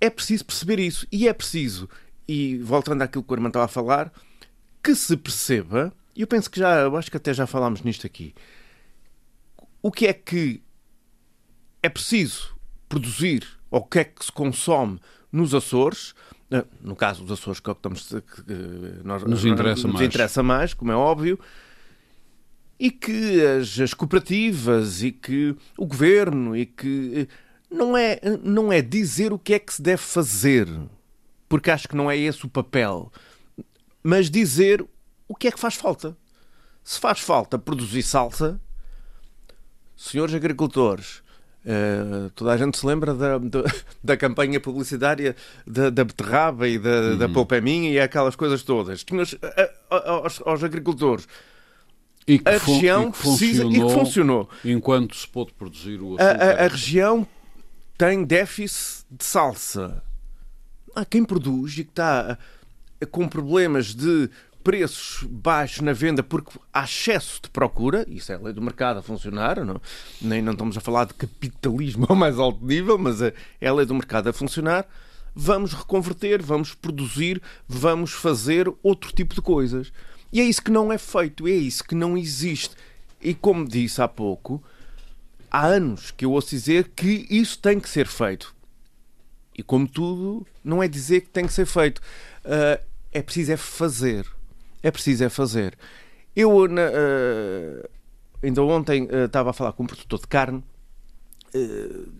é 0.00 0.10
preciso 0.10 0.44
perceber 0.44 0.80
isso. 0.80 1.06
E 1.12 1.28
é 1.28 1.32
preciso, 1.32 1.88
e 2.26 2.58
voltando 2.58 3.02
àquilo 3.02 3.22
que 3.22 3.30
o 3.30 3.34
Armando 3.34 3.50
estava 3.50 3.66
a 3.66 3.68
falar, 3.68 4.12
que 4.82 4.92
se 4.96 5.16
perceba, 5.16 5.92
e 6.16 6.22
eu 6.22 6.26
penso 6.26 6.50
que 6.50 6.58
já, 6.58 6.80
eu 6.80 6.96
acho 6.96 7.10
que 7.10 7.16
até 7.16 7.32
já 7.32 7.46
falámos 7.46 7.82
nisto 7.82 8.04
aqui, 8.04 8.34
o 9.80 9.92
que 9.92 10.06
é 10.08 10.12
que 10.12 10.60
é 11.80 11.88
preciso 11.88 12.56
produzir, 12.88 13.46
ou 13.70 13.80
o 13.80 13.84
que 13.84 14.00
é 14.00 14.04
que 14.04 14.24
se 14.24 14.32
consome 14.32 14.98
nos 15.34 15.52
Açores, 15.52 16.14
eh, 16.50 16.64
no 16.80 16.94
caso 16.94 17.24
dos 17.24 17.32
Açores, 17.32 17.58
que 17.58 17.68
é 17.68 17.74
que 17.74 17.78
estamos, 17.78 18.08
que 18.08 19.02
nós, 19.04 19.24
nos 19.24 19.44
interessa, 19.44 19.82
nos 19.88 19.94
mais. 19.94 20.06
interessa 20.06 20.42
mais, 20.42 20.72
como 20.72 20.92
é 20.92 20.96
óbvio, 20.96 21.38
e 22.78 22.90
que 22.90 23.44
as, 23.44 23.80
as, 23.80 23.92
cooperativas 23.92 25.02
e 25.02 25.10
que 25.10 25.56
o 25.76 25.86
governo 25.86 26.56
e 26.56 26.66
que 26.66 27.28
não 27.68 27.96
é, 27.96 28.20
não 28.42 28.72
é 28.72 28.80
dizer 28.80 29.32
o 29.32 29.38
que 29.38 29.54
é 29.54 29.58
que 29.58 29.74
se 29.74 29.82
deve 29.82 30.02
fazer, 30.02 30.68
porque 31.48 31.70
acho 31.70 31.88
que 31.88 31.96
não 31.96 32.08
é 32.08 32.16
esse 32.16 32.46
o 32.46 32.48
papel, 32.48 33.12
mas 34.02 34.30
dizer 34.30 34.86
o 35.26 35.34
que 35.34 35.48
é 35.48 35.50
que 35.50 35.58
faz 35.58 35.74
falta. 35.74 36.16
Se 36.84 37.00
faz 37.00 37.18
falta 37.18 37.58
produzir 37.58 38.02
salsa, 38.02 38.60
senhores 39.96 40.34
agricultores, 40.34 41.23
uh, 41.64 42.30
toda 42.30 42.52
a 42.52 42.56
gente 42.56 42.78
se 42.78 42.86
lembra 42.86 43.14
da, 43.14 43.38
da, 43.38 43.62
da 44.02 44.16
campanha 44.16 44.60
publicitária 44.60 45.34
da, 45.66 45.90
da 45.90 46.04
beterraba 46.04 46.68
e 46.68 46.78
da, 46.78 46.90
uhum. 46.90 47.18
da 47.18 47.28
polpa 47.28 47.56
é 47.56 47.60
minha 47.60 47.90
e 47.90 47.98
aquelas 47.98 48.36
coisas 48.36 48.62
todas. 48.62 49.02
Tinhas 49.04 49.32
uh, 49.32 49.38
aos, 49.90 50.40
aos 50.44 50.64
agricultores. 50.64 51.26
E 52.26 52.38
que 52.38 52.48
a 52.48 52.58
região 52.58 53.08
e 53.08 53.12
que 53.12 53.18
precisa 53.18 53.64
e 53.64 53.70
que 53.70 53.80
funcionou. 53.80 54.48
Enquanto 54.64 55.14
se 55.14 55.28
pôde 55.28 55.52
produzir 55.52 56.00
o 56.00 56.14
açúcar. 56.14 56.42
A, 56.42 56.62
a, 56.62 56.64
a 56.64 56.68
região 56.68 57.26
tem 57.98 58.24
déficit 58.24 59.04
de 59.10 59.24
salsa. 59.24 60.02
Há 60.94 61.04
quem 61.04 61.24
produz 61.24 61.72
e 61.78 61.84
que 61.84 61.90
está 61.90 62.38
com 63.10 63.28
problemas 63.28 63.94
de 63.94 64.30
preços 64.64 65.22
baixos 65.28 65.82
na 65.82 65.92
venda 65.92 66.22
porque 66.22 66.58
há 66.72 66.84
excesso 66.84 67.38
de 67.42 67.50
procura, 67.50 68.06
isso 68.08 68.32
é 68.32 68.34
a 68.34 68.38
lei 68.38 68.52
do 68.54 68.62
mercado 68.62 68.98
a 68.98 69.02
funcionar, 69.02 69.62
não? 69.62 69.80
nem 70.20 70.40
não 70.40 70.52
estamos 70.52 70.76
a 70.76 70.80
falar 70.80 71.04
de 71.04 71.12
capitalismo 71.12 72.06
ao 72.08 72.16
mais 72.16 72.38
alto 72.38 72.64
nível, 72.64 72.96
mas 72.96 73.20
é, 73.20 73.34
é 73.60 73.68
a 73.68 73.74
lei 73.74 73.84
do 73.84 73.94
mercado 73.94 74.28
a 74.28 74.32
funcionar. 74.32 74.86
Vamos 75.36 75.74
reconverter, 75.74 76.40
vamos 76.42 76.74
produzir, 76.74 77.42
vamos 77.68 78.12
fazer 78.12 78.72
outro 78.82 79.12
tipo 79.12 79.34
de 79.34 79.42
coisas. 79.42 79.92
E 80.32 80.40
é 80.40 80.44
isso 80.44 80.62
que 80.62 80.70
não 80.70 80.90
é 80.90 80.96
feito, 80.96 81.46
é 81.46 81.52
isso 81.52 81.84
que 81.84 81.94
não 81.94 82.16
existe. 82.16 82.74
E 83.20 83.34
como 83.34 83.68
disse 83.68 84.00
há 84.00 84.08
pouco, 84.08 84.62
há 85.50 85.66
anos 85.66 86.10
que 86.10 86.24
eu 86.24 86.32
ouço 86.32 86.50
dizer 86.50 86.90
que 86.96 87.26
isso 87.28 87.58
tem 87.58 87.78
que 87.78 87.88
ser 87.88 88.06
feito. 88.06 88.54
E 89.56 89.62
como 89.62 89.86
tudo, 89.86 90.46
não 90.64 90.82
é 90.82 90.88
dizer 90.88 91.20
que 91.20 91.28
tem 91.28 91.46
que 91.46 91.52
ser 91.52 91.66
feito. 91.66 92.00
Uh, 92.44 92.82
é 93.12 93.22
preciso 93.22 93.52
é 93.52 93.56
fazer. 93.56 94.26
É 94.84 94.90
preciso 94.90 95.24
é 95.24 95.30
fazer. 95.30 95.78
Eu 96.36 96.68
na, 96.68 96.82
uh, 96.82 97.88
ainda 98.42 98.62
ontem 98.62 99.04
uh, 99.04 99.24
estava 99.24 99.48
a 99.48 99.52
falar 99.54 99.72
com 99.72 99.84
um 99.84 99.86
produtor 99.86 100.20
de 100.20 100.26
carne, 100.26 100.62
uh, 101.54 102.12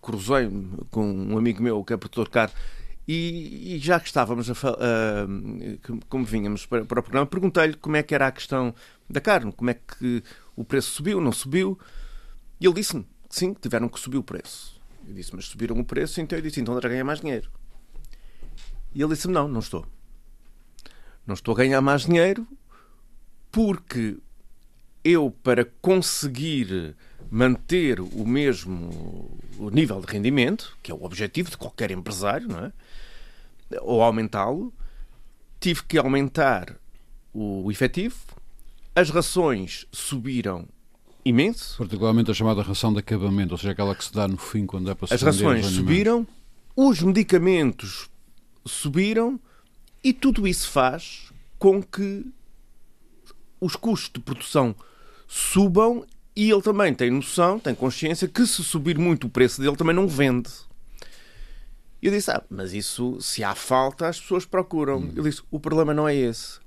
cruzei-me 0.00 0.78
com 0.90 1.06
um 1.06 1.38
amigo 1.38 1.62
meu 1.62 1.84
que 1.84 1.92
é 1.92 1.96
produtor 1.96 2.24
de 2.24 2.30
carne, 2.32 2.52
e, 3.06 3.76
e 3.76 3.78
já 3.78 4.00
que 4.00 4.06
estávamos 4.06 4.50
a 4.50 4.54
falar, 4.54 4.78
como 6.08 6.24
vínhamos 6.24 6.66
para, 6.66 6.84
para 6.84 6.98
o 6.98 7.02
programa, 7.04 7.26
perguntei-lhe 7.26 7.74
como 7.74 7.96
é 7.96 8.02
que 8.02 8.14
era 8.16 8.26
a 8.26 8.32
questão 8.32 8.74
da 9.08 9.20
carne, 9.20 9.52
como 9.52 9.70
é 9.70 9.74
que 9.74 10.24
o 10.56 10.64
preço 10.64 10.90
subiu, 10.90 11.20
não 11.20 11.30
subiu, 11.30 11.78
e 12.60 12.66
ele 12.66 12.74
disse-me 12.74 13.04
que 13.28 13.36
sim, 13.36 13.54
tiveram 13.54 13.88
que 13.88 14.00
subir 14.00 14.18
o 14.18 14.24
preço. 14.24 14.80
Eu 15.06 15.14
disse, 15.14 15.34
mas 15.34 15.44
subiram 15.44 15.78
o 15.78 15.84
preço, 15.84 16.20
então 16.20 16.36
eu 16.36 16.42
disse, 16.42 16.60
então 16.60 16.80
já 16.80 16.88
ganha 16.88 17.04
mais 17.04 17.20
dinheiro. 17.20 17.48
E 18.92 19.00
ele 19.00 19.14
disse-me, 19.14 19.34
não, 19.34 19.46
não 19.46 19.60
estou. 19.60 19.86
Não 21.26 21.34
estou 21.34 21.54
a 21.54 21.58
ganhar 21.58 21.80
mais 21.80 22.02
dinheiro 22.06 22.46
porque 23.50 24.16
eu, 25.04 25.30
para 25.42 25.64
conseguir 25.80 26.96
manter 27.30 28.00
o 28.00 28.26
mesmo 28.26 29.38
nível 29.72 30.00
de 30.00 30.06
rendimento, 30.12 30.76
que 30.82 30.90
é 30.90 30.94
o 30.94 31.04
objetivo 31.04 31.50
de 31.50 31.56
qualquer 31.56 31.90
empresário, 31.90 32.48
não 32.48 32.66
é? 32.66 32.72
ou 33.80 34.02
aumentá-lo, 34.02 34.72
tive 35.58 35.82
que 35.84 35.96
aumentar 35.96 36.76
o 37.32 37.70
efetivo, 37.70 38.16
as 38.94 39.08
rações 39.08 39.86
subiram 39.90 40.66
imenso. 41.24 41.78
Particularmente 41.78 42.30
a 42.30 42.34
chamada 42.34 42.62
ração 42.62 42.92
de 42.92 42.98
acabamento, 42.98 43.52
ou 43.52 43.58
seja, 43.58 43.72
aquela 43.72 43.94
que 43.94 44.04
se 44.04 44.12
dá 44.12 44.28
no 44.28 44.36
fim 44.36 44.66
quando 44.66 44.90
é 44.90 44.94
para 44.94 45.08
se 45.08 45.14
As 45.14 45.22
rações 45.22 45.66
subiram, 45.66 46.26
os 46.76 47.00
medicamentos 47.00 48.10
subiram 48.66 49.40
e 50.02 50.12
tudo 50.12 50.46
isso 50.48 50.70
faz 50.70 51.32
com 51.58 51.82
que 51.82 52.26
os 53.60 53.76
custos 53.76 54.10
de 54.14 54.20
produção 54.20 54.74
subam 55.28 56.04
e 56.34 56.50
ele 56.50 56.62
também 56.62 56.92
tem 56.92 57.10
noção, 57.10 57.58
tem 57.58 57.74
consciência 57.74 58.26
que 58.26 58.46
se 58.46 58.64
subir 58.64 58.98
muito 58.98 59.26
o 59.26 59.30
preço 59.30 59.60
dele 59.60 59.76
também 59.76 59.94
não 59.94 60.08
vende. 60.08 60.50
E 62.02 62.06
eu 62.06 62.12
disse, 62.12 62.30
ah, 62.32 62.42
mas 62.50 62.72
isso, 62.72 63.20
se 63.20 63.44
há 63.44 63.54
falta, 63.54 64.08
as 64.08 64.20
pessoas 64.20 64.44
procuram. 64.44 64.98
Hum. 64.98 65.12
Ele 65.14 65.30
disse, 65.30 65.42
o 65.50 65.60
problema 65.60 65.94
não 65.94 66.08
é 66.08 66.14
esse. 66.16 66.58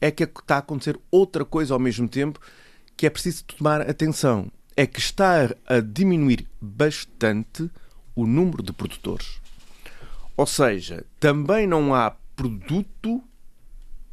É 0.00 0.10
que 0.10 0.22
está 0.22 0.56
a 0.56 0.58
acontecer 0.58 0.98
outra 1.10 1.44
coisa 1.44 1.74
ao 1.74 1.80
mesmo 1.80 2.06
tempo 2.06 2.40
que 2.96 3.06
é 3.06 3.10
preciso 3.10 3.44
tomar 3.44 3.80
atenção. 3.80 4.46
É 4.76 4.86
que 4.86 5.00
está 5.00 5.50
a 5.66 5.80
diminuir 5.80 6.46
bastante 6.60 7.68
o 8.14 8.26
número 8.26 8.62
de 8.62 8.72
produtores. 8.72 9.40
Ou 10.36 10.46
seja, 10.46 11.04
também 11.18 11.66
não 11.66 11.94
há 11.94 12.14
produto 12.42 13.22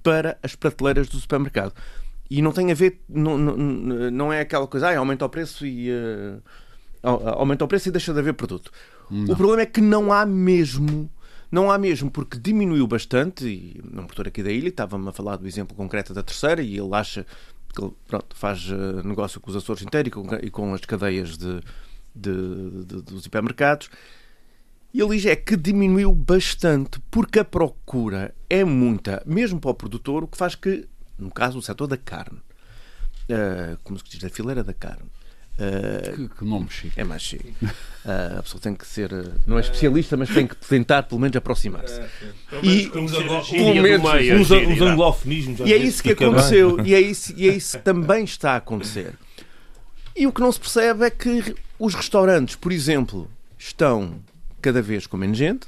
para 0.04 0.38
as 0.44 0.56
prateleiras 0.56 1.10
do 1.10 1.18
supermercado. 1.18 1.74
E 2.30 2.42
não 2.42 2.52
tem 2.52 2.72
a 2.72 2.76
ver, 2.76 3.02
não, 3.10 3.38
não, 3.38 3.58
não 4.12 4.34
é 4.34 4.42
aquela 4.42 4.68
coisa, 4.68 4.89
ah, 4.89 4.98
aumenta 4.98 5.26
o 5.26 5.30
preço 5.30 5.65
e 5.65 5.89
uh, 5.92 6.42
aumenta 7.02 7.65
o 7.65 7.68
preço 7.68 7.89
e 7.89 7.92
deixa 7.92 8.13
de 8.13 8.20
haver 8.20 8.36
produto. 8.36 8.72
Não. 9.10 9.34
O 9.34 9.36
problema 9.36 9.63
é 9.63 9.65
que 9.65 9.82
não 9.82 10.13
há 10.13 10.28
mesmo, 10.28 11.10
não 11.52 11.72
há 11.72 11.78
mesmo, 11.80 12.12
porque 12.12 12.38
diminuiu 12.38 12.86
bastante, 12.86 13.48
e 13.48 13.82
um 13.84 14.04
produtor 14.06 14.28
aqui 14.28 14.44
da 14.44 14.52
ilha 14.52 14.70
estava-me 14.70 15.10
a 15.10 15.12
falar 15.12 15.38
do 15.38 15.48
exemplo 15.48 15.76
concreto 15.76 16.13
da 16.13 16.22
terceira, 16.22 16.62
e 16.62 16.78
ele 16.78 16.94
acha 16.94 17.26
que 17.74 17.84
ele 17.84 17.94
pronto, 18.08 18.36
faz 18.36 18.70
uh, 18.70 19.02
negócio 19.04 19.42
com 19.42 19.50
os 19.50 19.56
Açores 19.56 19.82
inteiros 19.82 20.10
e 20.10 20.12
com, 20.12 20.36
e 20.36 20.52
com 20.52 20.74
as 20.76 20.82
cadeias 20.82 21.36
de, 21.36 21.62
de, 22.15 22.86
de, 22.86 23.02
dos 23.02 23.26
hipermercados. 23.26 23.89
E 24.93 25.02
ele 25.02 25.15
diz 25.15 25.25
é 25.25 25.36
que 25.36 25.56
diminuiu 25.56 26.12
bastante, 26.13 26.99
porque 27.12 27.39
a 27.39 27.45
procura 27.45 28.34
é 28.49 28.63
muita, 28.63 29.21
mesmo 29.25 29.60
para 29.60 29.71
o 29.71 29.73
produtor, 29.75 30.23
o 30.23 30.28
que 30.28 30.38
faz 30.38 30.56
que, 30.56 30.88
no 31.17 31.30
caso, 31.30 31.60
o 31.60 31.62
setor 31.62 31.88
da 31.88 31.97
carne, 31.97 32.39
uh, 33.30 33.78
como 33.84 33.99
se 33.99 34.06
diz, 34.06 34.19
da 34.19 34.30
fileira 34.30 34.63
da 34.63 34.73
carne, 34.73 35.10
Uh, 35.60 36.15
que, 36.15 36.36
que, 36.38 36.45
nome 36.45 36.69
chique. 36.69 36.97
É 36.97 37.04
mais 37.04 37.21
chique. 37.21 37.54
Uh, 37.62 38.39
a 38.39 38.43
pessoa 38.43 38.62
tem 38.62 38.73
que 38.73 38.88
ser, 38.88 39.12
não 39.45 39.58
é 39.58 39.60
especialista, 39.60 40.15
mas 40.15 40.30
tem 40.30 40.47
que 40.47 40.56
tentar 40.56 41.04
pelo 41.04 41.19
menos 41.19 41.36
aproximar-se. 41.36 41.99
E 42.63 42.89
uns, 42.97 43.12
uns, 43.12 44.52
uns 44.52 44.82
anglofonismos. 44.82 45.60
E 45.60 45.73
é 45.73 45.75
isso 45.75 46.02
que 46.02 46.12
aconteceu. 46.12 46.80
E 46.86 46.93
é 46.93 47.02
isso, 47.02 47.34
e 47.36 47.49
é 47.49 47.54
isso 47.54 47.78
que 47.78 47.84
também 47.84 48.23
está 48.23 48.54
a 48.54 48.56
acontecer. 48.56 49.13
E 50.15 50.25
o 50.25 50.32
que 50.32 50.39
não 50.39 50.52
se 50.52 50.62
percebe 50.62 51.04
é 51.04 51.10
que 51.10 51.54
os 51.78 51.93
restaurantes, 51.93 52.56
por 52.56 52.71
exemplo, 52.71 53.30
estão 53.58 54.21
cada 54.62 54.82
vez 54.82 55.08
com 55.08 55.17
menos 55.17 55.38
gente. 55.38 55.67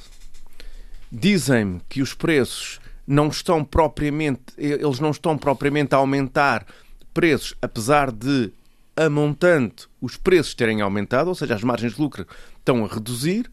Dizem-me 1.11 1.81
que 1.89 2.01
os 2.01 2.13
preços 2.13 2.79
não 3.05 3.27
estão 3.27 3.63
propriamente, 3.63 4.41
eles 4.57 4.99
não 4.99 5.11
estão 5.11 5.37
propriamente 5.37 5.93
a 5.93 5.97
aumentar 5.97 6.65
preços, 7.13 7.55
apesar 7.61 8.11
de 8.11 8.51
a 8.95 9.09
montante 9.09 9.87
os 10.01 10.17
preços 10.17 10.53
terem 10.53 10.81
aumentado, 10.81 11.29
ou 11.29 11.35
seja, 11.35 11.55
as 11.55 11.63
margens 11.63 11.95
de 11.95 12.01
lucro 12.01 12.25
estão 12.57 12.85
a 12.85 12.87
reduzir. 12.87 13.51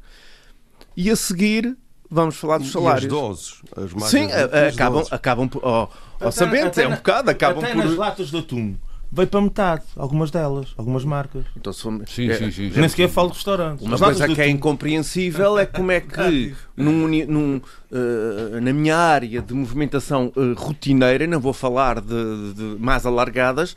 E 0.96 1.10
a 1.10 1.16
seguir 1.16 1.76
vamos 2.10 2.36
falar 2.36 2.58
dos 2.58 2.72
salários. 2.72 3.04
E 3.04 3.06
as 3.06 3.12
doses, 3.12 3.62
as 3.76 3.92
margens 3.92 4.10
Sim, 4.10 4.28
acabam, 4.68 4.98
doses. 4.98 5.12
acabam 5.12 5.48
por. 5.48 5.64
Oh, 5.64 5.88
oh, 6.20 6.32
sabendo, 6.32 6.80
é 6.80 6.88
um 6.88 6.96
bocado, 6.96 7.30
acabam 7.30 7.62
até 7.62 7.72
por. 7.72 7.84
nas 7.84 7.96
latas 7.96 8.30
de 8.30 8.38
atum 8.38 8.76
veio 9.10 9.28
para 9.28 9.40
metade, 9.40 9.82
algumas 9.96 10.30
delas, 10.30 10.74
algumas 10.76 11.04
marcas. 11.04 11.44
Então, 11.56 11.72
somos... 11.72 12.10
sim, 12.12 12.32
sim, 12.34 12.50
sim, 12.50 12.72
Nem 12.74 12.88
sequer 12.88 13.08
falo 13.08 13.30
de 13.30 13.36
restaurantes. 13.36 13.84
Uma 13.84 13.98
coisa 13.98 14.28
que 14.28 14.40
é 14.40 14.48
incompreensível 14.48 15.58
é 15.58 15.66
como 15.66 15.90
é 15.90 16.00
que 16.00 16.54
num, 16.76 17.08
num, 17.26 17.56
uh, 17.56 18.60
na 18.60 18.72
minha 18.72 18.96
área 18.96 19.40
de 19.40 19.54
movimentação 19.54 20.32
uh, 20.36 20.52
rotineira, 20.54 21.26
não 21.26 21.40
vou 21.40 21.52
falar 21.52 22.00
de, 22.00 22.52
de, 22.54 22.76
mais 22.78 23.06
alargadas, 23.06 23.74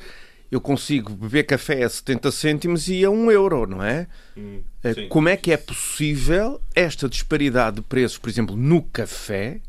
eu 0.51 0.59
consigo 0.59 1.13
beber 1.13 1.43
café 1.43 1.83
a 1.83 1.89
70 1.89 2.31
cêntimos 2.31 2.89
e 2.89 3.05
a 3.05 3.09
1 3.09 3.31
euro, 3.31 3.65
não 3.65 3.81
é? 3.81 4.05
Hum, 4.35 4.59
como 5.07 5.29
é 5.29 5.37
que 5.37 5.51
é 5.51 5.57
possível 5.57 6.59
esta 6.75 7.07
disparidade 7.07 7.77
de 7.77 7.81
preços, 7.83 8.17
por 8.17 8.29
exemplo, 8.29 8.57
no 8.57 8.81
café, 8.81 9.61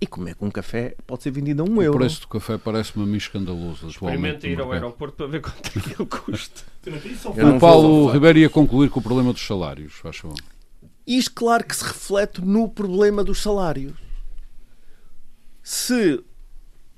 e 0.00 0.06
como 0.06 0.28
é 0.28 0.34
que 0.34 0.44
um 0.44 0.50
café 0.50 0.94
pode 1.06 1.24
ser 1.24 1.32
vendido 1.32 1.62
a 1.62 1.64
um 1.64 1.78
o 1.78 1.82
euro? 1.82 1.96
O 1.96 2.00
preço 2.00 2.20
do 2.20 2.28
café 2.28 2.56
parece-me 2.56 3.04
a 3.04 3.06
mim 3.06 3.16
escandaloso. 3.16 3.88
Experimenta 3.88 4.46
ir 4.46 4.60
ao 4.60 4.70
aeroporto 4.70 5.16
para 5.16 5.26
ver 5.26 5.40
quanto 5.40 5.66
é 5.66 5.80
que 5.80 6.00
ele 6.00 6.08
custa. 6.08 6.62
o 7.26 7.58
Paulo 7.58 8.08
Ribeiro 8.10 8.38
ia 8.38 8.48
concluir 8.48 8.90
com 8.90 9.00
o 9.00 9.02
problema 9.02 9.32
dos 9.32 9.44
salários, 9.44 9.94
faz 9.94 10.18
favor. 10.18 10.38
Isto, 11.06 11.32
claro, 11.32 11.64
que 11.64 11.74
se 11.74 11.84
reflete 11.84 12.40
no 12.40 12.68
problema 12.68 13.24
dos 13.24 13.42
salários. 13.42 13.96
Se 15.62 16.22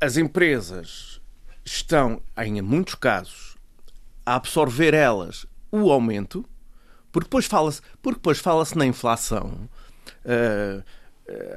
as 0.00 0.16
empresas 0.16 1.20
estão, 1.64 2.20
em 2.36 2.60
muitos 2.60 2.96
casos, 2.96 3.56
a 4.26 4.34
absorver 4.34 4.92
elas 4.92 5.46
o 5.72 5.90
aumento, 5.90 6.44
porque 7.10 7.26
depois 7.26 7.46
fala-se 7.46 7.80
fala 8.42 8.64
na 8.76 8.84
inflação, 8.84 9.68
Uh, 10.24 10.82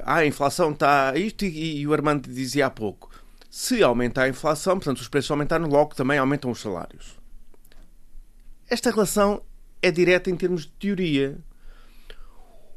ah, 0.03 0.17
a 0.17 0.26
inflação 0.26 0.71
está 0.71 1.13
isto 1.15 1.45
e, 1.45 1.82
e, 1.82 1.88
o 1.88 1.93
Armando 1.93 2.28
dizia 2.28 2.67
há 2.67 2.69
pouco. 2.69 3.09
Se 3.49 3.84
aumentar 3.84 4.24
a 4.24 4.30
inflação, 4.30 4.76
portanto, 4.76 4.99
os 4.99 5.07
preços 5.07 5.30
aumentaram, 5.30 5.67
logo 5.67 5.95
também 5.95 6.17
aumentam 6.17 6.49
os 6.51 6.59
salários. 6.59 7.17
Esta 8.69 8.89
relação 8.89 9.41
é 9.82 9.91
direta 9.91 10.30
em 10.30 10.36
termos 10.36 10.63
de 10.63 10.71
teoria. 10.71 11.38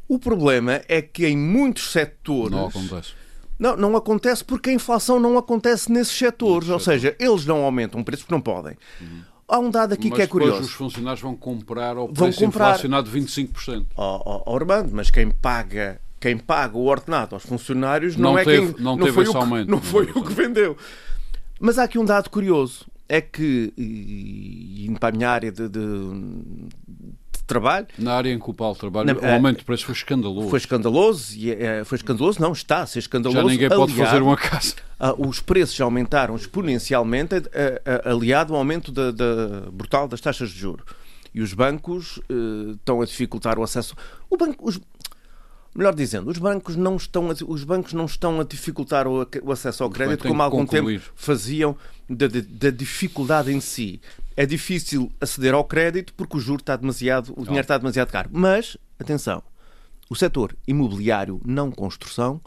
O 0.09 0.18
problema 0.18 0.82
é 0.88 1.01
que 1.01 1.26
em 1.26 1.36
muitos 1.36 1.92
setores. 1.92 2.53
Não 2.53 2.66
acontece. 2.66 3.12
Não, 3.59 3.76
não 3.76 3.97
acontece 3.97 4.44
porque 4.44 4.70
a 4.70 4.72
inflação 4.72 5.18
não 5.18 5.38
acontece 5.38 5.90
nesses 5.90 6.16
setores. 6.16 6.68
Ou 6.68 6.78
seja, 6.78 7.16
eles 7.18 7.47
não 7.47 7.64
aumentam 7.64 8.01
o 8.01 8.05
preço 8.05 8.22
porque 8.24 8.34
não 8.34 8.40
podem. 8.40 8.76
Uhum. 9.01 9.22
Há 9.49 9.59
um 9.59 9.70
dado 9.70 9.94
aqui 9.94 10.09
mas 10.09 10.16
que 10.16 10.22
é 10.22 10.26
curioso. 10.26 10.61
os 10.62 10.72
funcionários 10.72 11.22
vão 11.22 11.36
comprar 11.36 11.97
ao 11.97 12.09
preço 12.09 12.20
vão 12.20 12.32
comprar... 12.32 12.70
inflacionado 12.70 13.11
de 13.11 13.18
25%. 13.18 13.86
Oh, 13.97 14.22
oh, 14.24 14.42
oh, 14.44 14.57
Armando, 14.57 14.90
mas 14.92 15.11
quem 15.11 15.30
paga 15.30 16.01
quem 16.19 16.39
paga 16.39 16.77
o 16.77 16.87
ordenado 16.87 17.35
aos 17.35 17.45
funcionários 17.45 18.17
não, 18.17 18.33
não 18.33 18.39
é 18.39 18.45
teve, 18.45 18.73
quem 18.73 18.83
não, 18.83 18.97
não 18.97 19.05
teve 19.05 19.12
foi 19.12 19.23
esse 19.23 19.31
o 19.31 19.35
que, 19.35 19.39
aumento. 19.39 19.71
Não 19.71 19.81
foi 19.81 20.11
o 20.14 20.25
que 20.25 20.33
vendeu. 20.33 20.77
Mas 21.61 21.79
há 21.79 21.85
aqui 21.85 21.99
um 21.99 22.05
dado 22.05 22.31
curioso. 22.31 22.87
É 23.09 23.21
que, 23.21 23.73
indo 23.77 24.99
para 24.99 25.11
a 25.11 25.17
minha 25.17 25.31
área 25.31 25.53
de, 25.53 25.69
de, 25.69 25.79
de 25.79 27.45
trabalho... 27.47 27.87
Na 27.97 28.14
área 28.14 28.33
em 28.33 28.39
que 28.39 28.51
o 28.51 28.53
Paulo 28.53 28.75
trabalha, 28.75 29.14
na, 29.14 29.21
o 29.21 29.33
aumento 29.35 29.59
de 29.59 29.64
preços 29.64 29.85
foi 29.85 29.95
escandaloso. 29.95 30.49
Foi 30.49 30.59
escandaloso, 30.59 31.37
e 31.37 31.53
é, 31.53 31.85
foi 31.85 31.97
escandaloso, 31.97 32.41
não, 32.41 32.53
está 32.53 32.81
a 32.81 32.87
ser 32.87 32.99
escandaloso. 32.99 33.43
Já 33.43 33.47
ninguém 33.47 33.69
pode 33.69 33.95
fazer 33.95 34.23
uma 34.23 34.37
casa. 34.37 34.75
os 35.19 35.39
preços 35.39 35.81
aumentaram 35.81 36.35
exponencialmente, 36.35 37.37
aliado 38.05 38.55
ao 38.55 38.59
aumento 38.59 38.91
da, 38.91 39.12
da, 39.12 39.71
brutal 39.71 40.09
das 40.09 40.21
taxas 40.21 40.51
de 40.51 40.59
juros. 40.59 40.85
E 41.33 41.43
os 41.43 41.53
bancos 41.53 42.17
uh, 42.17 42.73
estão 42.73 43.03
a 43.03 43.05
dificultar 43.05 43.59
o 43.59 43.62
acesso. 43.62 43.95
O 44.31 44.39
banco, 44.39 44.67
os, 44.67 44.81
melhor 45.77 45.95
dizendo, 45.95 46.31
os 46.31 46.39
bancos 46.39 46.77
não 46.77 46.97
estão 46.97 47.31
a, 47.31 47.35
os 47.47 47.64
bancos 47.64 47.93
não 47.93 48.07
estão 48.07 48.41
a 48.41 48.45
dificultar 48.45 49.07
o, 49.07 49.27
o 49.43 49.53
acesso 49.53 49.85
ao 49.85 49.91
crédito 49.91 50.27
como 50.27 50.41
há 50.41 50.45
algum 50.47 50.64
concluir. 50.66 51.01
tempo 51.01 51.12
faziam 51.14 51.77
da, 52.09 52.27
da, 52.27 52.70
dificuldade 52.70 53.53
em 53.53 53.61
si. 53.61 54.01
É 54.37 54.47
difícil 54.47 55.11
aceder 55.20 55.55
ao 55.55 55.64
crédito 55.64 56.12
porque 56.14 56.37
o 56.37 56.41
juro 56.41 56.61
está 56.61 56.77
demasiado, 56.77 57.33
o 57.37 57.43
dinheiro 57.43 57.62
está 57.62 57.79
demasiado 57.79 58.11
caro. 58.11 58.31
Mas, 58.33 58.77
atenção, 58.99 59.43
o 60.09 60.14
setor 60.14 60.57
imobiliário 60.66 61.41
não 61.45 61.70
construção 61.70 62.41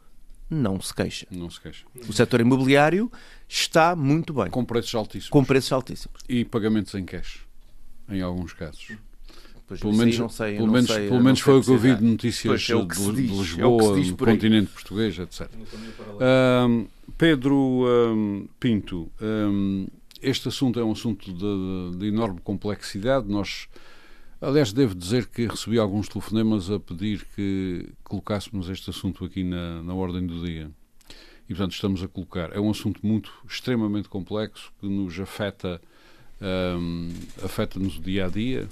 não 0.50 0.82
se 0.82 0.94
queixa. 0.94 1.28
Não 1.30 1.50
se 1.50 1.62
queixa. 1.62 1.86
O 2.08 2.14
setor 2.14 2.42
imobiliário 2.42 3.12
está 3.48 3.96
muito 3.96 4.34
bem. 4.34 4.50
Com 4.50 4.66
preços 4.66 4.96
altíssimos. 4.96 5.30
Com 5.30 5.44
preços 5.44 5.72
altíssimos. 5.72 6.22
E 6.28 6.44
pagamentos 6.44 6.96
em 6.96 7.06
cash, 7.06 7.42
em 8.10 8.22
alguns 8.22 8.54
casos. 8.54 8.98
Pois 9.70 9.82
pelo 9.82 9.94
menos, 9.94 10.18
não 10.18 10.30
sei, 10.30 10.56
pelo 10.56 10.68
menos, 10.72 10.90
sei, 10.90 11.08
pelo 11.08 11.24
menos 11.24 11.40
foi 11.42 11.60
o 11.60 11.64
que 11.64 11.70
eu 11.70 11.78
vi 11.78 11.96
de 11.96 12.04
notícias 12.04 12.70
é 12.72 12.74
de, 12.74 12.88
de, 12.88 13.22
Lisboa, 13.22 14.00
é 14.00 14.02
do 14.02 14.18
continente 14.18 14.72
português, 14.72 15.20
etc. 15.20 15.48
Um, 16.68 16.88
Pedro 17.16 17.86
um, 17.86 18.48
Pinto, 18.60 19.12
um, 19.22 19.86
este 20.20 20.48
assunto 20.48 20.80
é 20.80 20.84
um 20.84 20.92
assunto 20.92 21.32
de, 21.32 22.00
de, 22.00 22.08
enorme 22.08 22.42
complexidade. 22.42 23.28
Nós, 23.28 23.68
aliás, 24.42 24.74
devo 24.74 24.96
dizer 24.96 25.28
que 25.28 25.46
recebi 25.46 25.78
alguns 25.78 26.10
telefonemas 26.10 26.72
a 26.72 26.80
pedir 26.80 27.28
que 27.36 27.90
colocássemos 28.04 28.70
este 28.70 28.90
assunto 28.90 29.24
aqui 29.24 29.44
na, 29.44 29.84
na 29.84 29.94
ordem 29.94 30.26
do 30.26 30.44
dia. 30.44 30.72
E, 31.48 31.54
portanto, 31.54 31.74
estamos 31.74 32.02
a 32.02 32.08
colocar. 32.08 32.56
É 32.56 32.60
um 32.60 32.72
assunto 32.72 33.06
muito, 33.06 33.32
extremamente 33.48 34.10
complexo, 34.10 34.72
que 34.80 34.88
nos 34.88 35.20
afeta, 35.20 35.80
afeta-nos 37.44 38.00
o 38.00 38.02
dia 38.02 38.26
a 38.26 38.30
dia. 38.30 38.68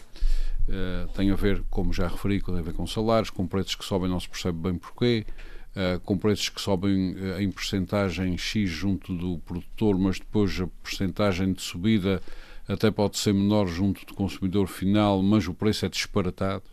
Uh, 0.67 1.07
tem 1.13 1.31
a 1.31 1.35
ver, 1.35 1.63
como 1.69 1.93
já 1.93 2.07
referi, 2.07 2.41
tem 2.41 2.57
a 2.57 2.61
ver 2.61 2.73
com 2.73 2.85
salários, 2.85 3.29
com 3.29 3.47
preços 3.47 3.75
que 3.75 3.85
sobem, 3.85 4.09
não 4.09 4.19
se 4.19 4.27
percebe 4.27 4.57
bem 4.57 4.75
porquê, 4.75 5.25
uh, 5.71 5.99
com 6.01 6.17
preços 6.17 6.49
que 6.49 6.59
sobem 6.59 7.13
uh, 7.13 7.39
em 7.39 7.49
percentagem 7.49 8.37
X 8.37 8.69
junto 8.69 9.15
do 9.15 9.37
produtor, 9.39 9.97
mas 9.97 10.19
depois 10.19 10.59
a 10.59 10.67
percentagem 10.83 11.53
de 11.53 11.61
subida 11.61 12.21
até 12.67 12.91
pode 12.91 13.17
ser 13.17 13.33
menor 13.33 13.67
junto 13.67 14.05
do 14.05 14.13
consumidor 14.13 14.67
final, 14.67 15.23
mas 15.23 15.47
o 15.47 15.53
preço 15.53 15.85
é 15.85 15.89
disparatado. 15.89 16.63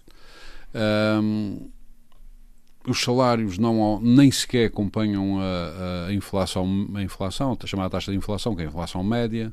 Um, 0.75 1.71
os 2.87 3.01
salários 3.01 3.59
não, 3.59 4.01
nem 4.01 4.31
sequer 4.31 4.67
acompanham 4.67 5.39
a, 5.41 6.09
a, 6.09 6.13
inflação, 6.13 6.89
a 6.95 7.03
inflação, 7.03 7.57
a 7.59 7.67
chamada 7.67 7.91
taxa 7.91 8.11
de 8.11 8.19
inflação, 8.19 8.55
que 8.55 8.63
é 8.63 8.65
a 8.65 8.69
inflação 8.69 9.03
média. 9.03 9.53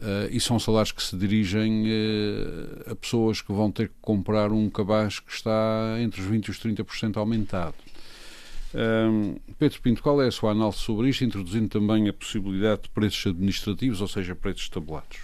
Uh, 0.00 0.30
e 0.30 0.38
são 0.38 0.60
salários 0.60 0.92
que 0.92 1.02
se 1.02 1.16
dirigem 1.16 1.86
uh, 1.86 2.92
a 2.92 2.94
pessoas 2.94 3.40
que 3.40 3.52
vão 3.52 3.68
ter 3.70 3.88
que 3.88 3.94
comprar 4.00 4.52
um 4.52 4.70
cabaz 4.70 5.18
que 5.18 5.32
está 5.32 5.96
entre 5.98 6.20
os 6.20 6.28
20% 6.28 6.46
e 6.46 6.50
os 6.52 6.60
30% 6.60 7.16
aumentado. 7.16 7.74
Um, 8.72 9.36
Pedro 9.58 9.80
Pinto, 9.80 10.00
qual 10.02 10.22
é 10.22 10.28
a 10.28 10.30
sua 10.30 10.52
análise 10.52 10.78
sobre 10.78 11.08
isto, 11.08 11.24
introduzindo 11.24 11.68
também 11.68 12.08
a 12.08 12.12
possibilidade 12.12 12.82
de 12.82 12.88
preços 12.90 13.26
administrativos, 13.26 14.00
ou 14.00 14.06
seja, 14.06 14.36
preços 14.36 14.68
tabulados? 14.68 15.18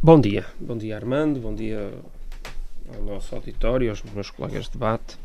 Bom 0.00 0.18
dia. 0.18 0.46
Bom 0.58 0.78
dia, 0.78 0.96
Armando. 0.96 1.40
Bom 1.40 1.54
dia 1.54 1.92
ao 2.94 3.02
nosso 3.02 3.34
auditório, 3.34 3.90
aos 3.90 4.02
meus 4.02 4.30
colegas 4.30 4.64
de 4.64 4.72
debate. 4.72 5.18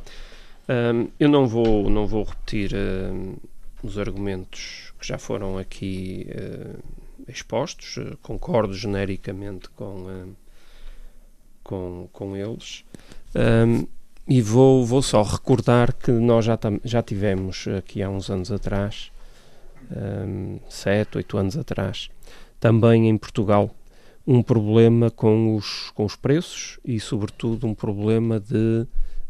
Um, 0.67 1.07
eu 1.17 1.29
não 1.29 1.47
vou, 1.47 1.89
não 1.89 2.05
vou 2.05 2.23
repetir 2.23 2.73
uh, 2.73 3.37
os 3.81 3.97
argumentos 3.97 4.91
que 4.99 5.07
já 5.07 5.17
foram 5.17 5.57
aqui 5.57 6.27
expostos, 7.27 7.97
eh, 7.97 8.15
concordo 8.21 8.73
genericamente 8.73 9.69
com, 9.69 10.09
eh, 10.09 10.25
com, 11.63 12.09
com 12.11 12.35
eles. 12.35 12.83
Um, 13.35 13.87
e 14.27 14.41
vou, 14.41 14.85
vou 14.85 15.01
só 15.01 15.21
recordar 15.21 15.93
que 15.93 16.11
nós 16.11 16.43
já, 16.43 16.59
já 16.83 17.01
tivemos 17.01 17.65
aqui 17.77 18.03
há 18.03 18.09
uns 18.09 18.29
anos 18.29 18.51
atrás, 18.51 19.11
um, 19.89 20.59
sete, 20.69 21.17
oito 21.17 21.37
anos 21.37 21.55
atrás, 21.55 22.09
também 22.59 23.07
em 23.07 23.17
Portugal, 23.17 23.73
um 24.25 24.43
problema 24.43 25.09
com 25.09 25.55
os, 25.55 25.91
com 25.91 26.03
os 26.03 26.17
preços 26.17 26.77
e, 26.83 26.99
sobretudo, 26.99 27.65
um 27.65 27.73
problema 27.73 28.37
de 28.37 28.85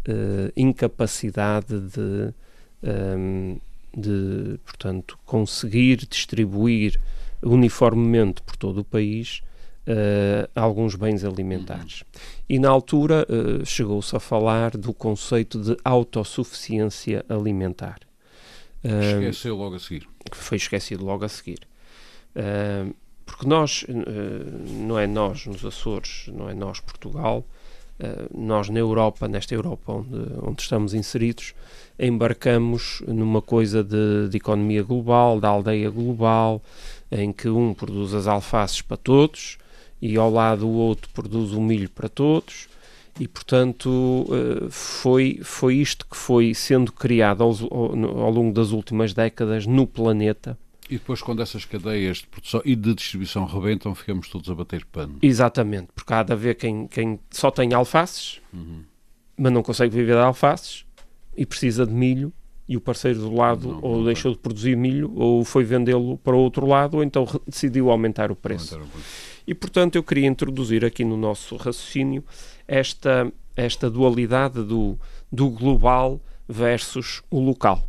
uh, 0.08 0.52
incapacidade 0.56 1.80
de, 1.80 2.34
um, 2.82 3.60
de, 3.96 4.60
portanto, 4.66 5.20
conseguir 5.26 5.98
distribuir 6.08 7.00
uniformemente 7.44 8.42
por 8.42 8.56
todo 8.56 8.80
o 8.80 8.84
país 8.84 9.42
uh, 9.88 10.50
alguns 10.54 10.96
bens 10.96 11.24
alimentares. 11.24 12.04
E 12.48 12.60
na 12.60 12.70
altura 12.70 13.26
uh, 13.30 13.66
chegou-se 13.66 14.16
a 14.16 14.20
falar 14.20 14.72
do 14.72 14.94
conceito 14.94 15.60
de 15.60 15.78
autossuficiência 15.84 17.26
alimentar. 17.30 18.00
Uh, 18.84 19.22
Esqueceu 19.22 19.56
logo 19.56 19.76
a 19.76 19.80
seguir. 19.80 20.08
Que 20.30 20.38
foi 20.38 20.58
esquecido 20.58 21.06
logo 21.06 21.24
a 21.24 21.30
seguir. 21.30 21.60
porque 23.26 23.48
nós, 23.48 23.86
não 24.70 25.00
é 25.00 25.08
nós 25.08 25.46
nos 25.46 25.66
Açores, 25.66 26.26
não 26.34 26.50
é 26.50 26.54
nós 26.54 26.80
Portugal, 26.82 27.46
nós 28.34 28.70
na 28.70 28.80
Europa, 28.80 29.28
nesta 29.28 29.56
Europa 29.56 29.94
onde, 29.94 30.18
onde 30.44 30.62
estamos 30.62 30.94
inseridos, 30.94 31.54
embarcamos 31.98 33.02
numa 33.08 33.42
coisa 33.42 33.84
de, 33.84 34.28
de 34.30 34.38
economia 34.38 34.84
global, 34.84 35.40
da 35.40 35.48
aldeia 35.48 35.90
global, 35.90 36.62
em 37.12 37.32
que 37.32 37.50
um 37.50 37.74
produz 37.74 38.14
as 38.14 38.28
alfaces 38.28 38.82
para 38.82 38.98
todos 38.98 39.58
e 40.02 40.18
ao 40.18 40.30
lado 40.30 40.68
o 40.68 40.74
outro 40.74 41.10
produz 41.14 41.52
o 41.52 41.62
milho 41.62 41.90
para 41.90 42.10
todos 42.10 42.68
e 43.20 43.28
portanto 43.28 44.28
eh, 44.30 44.68
foi, 44.70 45.40
foi 45.44 45.76
isto 45.76 46.06
que 46.06 46.16
foi 46.16 46.54
sendo 46.54 46.92
criado 46.92 47.44
ao, 47.44 47.50
ao, 47.50 48.32
longo 48.32 48.54
das 48.54 48.72
últimas 48.72 49.14
décadas 49.14 49.66
no 49.66 49.88
planeta. 49.88 50.58
E 50.90 50.94
depois 50.94 51.22
quando 51.22 51.42
essas 51.42 51.66
cadeias 51.66 52.18
de 52.18 52.28
produção 52.28 52.62
e 52.64 52.76
de 52.76 52.94
distribuição 52.94 53.46
rebentam, 53.46 53.94
ficamos 53.96 54.30
todos 54.30 54.50
a 54.50 54.56
bater 54.56 54.86
pano. 54.86 55.18
Exatamente, 55.22 55.90
porque 55.94 56.14
há 56.14 56.24
de 56.24 56.32
haver 56.32 56.56
quem, 56.56 56.88
quem 56.88 57.20
só 57.32 57.50
tem 57.50 57.74
alfaces, 57.74 58.40
uhum. 58.54 58.84
mas 59.36 59.52
não 59.52 59.64
consegue 59.64 59.94
viver 59.94 60.14
de 60.14 60.22
alfaces 60.22 60.86
e 61.36 61.46
precisa 61.46 61.86
de 61.86 61.94
milho 61.94 62.32
e 62.68 62.76
o 62.76 62.82
parceiro 62.82 63.20
do 63.20 63.34
lado 63.34 63.68
não, 63.70 63.80
ou 63.82 63.98
não 63.98 64.06
deixou 64.06 64.34
de 64.34 64.38
produzir 64.38 64.76
milho 64.76 65.12
ou 65.16 65.46
foi 65.46 65.64
vendê-lo 65.64 66.18
para 66.18 66.36
o 66.36 66.40
outro 66.40 66.66
lado 66.66 66.98
ou 66.98 67.04
então 67.04 67.26
decidiu 67.48 67.90
aumentar 67.90 68.32
o 68.32 68.36
preço. 68.36 68.76
Aumentar 68.76 68.90
o 68.90 68.92
preço. 68.92 69.38
E 69.48 69.54
portanto 69.54 69.96
eu 69.96 70.04
queria 70.04 70.28
introduzir 70.28 70.84
aqui 70.84 71.06
no 71.06 71.16
nosso 71.16 71.56
raciocínio 71.56 72.24
esta, 72.68 73.32
esta 73.56 73.90
dualidade 73.90 74.62
do, 74.64 75.00
do 75.32 75.50
global 75.50 76.20
versus 76.48 77.24
o 77.30 77.40
local. 77.40 77.88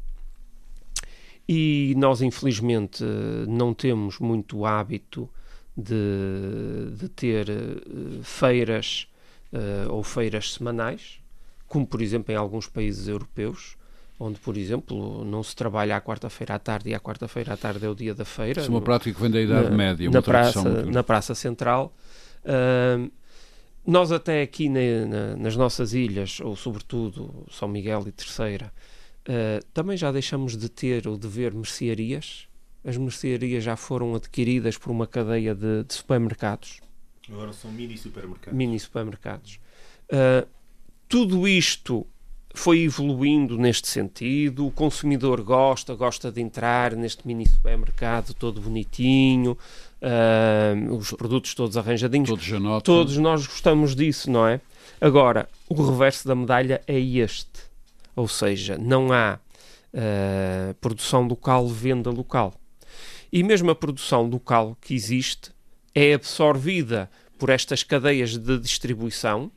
E 1.49 1.95
nós, 1.97 2.21
infelizmente, 2.21 3.03
não 3.49 3.73
temos 3.73 4.19
muito 4.19 4.67
hábito 4.67 5.29
de, 5.75 6.91
de 6.97 7.09
ter 7.09 7.49
uh, 7.49 8.23
feiras 8.23 9.09
uh, 9.53 9.91
ou 9.91 10.03
feiras 10.03 10.53
semanais, 10.53 11.21
como 11.67 11.87
por 11.87 12.03
exemplo 12.03 12.33
em 12.33 12.37
alguns 12.37 12.67
países 12.67 13.09
europeus 13.09 13.77
onde, 14.19 14.39
por 14.41 14.57
exemplo, 14.57 15.25
não 15.25 15.43
se 15.43 15.55
trabalha 15.55 15.97
à 15.97 16.01
quarta-feira 16.01 16.55
à 16.55 16.59
tarde 16.59 16.91
e 16.91 16.95
à 16.95 17.01
quarta-feira 17.01 17.55
à 17.55 17.57
tarde 17.57 17.85
é 17.87 17.89
o 17.89 17.95
dia 17.95 18.15
da 18.15 18.25
feira. 18.25 18.61
Isso 18.61 18.71
é 18.71 18.75
uma 18.75 18.81
prática 18.83 19.15
que 19.15 19.21
vem 19.21 19.31
da 19.31 19.41
Idade 19.41 19.71
na, 19.71 19.77
Média. 19.77 20.11
Na 20.11 20.23
praça, 20.23 20.85
na 20.87 21.03
praça 21.05 21.35
Central. 21.35 21.95
Uh, 22.45 23.11
nós 23.87 24.13
até 24.13 24.43
aqui 24.43 24.69
na- 24.69 25.07
na- 25.07 25.37
nas 25.37 25.57
nossas 25.57 25.93
ilhas, 25.95 26.41
ou 26.41 26.55
sobretudo 26.57 27.47
São 27.51 27.69
Miguel 27.69 28.05
e 28.07 28.13
Terceira, 28.13 28.71
eh, 29.25 29.61
também 29.73 29.97
já 29.97 30.13
deixamos 30.13 30.57
de 30.59 30.69
ter 30.69 31.09
ou 31.09 31.17
de 31.17 31.27
ver 31.27 31.55
mercearias. 31.55 32.47
As 32.85 32.97
mercearias 32.99 33.65
já 33.65 33.77
foram 33.77 34.15
adquiridas 34.15 34.77
por 34.77 34.91
uma 34.91 35.07
cadeia 35.07 35.55
de, 35.55 35.85
de 35.85 35.95
supermercados, 35.95 36.81
Agora 37.31 37.53
são 37.53 37.71
mini 37.73 37.97
supermercados. 37.97 38.57
mini 38.57 38.79
supermercados. 38.79 39.59
Uh, 40.11 40.47
tudo 41.09 41.47
isto 41.49 42.07
foi 42.55 42.83
evoluindo 42.83 43.57
neste 43.59 43.89
sentido. 43.89 44.67
O 44.67 44.71
consumidor 44.71 45.43
gosta, 45.43 45.95
gosta 45.95 46.33
de 46.33 46.41
entrar 46.41 46.95
neste 46.97 47.27
mini 47.27 47.47
supermercado 47.49 48.35
todo 48.35 48.61
bonitinho, 48.61 49.57
uh, 50.03 50.97
os 50.97 51.13
produtos 51.13 51.55
todos 51.55 51.77
arranjadinhos. 51.77 52.29
Todos 52.29 52.53
anotam. 52.53 52.81
Todos 52.81 53.17
nós 53.19 53.47
gostamos 53.47 53.95
disso, 53.95 54.31
não 54.31 54.47
é? 54.47 54.61
Agora, 55.01 55.49
o 55.69 55.75
reverso 55.75 56.27
da 56.27 56.35
medalha 56.35 56.83
é 56.87 56.99
este. 56.99 57.69
Ou 58.17 58.27
seja, 58.27 58.77
não 58.77 59.13
há 59.13 59.39
uh, 59.95 60.75
produção 60.81 61.27
local, 61.27 61.69
venda 61.69 62.11
local. 62.11 62.55
E 63.33 63.43
mesmo 63.43 63.71
a 63.71 63.75
produção 63.75 64.27
local 64.27 64.77
que 64.81 64.95
existe 64.95 65.51
é 65.95 66.15
absorvida 66.15 67.11
por 67.39 67.51
estas 67.51 67.83
cadeias 67.83 68.37
de 68.37 68.59
distribuição, 68.59 69.51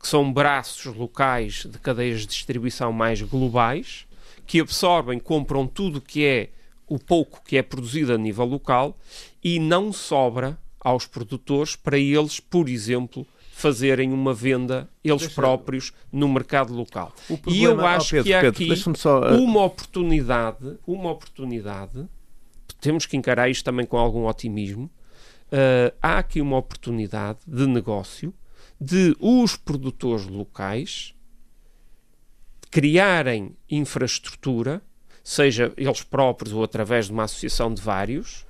que 0.00 0.08
são 0.08 0.32
braços 0.32 0.94
locais 0.96 1.66
de 1.66 1.78
cadeias 1.78 2.20
de 2.22 2.26
distribuição 2.28 2.92
mais 2.92 3.20
globais, 3.20 4.06
que 4.46 4.60
absorvem, 4.60 5.18
compram 5.18 5.66
tudo 5.66 6.00
que 6.00 6.24
é 6.24 6.50
o 6.88 6.98
pouco 6.98 7.40
que 7.44 7.56
é 7.56 7.62
produzido 7.62 8.12
a 8.12 8.18
nível 8.18 8.44
local 8.46 8.96
e 9.44 9.58
não 9.60 9.92
sobra 9.92 10.58
aos 10.80 11.06
produtores 11.06 11.76
para 11.76 11.98
eles, 11.98 12.40
por 12.40 12.68
exemplo, 12.68 13.26
fazerem 13.52 14.10
uma 14.12 14.32
venda 14.32 14.88
eles 15.04 15.20
Deixa- 15.20 15.34
próprios 15.34 15.92
no 16.10 16.26
mercado 16.28 16.72
local. 16.72 17.12
O 17.28 17.34
E 17.48 17.62
eu 17.62 17.70
problema- 17.74 17.96
acho 17.96 18.06
Oh, 18.06 18.10
Pedro, 18.10 18.24
que 18.24 18.34
há 18.34 18.40
Pedro, 18.40 18.64
aqui 18.74 18.98
só, 18.98 19.20
uh, 19.20 19.42
uma 19.42 19.62
oportunidade, 19.64 20.78
uma 20.86 21.10
oportunidade, 21.10 22.06
temos 22.80 23.04
que 23.04 23.16
encarar 23.18 23.50
isto 23.50 23.62
também 23.64 23.84
com 23.84 23.98
algum 23.98 24.26
otimismo. 24.26 24.90
Uh, 25.52 25.94
há 26.00 26.18
aqui 26.18 26.40
uma 26.40 26.56
oportunidade 26.56 27.40
de 27.46 27.66
negócio 27.66 28.32
de 28.80 29.14
os 29.20 29.56
produtores 29.56 30.26
locais 30.26 31.14
criarem 32.70 33.56
infraestrutura, 33.68 34.80
seja 35.22 35.72
eles 35.76 36.02
próprios 36.02 36.54
ou 36.54 36.62
através 36.62 37.06
de 37.06 37.12
uma 37.12 37.24
associação 37.24 37.74
de 37.74 37.82
vários, 37.82 38.46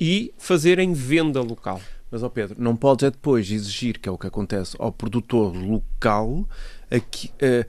e 0.00 0.32
fazerem 0.38 0.92
venda 0.92 1.40
local. 1.40 1.80
Mas, 2.10 2.22
ó 2.22 2.28
Pedro, 2.28 2.56
não 2.58 2.74
podes 2.74 3.04
é 3.04 3.10
depois 3.10 3.50
exigir, 3.50 3.98
que 3.98 4.08
é 4.08 4.12
o 4.12 4.16
que 4.16 4.26
acontece, 4.26 4.74
ao 4.78 4.90
produtor 4.90 5.54
local 5.54 6.48
aqui, 6.90 7.30
eh, 7.38 7.66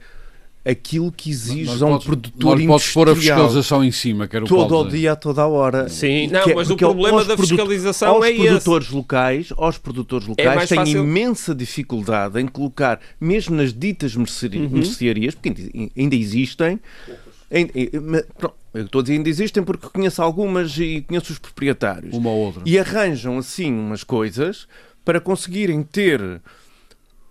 aquilo 0.70 1.10
que 1.12 1.30
exige 1.30 1.70
a 1.82 1.86
um 1.86 1.90
podes- 1.90 2.06
produtor 2.06 2.58
nós 2.58 2.66
podes 2.66 2.92
pôr 2.92 3.08
a 3.08 3.12
industrial 3.12 3.36
fiscalização 3.38 3.84
em 3.84 3.90
cima, 3.92 4.28
que 4.28 4.36
era 4.36 4.44
o 4.44 4.48
todo 4.48 4.78
o 4.78 4.88
dia, 4.88 5.12
a 5.12 5.16
toda 5.16 5.42
a 5.42 5.46
hora. 5.46 5.88
Sim, 5.88 6.28
não, 6.28 6.44
que 6.44 6.50
é- 6.52 6.54
mas 6.54 6.70
o 6.70 6.76
problema 6.76 7.24
da 7.24 7.36
fiscalização 7.36 8.14
aos 8.16 8.24
é 8.24 8.30
esse. 8.32 8.42
produtores 8.42 8.90
locais, 8.90 9.52
aos 9.56 9.78
produtores 9.78 10.26
locais 10.26 10.54
mais 10.54 10.68
têm 10.68 10.78
fácil- 10.78 11.02
imensa 11.04 11.54
dificuldade 11.54 12.40
em 12.40 12.46
colocar, 12.46 13.00
mesmo 13.20 13.56
nas 13.56 13.72
ditas 13.72 14.14
Uhum. 14.14 14.24
mercearias, 14.70 15.34
porque 15.34 15.70
ainda- 15.96 16.16
existem, 16.16 16.78
ainda- 17.50 18.26
pronto, 18.38 18.54
eu 18.74 18.84
estou 18.84 19.00
a 19.00 19.02
dizer 19.02 19.14
ainda 19.14 19.28
existem 19.28 19.62
porque 19.62 19.88
conheço 19.88 20.22
algumas 20.22 20.76
e 20.78 21.02
conheço 21.06 21.32
os 21.32 21.38
proprietários 21.38 22.14
Uma 22.14 22.30
ou 22.30 22.46
outra. 22.46 22.62
e 22.64 22.78
arranjam 22.78 23.38
assim 23.38 23.72
umas 23.72 24.04
coisas 24.04 24.66
para 25.04 25.20
conseguirem 25.20 25.82
ter 25.82 26.40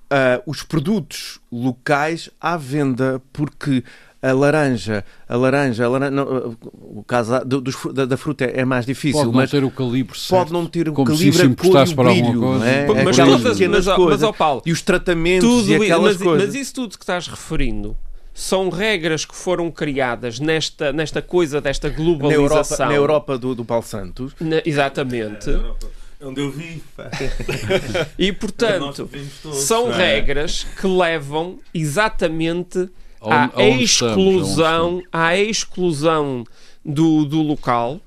ah, 0.10 0.42
os 0.46 0.64
produtos 0.64 1.40
locais 1.52 2.30
à 2.40 2.58
venda, 2.58 3.22
porque 3.32 3.84
a 4.22 4.34
laranja, 4.34 5.06
a 5.30 5.36
laranja, 5.38 5.86
a 5.86 5.90
laranja 5.90 6.12
não, 6.12 6.24
ah, 6.24 6.68
o 6.74 7.04
caso 7.04 7.40
dos 7.46 7.74
fru- 7.76 7.94
da, 7.94 8.06
da 8.06 8.18
fruta 8.18 8.44
é 8.44 8.66
mais 8.66 8.86
difícil, 8.86 9.24
Pode 9.24 9.38
não 9.38 9.48
ter 9.48 9.64
o 9.64 9.72
calibre 9.72 10.18
certo. 10.18 10.30
pode 10.30 10.52
não 10.54 10.66
ter 10.66 10.90
o 10.90 10.94
como 10.94 11.08
se 11.16 11.24
calibre, 11.24 11.30
isso 11.30 11.40
a 11.40 11.44
cor 11.44 11.50
e 11.50 11.52
importasse 11.70 11.94
o 11.94 11.96
para 11.96 12.10
alguma 12.10 12.28
brilho, 12.32 12.42
coisa. 12.42 12.60
não 12.60 12.66
é? 12.72 12.86
Mas 13.06 13.20
Aquelas 13.20 13.42
todas- 13.42 13.60
mas, 13.60 13.96
coisas. 13.96 14.22
mas, 14.22 14.36
Paulo, 14.38 14.62
e 14.66 14.72
os 14.74 14.82
tratamentos 14.82 15.48
tudo, 15.48 15.70
e 15.72 15.76
aquelas 15.76 16.18
mas, 16.18 16.24
coisas. 16.28 16.48
mas 16.48 16.56
isso 16.56 16.74
tudo 16.74 16.98
que 16.98 17.04
estás 17.04 17.28
referindo 17.28 17.96
são 18.34 18.70
regras 18.70 19.24
que 19.26 19.36
foram 19.36 19.70
criadas 19.72 20.40
nesta, 20.40 20.92
nesta 20.94 21.22
coisa 21.22 21.60
desta 21.62 21.90
na 21.90 21.94
Europa, 21.98 22.20
globalização. 22.30 22.88
na 22.88 22.94
Europa 22.96 23.38
do, 23.38 23.56
do 23.56 23.64
Paulo 23.66 23.84
Santos. 23.86 24.34
Na- 24.40 24.62
exatamente. 24.66 25.50
Onde 26.22 26.42
eu 26.42 26.52
vi. 26.52 26.84
pá. 26.96 27.10
E, 28.18 28.32
portanto, 28.34 29.10
todos, 29.42 29.58
são 29.60 29.92
é? 29.92 29.96
regras 29.96 30.66
que 30.80 30.86
levam 30.88 31.60
exatamente 31.74 32.90
Onde- 33.22 33.34
à 33.34 33.46
estamos, 33.46 33.54
aonde 33.56 33.84
exclusão, 33.84 35.04
à 35.14 35.38
exclusão 35.38 36.44
do, 36.84 37.26
do 37.26 37.42
local, 37.42 38.02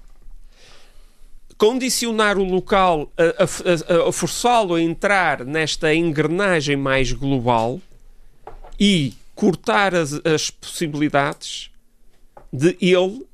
condicionar 1.56 2.38
o 2.38 2.44
local, 2.44 3.10
a, 3.16 3.44
a- 3.44 4.04
a- 4.04 4.08
a 4.08 4.12
forçá-lo 4.12 4.74
a 4.74 4.80
entrar 4.82 5.44
nesta 5.44 5.94
engrenagem 5.94 6.76
mais 6.76 7.12
global 7.12 7.80
e 8.78 9.14
cortar 9.34 9.94
as, 9.94 10.12
as 10.26 10.50
possibilidades 10.50 11.70
de 12.52 12.76
ele 12.80 13.24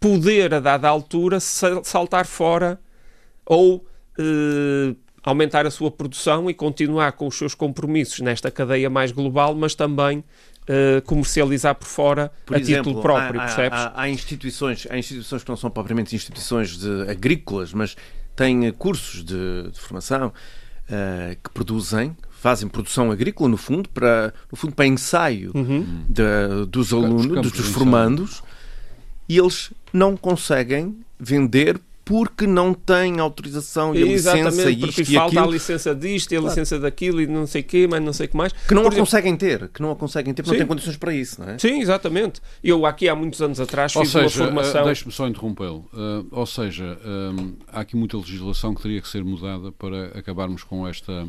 poder, 0.00 0.52
a 0.54 0.60
dada 0.60 0.88
altura, 0.88 1.40
sal- 1.40 1.82
saltar 1.84 2.26
fora 2.26 2.78
ou 3.48 3.84
eh, 4.18 4.94
aumentar 5.24 5.66
a 5.66 5.70
sua 5.70 5.90
produção 5.90 6.48
e 6.50 6.54
continuar 6.54 7.12
com 7.12 7.26
os 7.26 7.36
seus 7.36 7.54
compromissos 7.54 8.20
nesta 8.20 8.50
cadeia 8.50 8.88
mais 8.90 9.10
global, 9.10 9.54
mas 9.54 9.74
também 9.74 10.22
eh, 10.68 11.00
comercializar 11.06 11.74
por 11.74 11.86
fora 11.86 12.30
Por 12.46 12.56
a 12.56 12.60
exemplo, 12.60 12.84
título 12.84 13.02
próprio, 13.02 13.40
há, 13.40 13.44
percebes? 13.44 13.78
Há, 13.78 13.92
há 14.02 14.08
instituições, 14.10 14.86
há 14.90 14.98
instituições 14.98 15.42
que 15.42 15.48
não 15.48 15.56
são 15.56 15.70
propriamente 15.70 16.14
instituições 16.14 16.76
de 16.78 17.10
agrícolas, 17.10 17.72
mas 17.72 17.96
têm 18.36 18.66
eh, 18.66 18.72
cursos 18.72 19.24
de, 19.24 19.70
de 19.72 19.80
formação 19.80 20.32
eh, 20.90 21.36
que 21.42 21.50
produzem, 21.50 22.16
fazem 22.30 22.68
produção 22.68 23.10
agrícola 23.10 23.48
no 23.48 23.56
fundo 23.56 23.88
para, 23.88 24.32
no 24.50 24.56
fundo, 24.56 24.74
para 24.74 24.86
ensaio 24.86 25.50
Uhum. 25.54 26.04
da- 26.08 26.64
dos 26.66 26.92
alunos, 26.92 27.26
dos, 27.42 27.52
de 27.52 27.58
dos 27.62 27.68
formandos, 27.70 28.42
e 29.28 29.36
eles 29.38 29.72
não 29.92 30.16
conseguem 30.16 31.00
vender 31.18 31.80
porque 32.08 32.46
não 32.46 32.72
têm 32.72 33.20
autorização 33.20 33.94
e 33.94 34.02
a 34.02 34.06
licença 34.06 34.38
Exatamente, 34.38 34.70
e 34.70 34.80
porque 34.80 35.00
isto 35.02 35.12
e 35.12 35.14
falta 35.14 35.36
a 35.36 35.42
aquilo, 35.42 35.52
licença 35.52 35.94
disto 35.94 36.32
e 36.32 36.36
a 36.38 36.40
licença 36.40 36.78
daquilo 36.78 37.20
e 37.20 37.26
não 37.26 37.46
sei 37.46 37.60
o 37.60 37.64
quê, 37.64 37.86
mas 37.86 38.00
não 38.02 38.14
sei 38.14 38.24
o 38.24 38.28
que 38.30 38.36
mais. 38.38 38.50
que 38.50 38.72
não 38.74 38.80
Por 38.80 38.88
a 38.88 38.94
exemplo- 38.94 39.04
conseguem 39.04 39.36
ter, 39.36 39.68
que 39.68 39.82
não 39.82 39.90
a 39.90 39.96
conseguem 39.96 40.32
ter, 40.32 40.42
porque 40.42 40.54
Sim. 40.56 40.60
não 40.60 40.66
têm 40.66 40.74
condições 40.74 40.96
para 40.96 41.12
isso, 41.14 41.38
não 41.42 41.50
é? 41.50 41.58
Sim, 41.58 41.82
exatamente. 41.82 42.40
Eu 42.64 42.86
aqui 42.86 43.10
há 43.10 43.14
muitos 43.14 43.42
anos 43.42 43.60
atrás 43.60 43.94
Ou 43.94 44.02
fiz 44.06 44.14
uma 44.14 44.22
seja, 44.22 44.44
formação... 44.46 44.80
eh, 44.80 44.84
deixe-me 44.86 45.12
só 45.12 45.28
interrompê-lo. 45.28 45.86
Eh, 45.92 46.24
ou 46.30 46.46
seja, 46.46 46.98
eh, 47.04 47.52
há 47.70 47.80
aqui 47.80 47.94
muita 47.94 48.16
legislação 48.16 48.74
que 48.74 48.80
teria 48.80 49.02
que 49.02 49.08
ser 49.08 49.22
mudada 49.22 49.70
para 49.70 50.06
acabarmos 50.18 50.62
com 50.64 50.88
esta, 50.88 51.28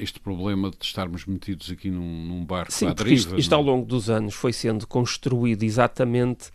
este 0.00 0.18
problema 0.18 0.70
de 0.70 0.76
estarmos 0.80 1.24
metidos 1.24 1.70
aqui 1.70 1.88
num, 1.88 2.26
num 2.26 2.44
barco 2.44 2.72
Sim, 2.72 2.86
à 2.86 2.88
porque 2.88 3.04
deriva. 3.10 3.20
isto, 3.28 3.38
isto 3.38 3.50
não 3.52 3.58
ao 3.58 3.64
é? 3.64 3.66
longo 3.68 3.86
dos 3.86 4.10
anos 4.10 4.34
foi 4.34 4.52
sendo 4.52 4.88
construído 4.88 5.62
exatamente 5.62 6.46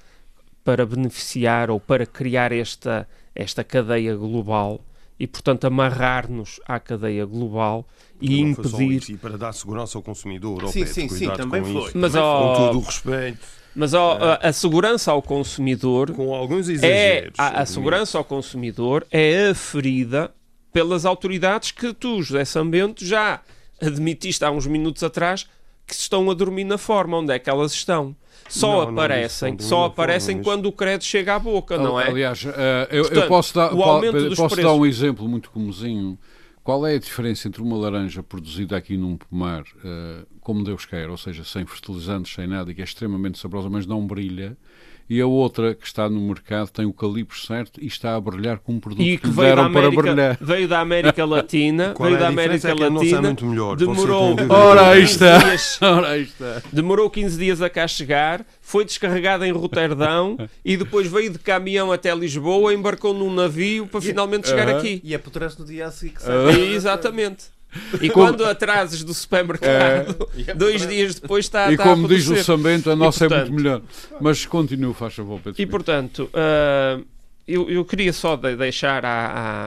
para 0.62 0.86
beneficiar 0.86 1.72
ou 1.72 1.80
para 1.80 2.06
criar 2.06 2.52
esta, 2.52 3.08
esta 3.36 3.64
cadeia 3.64 4.16
global 4.16 4.82
e, 5.20 5.28
portanto, 5.28 5.66
amarrar-nos 5.66 6.60
à 6.66 6.80
cadeia 6.80 7.26
global 7.26 7.86
e 8.22 8.44
Não 8.44 8.56
foi 8.56 8.64
só 8.66 8.78
impedir. 8.82 8.98
isso, 9.02 9.12
E 9.12 9.18
para 9.18 9.38
dar 9.38 9.54
segurança 9.54 9.98
ao 9.98 10.02
consumidor, 10.02 10.64
ao 10.64 10.70
Sim, 10.72 10.86
sim, 10.86 11.10
sim, 11.10 11.30
também 11.32 11.62
com 11.62 11.74
foi. 11.74 11.82
isto. 11.86 11.98
Mas, 11.98 12.14
Com 12.14 12.20
ó, 12.20 12.56
todo 12.56 12.78
o 12.78 12.82
respeito, 12.82 13.40
Mas 13.76 13.94
ó, 13.94 14.18
a, 14.18 14.36
a 14.48 14.54
segurança 14.54 15.12
ao 15.12 15.22
consumidor 15.22 16.12
com 16.14 16.34
alguns 16.34 16.70
é 16.70 16.74
exageros. 16.74 17.34
a, 17.38 17.44
a 17.44 17.48
admito. 17.50 17.72
segurança 17.72 18.18
ao 18.18 18.24
consumidor 18.24 19.06
é 19.12 19.50
aferida 19.50 20.32
pelas 20.72 21.06
autoridades 21.06 21.72
que 21.72 21.94
tu, 21.94 22.22
José 22.22 22.46
Sambento, 22.46 23.04
já 23.06 23.42
admitiste 23.82 24.44
há 24.46 24.52
uns 24.52 24.68
minutos 24.68 25.04
atrás 25.04 25.48
que 25.90 25.96
estão 25.96 26.30
a 26.30 26.34
dormir 26.34 26.64
na 26.64 26.78
forma. 26.78 27.18
Onde 27.18 27.34
é 27.34 27.40
que 27.40 27.50
elas 27.50 27.74
estão? 27.74 28.16
Só 28.48 28.86
Não, 28.86 28.90
aparecem, 28.92 29.52
não 29.54 29.60
só 29.60 29.86
aparecem 29.86 30.38
forma, 30.38 30.44
quando 30.44 30.66
o 30.68 30.72
crédito 30.72 31.06
chega 31.06 31.36
à 31.36 31.40
boca, 31.40 31.78
não 31.78 32.00
é? 32.00 32.08
Aliás, 32.08 32.44
eh, 32.46 32.88
eu, 32.90 32.98
eu 32.98 33.04
Portanto, 33.04 33.28
posso, 33.28 33.54
dar, 33.54 33.74
o 33.74 33.78
po- 33.78 33.84
aumento 33.84 34.14
dos 34.30 34.38
posso 34.38 34.56
dar 34.56 34.62
preços. 34.64 34.80
um 34.80 34.86
exemplo 34.86 35.28
muito 35.28 35.52
comozinho. 35.52 36.18
Qual 36.64 36.86
é 36.88 36.96
a 36.96 37.00
diferença 37.00 37.48
entre 37.48 37.62
uma 37.62 37.78
laranja 37.78 38.24
produzida 38.24 38.76
aqui 38.78 38.98
num 38.98 39.18
pomar, 39.18 39.64
eh, 39.84 40.26
como 40.42 40.64
Deus 40.64 40.86
quer, 40.86 41.10
ou 41.10 41.18
seja, 41.18 41.44
sem 41.44 41.66
fertilizantes, 41.66 42.34
sem 42.34 42.48
nada, 42.48 42.72
e 42.72 42.76
que 42.76 42.82
é 42.82 42.84
extremamente 42.84 43.38
saborosa, 43.38 43.70
mas 43.70 43.86
não 43.86 44.06
brilha, 44.08 44.58
e 45.10 45.20
a 45.20 45.26
outra 45.26 45.74
que 45.74 45.86
está 45.88 46.08
no 46.10 46.20
mercado 46.22 46.70
tem 46.70 46.86
o 46.86 46.94
calibre 46.94 47.36
certo 47.38 47.82
e 47.82 47.88
está 47.88 48.16
a 48.16 48.22
brilhar 48.22 48.60
com 48.60 48.74
um 48.74 48.80
produto 48.80 49.02
E 49.02 49.18
que, 49.18 49.28
que 49.28 49.30
veio 49.30 49.56
da, 49.56 49.64
deram 49.64 49.72
para 49.72 49.80
América, 49.88 50.02
brilhar. 50.04 50.38
veio 50.40 50.68
da 50.68 50.80
América 50.80 51.26
Latina, 51.26 51.94
Qual 51.96 52.08
veio 52.10 52.18
é 52.18 52.20
da? 52.20 52.28
América 52.28 52.70
É 52.70 52.76
que 52.76 52.84
a 52.84 52.90
nossa 52.90 53.06
é 53.06 53.10
Latina, 53.10 53.22
muito 53.22 53.46
melhor, 53.46 53.76
demorou. 53.76 54.36
Ora, 54.50 54.90
aí 54.92 55.02
15 55.02 55.12
está. 55.14 55.38
dias, 55.40 55.80
Ora, 55.82 56.08
aí 56.10 56.22
está. 56.24 56.62
demorou 56.72 57.10
15 57.10 57.38
dias 57.38 57.62
a 57.62 57.70
cá 57.70 57.88
chegar, 57.88 58.46
foi 58.62 58.86
descarregado 58.86 59.44
em 59.46 59.52
Roterdão 59.52 60.38
e 60.64 60.78
depois 60.78 61.08
veio 61.08 61.32
de 61.32 61.40
caminhão 61.40 61.92
até 61.92 62.14
Lisboa, 62.14 62.74
embarcou 62.74 63.14
num 63.14 63.34
navio 63.34 63.88
para 63.88 64.02
finalmente 64.02 64.48
chegar 64.48 64.68
Aham. 64.70 64.78
aqui. 64.78 65.02
E 65.04 65.16
apodrece 65.16 65.60
no 65.60 65.66
dia 65.66 65.88
a 65.88 65.92
seguir 65.92 66.14
que 66.14 66.24
Ah. 66.26 66.52
E, 66.52 66.74
exatamente. 66.76 67.46
E 68.02 68.10
quando 68.10 68.44
atrases 68.46 69.04
do 69.04 69.14
supermercado, 69.14 70.28
dois 70.56 70.88
dias 70.88 71.16
depois 71.20 71.46
está, 71.46 71.70
e 71.70 71.74
está 71.74 71.84
como 71.84 72.06
a 72.06 72.10
diz 72.10 72.28
o. 72.28 72.36
Sambento, 72.44 72.90
a 72.90 72.96
nossa 72.96 73.26
é 73.26 73.28
portanto- 73.30 73.52
muito 73.52 73.64
melhor. 73.64 73.82
Mas 74.20 74.46
continua, 74.46 74.94
faz 74.94 75.14
favor, 75.14 75.40
Pedro. 75.44 75.62
E 75.62 75.66
portanto, 75.66 76.30
ah, 76.34 77.00
eu, 77.48 77.70
eu 77.70 77.86
queria 77.86 78.12
só 78.14 78.36
de- 78.36 78.56
deixar 78.56 79.06
à, 79.06 79.10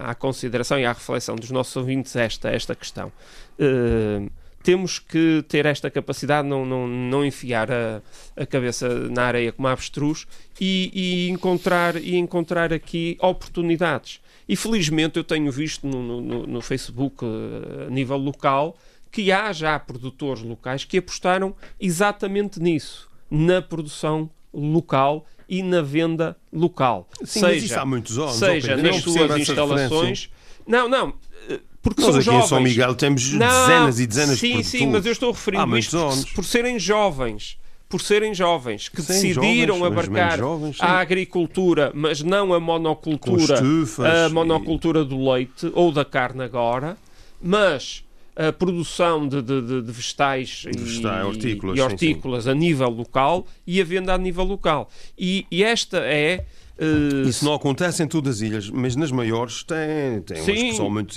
à- 0.05 0.11
à 0.11 0.15
consideração 0.15 0.79
e 0.79 0.85
à 0.85 0.93
reflexão 0.93 1.37
dos 1.37 1.51
nossos 1.51 1.75
ouvintes 1.77 2.15
esta, 2.17 2.49
esta 2.51 2.75
questão. 2.75 3.13
Ah, 3.61 4.23
temos 4.65 5.01
que 5.01 5.45
ter 5.49 5.67
esta 5.67 5.91
capacidade, 5.91 6.47
não, 6.47 6.65
não, 6.65 6.87
não 6.87 7.25
enfiar 7.25 7.69
a, 7.71 8.01
a 8.37 8.47
cabeça 8.47 8.89
na 9.11 9.25
areia 9.25 9.51
como 9.53 9.67
avestruz 9.67 10.25
e, 10.61 10.91
e 10.95 11.29
encontrar, 11.31 11.97
e 11.97 12.15
encontrar 12.17 12.73
aqui 12.73 13.17
oportunidades. 13.21 14.21
E 14.53 14.57
felizmente 14.57 15.17
eu 15.19 15.25
tenho 15.25 15.51
visto 15.51 15.87
no, 15.87 16.21
no- 16.21 16.47
no, 16.47 16.61
Facebook, 16.61 17.25
eh, 17.25 17.87
a 17.87 17.91
nível 17.91 18.19
local, 18.19 18.77
que 19.11 19.33
há 19.33 19.51
já 19.51 19.79
produtores 19.79 20.43
locais 20.43 20.85
que 20.85 20.99
apostaram 20.99 21.57
exatamente 21.81 22.61
nisso, 22.61 23.09
na 23.31 23.63
produção 23.63 24.29
local 24.53 25.25
e 25.49 25.63
na 25.63 25.81
venda 25.81 26.37
local. 26.53 27.09
Sim, 27.25 27.41
mas 27.41 27.63
seja 27.63 27.81
há 27.81 27.87
muitos 27.87 28.19
anos. 28.19 28.35
seja 28.35 28.77
nas 28.77 28.97
suas 28.97 29.39
instalações. 29.39 30.29
Não, 30.67 30.87
não, 30.87 31.15
eh, 31.49 31.59
porque 31.81 32.03
Nós 32.03 32.11
são 32.11 32.17
aqui 32.21 32.25
jovens. 32.27 32.45
em 32.45 32.49
São 32.49 32.61
Miguel 32.61 32.95
temos 32.95 33.33
Não, 33.33 33.49
dezenas 33.49 34.01
e 34.01 34.07
dezenas 34.07 34.39
sim, 34.39 34.49
de 34.49 34.53
produtores. 34.53 34.81
Sim, 34.81 34.87
mas 34.89 35.07
eu 35.07 35.13
estou 35.13 35.31
a 35.31 35.33
referir 35.33 35.57
Há 35.61 35.79
isto 35.79 35.97
por, 35.97 36.35
por 36.35 36.45
serem 36.45 36.79
jovens. 36.79 37.59
Por 37.93 38.01
serem 38.01 38.33
jovens, 38.35 38.89
que 38.89 39.03
Sim, 39.03 39.13
decidiram 39.13 39.77
jovens, 39.79 39.93
abarcar 39.93 40.39
jovens, 40.39 40.77
sim. 40.79 40.83
a 40.83 40.93
agricultura, 40.99 41.93
mas 41.95 42.23
não 42.23 42.55
a 42.55 42.59
monocultura, 42.59 43.61
a 43.61 44.29
e- 44.29 44.33
monocultura 44.33 45.05
do 45.05 45.31
leite 45.31 45.71
ou 45.75 45.93
da 45.93 46.03
carne 46.03 46.43
agora, 46.43 46.97
mas 47.39 48.03
a 48.35 48.51
produção 48.51 49.29
de, 49.29 49.43
de, 49.43 49.61
de- 49.83 49.93
vegetais, 49.93 50.65
e- 50.67 51.07
hortícolas, 51.27 51.77
e, 51.79 51.83
sim, 51.83 51.87
hortícolas 51.87 52.47
a 52.49 52.55
nível 52.55 52.89
local 52.89 53.47
e 53.67 53.79
a 53.79 53.85
venda 53.85 54.15
a 54.15 54.19
nível 54.19 54.45
local. 54.45 54.89
E, 55.19 55.47
e 55.51 55.63
esta 55.63 55.99
é. 55.99 56.47
Eh, 56.83 57.29
Isso 57.29 57.45
não 57.45 57.55
acontece 57.55 58.03
em 58.03 58.07
todas 58.09 58.37
as 58.37 58.41
ilhas, 58.43 58.69
mas 58.71 58.97
nas 58.97 59.11
maiores 59.13 59.63
tem, 59.63 60.21
tem 60.27 60.37
umas 60.39 60.45
Sim. 60.47 60.71
que 60.71 60.77
são 60.77 60.91
muito, 60.91 61.15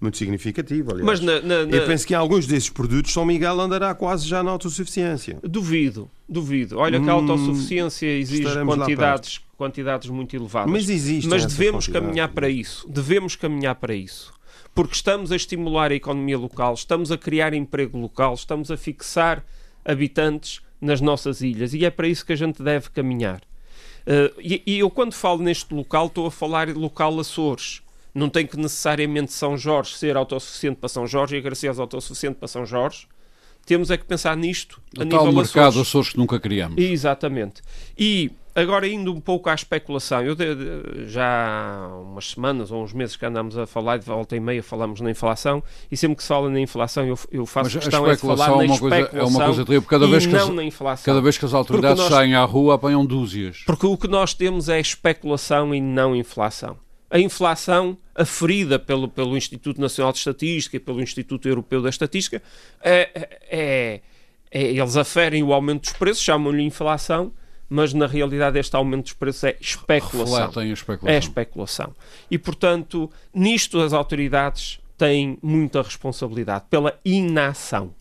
muito 0.00 0.16
significativas. 0.18 0.94
aliás. 0.94 1.06
mas 1.06 1.20
na- 1.20 1.40
na- 1.40 1.66
na- 1.66 1.76
Eu 1.76 1.86
penso 1.86 2.06
que 2.06 2.12
em 2.14 2.16
alguns 2.16 2.46
desses 2.46 2.68
produtos 2.70 3.12
São 3.12 3.24
Miguel 3.24 3.60
andará 3.60 3.94
quase 3.94 4.26
já 4.28 4.42
na 4.42 4.50
autossuficiência. 4.50 5.38
Duvido, 5.42 6.10
duvido. 6.28 6.78
Olha 6.78 7.00
que 7.00 7.08
a 7.08 7.14
Hum, 7.16 7.30
autossuficiência 7.30 8.06
exige 8.06 8.42
estaremos 8.42 8.74
quantidades, 8.76 9.40
quantidades 9.56 10.08
muito 10.10 10.34
elevadas. 10.34 10.70
Mas 10.70 10.88
existe. 10.88 11.28
Mas 11.28 11.46
devemos 11.46 11.86
caminhar 11.86 12.28
para 12.30 12.48
isso. 12.48 12.86
Devemos 12.88 13.36
caminhar 13.36 13.74
para 13.76 13.94
isso. 13.94 14.32
Porque 14.74 14.94
estamos 14.94 15.30
a 15.30 15.36
estimular 15.36 15.92
a 15.92 15.94
economia 15.94 16.36
local, 16.36 16.74
estamos 16.74 17.12
a 17.12 17.16
criar 17.16 17.54
emprego 17.54 17.96
local, 17.96 18.34
estamos 18.34 18.70
a 18.72 18.76
fixar 18.76 19.44
habitantes 19.84 20.60
nas 20.80 21.00
nossas 21.00 21.40
ilhas 21.40 21.72
e 21.74 21.84
é 21.84 21.90
para 21.90 22.08
isso 22.08 22.26
que 22.26 22.32
a 22.32 22.36
gente 22.36 22.62
deve 22.62 22.90
caminhar. 22.90 23.40
Eh, 24.06 24.32
e, 24.38 24.62
e 24.66 24.78
eu, 24.78 24.90
quando 24.90 25.14
falo 25.14 25.42
neste 25.42 25.72
local, 25.74 26.06
estou 26.06 26.26
a 26.26 26.30
falar 26.30 26.68
local 26.68 27.18
Açores. 27.18 27.82
Não 28.14 28.28
tem 28.28 28.46
que 28.46 28.56
necessariamente 28.56 29.32
São 29.32 29.56
Jorge 29.56 29.94
ser 29.94 30.16
autossuficiente 30.16 30.78
para 30.78 30.88
São 30.88 31.06
Jorge 31.06 31.34
e 31.34 31.38
a 31.38 31.42
Graciosa 31.42 31.82
autossuficiente 31.82 32.38
para 32.38 32.48
São 32.48 32.64
Jorge. 32.64 33.08
Temos 33.66 33.90
é 33.90 33.96
que 33.96 34.04
pensar 34.04 34.36
nisto 34.36 34.80
a 34.98 35.00
O 35.00 35.04
nível 35.04 35.18
tal 35.20 35.32
mercado 35.32 35.68
Açores. 35.68 35.88
Açores 35.88 36.08
que 36.10 36.18
nunca 36.18 36.38
criamos. 36.40 36.76
Exatamente. 36.78 37.62
E 37.98 38.30
agora 38.54 38.86
indo 38.86 39.12
um 39.12 39.20
pouco 39.20 39.48
à 39.50 39.54
especulação, 39.54 40.22
eu 40.22 40.34
de- 40.34 40.54
de- 40.54 41.08
já 41.08 41.24
há 41.86 41.98
umas 41.98 42.30
semanas 42.30 42.70
ou 42.70 42.84
uns 42.84 42.92
meses 42.92 43.16
que 43.16 43.24
andamos 43.26 43.56
a 43.58 43.66
falar, 43.66 43.96
de 43.98 44.04
volta 44.06 44.36
e 44.36 44.40
meia 44.40 44.62
falamos 44.62 45.00
na 45.00 45.10
inflação, 45.10 45.62
e 45.90 45.96
sempre 45.96 46.16
que 46.16 46.22
se 46.22 46.28
fala 46.28 46.48
na 46.50 46.60
inflação 46.60 47.04
eu, 47.06 47.18
eu 47.32 47.46
faço 47.46 47.66
Mas 47.74 47.76
a 47.76 47.80
questão 47.80 48.06
é 48.06 48.14
de 48.14 48.20
falar 48.20 48.34
especulação 48.34 48.56
na 48.58 48.62
é 48.64 48.66
uma 48.66 48.78
coisa- 48.78 48.96
é 48.96 48.98
uma 49.00 49.06
especulação 49.08 49.46
coisa 49.46 49.64
terrível, 49.64 49.88
cada 49.88 50.06
vez 50.06 50.26
que 50.26 50.36
as- 50.36 50.48
na 50.50 50.62
inflação. 50.64 51.04
Cada 51.04 51.20
vez 51.22 51.38
que 51.38 51.44
as 51.44 51.54
autoridades 51.54 51.98
nós- 51.98 52.08
saem 52.12 52.34
à 52.34 52.44
rua 52.44 52.74
apanham 52.76 53.04
dúzias. 53.04 53.62
Porque 53.66 53.86
o 53.86 53.96
que 53.96 54.06
nós 54.08 54.34
temos 54.34 54.68
é 54.68 54.78
especulação 54.78 55.74
e 55.74 55.80
não 55.80 56.14
inflação. 56.14 56.76
A 57.10 57.18
inflação, 57.18 57.96
aferida 58.14 58.78
pelo, 58.78 59.08
pelo 59.08 59.36
Instituto 59.36 59.80
Nacional 59.80 60.12
de 60.12 60.18
Estatística 60.18 60.76
e 60.76 60.80
pelo 60.80 61.00
Instituto 61.00 61.48
Europeu 61.48 61.80
da 61.82 61.88
Estatística, 61.88 62.42
é, 62.82 63.10
é- 63.50 64.00
é- 64.50 64.62
eles 64.72 64.96
aferem 64.96 65.42
o 65.42 65.52
aumento 65.52 65.82
dos 65.82 65.92
preços, 65.92 66.22
chamam-lhe 66.22 66.62
inflação, 66.62 67.32
mas 67.68 67.92
na 67.92 68.06
realidade 68.06 68.58
este 68.58 68.74
aumento 68.76 69.04
dos 69.04 69.12
preços 69.14 69.44
é 69.44 69.56
especulação. 69.60 70.62
Especulação. 70.72 71.14
É 71.14 71.18
especulação. 71.18 71.94
E, 72.30 72.38
portanto, 72.38 73.10
nisto 73.32 73.80
as 73.80 73.92
autoridades 73.92 74.78
têm 74.96 75.38
muita 75.42 75.82
responsabilidade 75.82 76.64
pela 76.70 76.98
inação. 77.04 77.94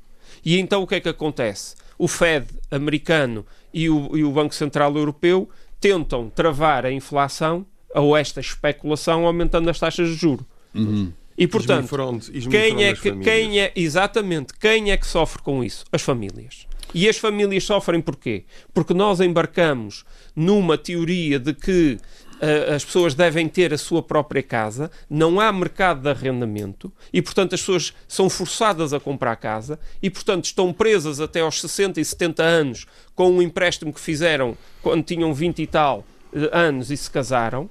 E 0.46 0.60
então 0.60 0.84
o 0.84 0.88
que 0.88 0.96
é 0.96 1.00
que 1.00 1.10
acontece? 1.10 1.76
O 1.98 2.08
Fed 2.08 2.48
americano 2.70 3.46
e 3.74 3.90
o, 3.90 4.16
e 4.16 4.24
o 4.24 4.32
Banco 4.32 4.54
Central 4.54 4.96
Europeu 4.96 5.50
tentam 5.80 6.30
travar 6.30 6.86
a 6.86 6.92
inflação 6.92 7.66
ou 7.94 8.16
esta 8.16 8.40
especulação 8.40 9.26
aumentando 9.26 9.70
as 9.70 9.80
taxas 9.80 10.10
de 10.10 10.16
juros. 10.16 10.46
E, 11.38 11.48
portanto, 11.48 11.90
quem 12.50 12.84
é 12.84 12.94
que, 12.94 13.12
quem 13.18 13.60
é, 13.60 13.72
exatamente, 13.76 14.54
quem 14.60 14.92
é 14.92 14.98
que 14.98 15.08
sofre 15.08 15.42
com 15.42 15.64
isso? 15.64 15.84
As 15.92 16.02
famílias. 16.02 16.68
E 16.94 17.10
as 17.10 17.18
famílias 17.18 17.64
sofrem 17.64 18.02
porquê? 18.02 18.44
Porque 18.72 18.94
nós 18.94 19.20
embarcamos 19.20 20.06
numa 20.36 20.78
teoria 20.78 21.40
de 21.40 21.54
que 21.54 21.98
ah, 22.44 22.76
as 22.76 22.84
pessoas 22.84 23.16
devem 23.16 23.48
ter 23.48 23.74
a 23.74 23.78
sua 23.78 24.04
própria 24.04 24.44
casa, 24.44 24.92
não 25.10 25.40
há 25.40 25.52
mercado 25.52 26.02
de 26.02 26.10
arrendamento 26.10 26.92
e, 27.12 27.22
portanto, 27.22 27.56
as 27.56 27.62
pessoas 27.62 27.94
são 28.08 28.30
forçadas 28.30 28.94
a 28.94 29.00
comprar 29.00 29.38
casa 29.38 29.80
e, 30.02 30.10
portanto, 30.10 30.46
estão 30.46 30.74
presas 30.74 31.22
até 31.22 31.40
aos 31.40 31.62
60 31.62 32.02
e 32.02 32.06
70 32.06 32.44
anos 32.44 32.86
com 33.16 33.32
um 33.32 33.42
empréstimo 33.42 33.94
que 33.94 34.00
fizeram 34.00 34.58
quando 34.82 35.04
tinham 35.04 35.34
20 35.34 35.62
e 35.62 35.68
tal 35.68 36.06
eh, 36.34 36.50
anos 36.52 36.92
e 36.92 36.98
se 36.98 37.10
casaram 37.10 37.70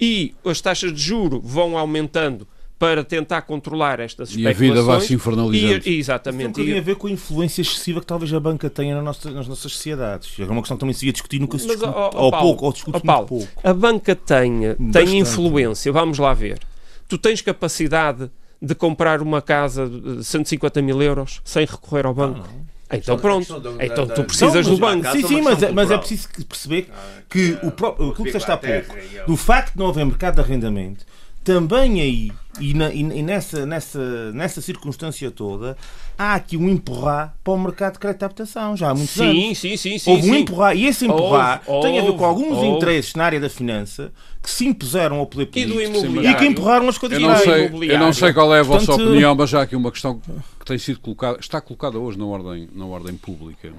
e 0.00 0.34
as 0.44 0.60
taxas 0.60 0.92
de 0.92 1.00
juro 1.00 1.40
vão 1.44 1.76
aumentando 1.76 2.46
para 2.78 3.04
tentar 3.04 3.42
controlar 3.42 4.00
estas 4.00 4.34
E 4.34 4.46
a 4.48 4.52
vida 4.54 4.82
vai 4.82 5.00
se 5.02 5.04
especulações. 5.04 5.10
infernalizando. 5.10 5.74
E- 5.74 5.80
Tem 5.80 5.94
um 5.94 5.98
exatamente. 5.98 6.60
E- 6.62 6.78
a 6.78 6.80
ver 6.80 6.96
com 6.96 7.08
a 7.08 7.10
influência 7.10 7.60
excessiva 7.60 8.00
que 8.00 8.06
talvez 8.06 8.32
a 8.32 8.40
banca 8.40 8.70
tenha 8.70 8.94
na 8.94 9.02
nossa- 9.02 9.30
nas 9.30 9.46
nossas 9.46 9.70
sociedades. 9.72 10.32
É 10.38 10.44
uma 10.44 10.62
questão 10.62 10.78
que 10.78 10.80
também 10.80 10.94
se 10.94 11.04
ia 11.04 11.12
discutir, 11.12 11.38
nunca 11.38 11.58
se 11.58 11.66
Mas, 11.66 11.76
discute. 11.76 11.94
ó, 11.98 12.10
ó, 12.14 12.24
ou 12.24 12.30
Paulo, 12.30 12.46
pouco, 12.46 12.64
ou 12.66 12.72
discute 12.72 12.92
muito 12.94 13.04
Paulo, 13.06 13.26
pouco. 13.26 13.48
A 13.62 13.74
banca 13.74 14.16
tem, 14.16 14.60
tem 14.60 14.76
Bastante. 14.78 15.16
influência, 15.16 15.92
vamos 15.92 16.18
lá 16.18 16.32
ver. 16.32 16.58
Tu 17.06 17.18
tens 17.18 17.42
capacidade 17.42 18.30
de 18.62 18.74
comprar 18.74 19.20
uma 19.20 19.42
casa 19.42 19.86
de 19.86 20.24
150 20.24 20.80
mil 20.80 21.02
euros 21.02 21.42
sem 21.44 21.66
recorrer 21.66 22.06
ao 22.06 22.14
banco? 22.14 22.48
Então 22.92 23.18
pronto, 23.18 23.62
então 23.80 24.06
tu 24.06 24.24
precisas 24.24 24.66
Não, 24.66 24.74
do 24.74 24.80
banco. 24.80 25.10
Sim, 25.12 25.26
sim, 25.26 25.40
mas, 25.42 25.62
é- 25.62 25.70
mas 25.70 25.90
é 25.90 25.98
preciso 25.98 26.28
que- 26.28 26.44
perceber 26.44 26.88
que 27.28 27.56
o 27.62 27.70
próprio, 27.70 28.10
aquilo 28.10 28.24
que 28.26 28.32
disseste 28.32 28.50
há 28.50 28.56
pouco, 28.56 28.96
do 29.26 29.36
facto 29.36 29.72
de 29.74 29.78
não 29.78 29.88
haver 29.90 30.04
mercado 30.04 30.34
de 30.34 30.40
arrendamento, 30.40 31.04
também 31.42 32.00
aí, 32.00 32.32
e, 32.60 32.74
na- 32.74 32.90
e- 32.92 33.00
e 33.00 33.22
nessa, 33.22 33.64
nessa, 33.64 34.32
nessa 34.32 34.60
circunstância 34.60 35.30
toda, 35.30 35.76
há 36.18 36.34
aqui 36.34 36.56
um 36.56 36.68
empurrar 36.68 37.34
para 37.42 37.52
o 37.54 37.58
mercado 37.58 37.94
de 37.94 37.98
crédito 38.00 38.18
de 38.18 38.24
habitação, 38.26 38.76
já 38.76 38.90
há 38.90 38.94
muitos 38.94 39.18
anos. 39.20 39.34
Sim, 39.34 39.54
sim, 39.54 39.76
sim, 39.76 39.98
sim. 39.98 40.10
Houve 40.10 40.30
um 40.30 40.34
sim. 40.34 40.40
empurrar, 40.40 40.76
e 40.76 40.86
esse 40.86 41.06
empurrar 41.06 41.62
Houve, 41.66 41.88
tem 41.88 41.98
a 41.98 42.02
ver 42.02 42.12
com 42.16 42.24
alguns 42.24 42.56
houve. 42.58 42.66
interesses 42.66 43.14
na 43.14 43.24
área 43.24 43.40
da 43.40 43.48
finança 43.48 44.12
que 44.42 44.50
se 44.50 44.66
impuseram 44.66 45.16
ao 45.16 45.26
poder 45.26 45.44
E 45.44 45.46
político 45.66 45.80
imobiliário. 45.98 46.30
e 46.30 46.34
que 46.34 46.46
empurraram 46.46 46.88
as 46.88 46.98
coisas 46.98 47.18
Eu 47.20 47.26
não, 47.28 47.36
sei, 47.36 47.90
eu 47.90 47.98
não 47.98 48.12
sei 48.12 48.32
qual 48.32 48.54
é 48.54 48.60
a 48.60 48.62
vossa 48.62 48.86
Portanto- 48.86 49.08
opinião, 49.08 49.34
mas 49.34 49.48
já 49.50 49.60
há 49.60 49.62
aqui 49.62 49.76
uma 49.76 49.90
questão 49.90 50.20
que 50.58 50.64
tem 50.66 50.76
sido 50.78 51.00
colocada, 51.00 51.38
está 51.40 51.60
colocada 51.60 51.98
hoje 51.98 52.18
na 52.18 52.26
ordem, 52.26 52.68
na 52.74 52.84
ordem 52.84 53.16
pública, 53.16 53.72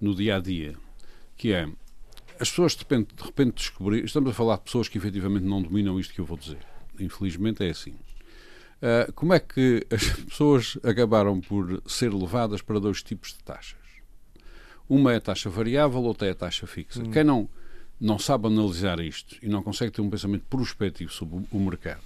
no 0.00 0.14
dia 0.14 0.36
a 0.36 0.40
dia, 0.40 0.74
que 1.36 1.52
é 1.52 1.66
as 2.40 2.48
pessoas 2.50 2.72
de 2.72 2.78
repente, 2.78 3.14
de 3.14 3.22
repente 3.22 3.54
descobrir, 3.54 4.04
estamos 4.04 4.30
a 4.30 4.34
falar 4.34 4.56
de 4.56 4.62
pessoas 4.62 4.88
que 4.88 4.98
efetivamente 4.98 5.44
não 5.44 5.60
dominam 5.62 5.98
isto 6.00 6.14
que 6.14 6.20
eu 6.20 6.24
vou 6.24 6.36
dizer. 6.38 6.58
Infelizmente 6.98 7.64
é 7.64 7.70
assim. 7.70 7.94
Ah, 8.82 9.10
como 9.14 9.34
é 9.34 9.40
que 9.40 9.86
as 9.90 10.08
pessoas 10.24 10.78
acabaram 10.82 11.40
por 11.40 11.82
ser 11.86 12.12
levadas 12.12 12.62
para 12.62 12.78
dois 12.80 13.02
tipos 13.02 13.32
de 13.34 13.38
taxas? 13.44 13.78
Uma 14.88 15.12
é 15.12 15.16
a 15.16 15.20
taxa 15.20 15.48
variável, 15.48 16.00
outra 16.02 16.28
é 16.28 16.32
a 16.32 16.34
taxa 16.34 16.66
fixa. 16.66 17.02
Quem 17.12 17.22
não, 17.22 17.48
não 18.00 18.18
sabe 18.18 18.46
analisar 18.48 18.98
isto 19.00 19.36
e 19.42 19.48
não 19.48 19.62
consegue 19.62 19.92
ter 19.92 20.00
um 20.00 20.10
pensamento 20.10 20.44
prospectivo 20.50 21.12
sobre 21.12 21.36
o- 21.36 21.46
o 21.52 21.60
mercado, 21.60 22.00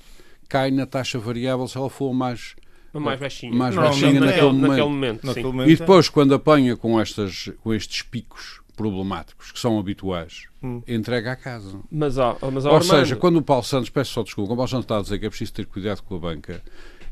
cai 0.49 0.71
na 0.71 0.85
taxa 0.85 1.19
variável 1.19 1.67
se 1.67 1.79
ela 1.79 1.89
for 1.89 2.13
mais, 2.13 2.55
mais 2.93 3.19
baixinho. 3.19 3.55
mais 3.55 3.75
baixinha 3.75 4.21
não, 4.21 4.27
naquele 4.27 4.43
momento. 4.47 4.69
naquele 4.69 4.89
momento. 4.89 5.27
Naquele 5.27 5.47
momento, 5.47 5.71
E 5.71 5.77
depois, 5.77 6.09
quando 6.11 6.35
apanha 6.35 6.77
com, 6.77 7.01
estas, 7.01 7.51
com 7.63 7.73
estes 7.73 8.03
picos 8.03 8.61
problemáticos 8.77 9.53
que 9.53 9.59
são 9.59 9.79
habituais, 9.79 10.45
entrega 10.87 11.33
a 11.33 11.37
casa. 11.37 11.79
Mas, 11.91 12.19
ó, 12.19 12.37
mas 12.53 12.65
ó, 12.67 12.71
Ou 12.71 12.77
Armando, 12.77 12.99
seja, 13.01 13.17
quando 13.17 13.37
o 13.37 13.43
Paulo 13.43 13.63
Santos, 13.65 13.91
peço 13.91 14.13
só 14.13 14.23
desculpa, 14.23 14.53
o 14.53 14.57
Paulo 14.57 14.69
Santos 14.71 14.85
está 14.85 14.99
a 14.99 15.03
dizer 15.03 15.19
que 15.19 15.27
é 15.27 15.29
preciso 15.29 15.53
ter 15.53 15.67
cuidado 15.67 16.03
com 16.03 16.17
a 16.17 16.19
banca, 16.19 16.63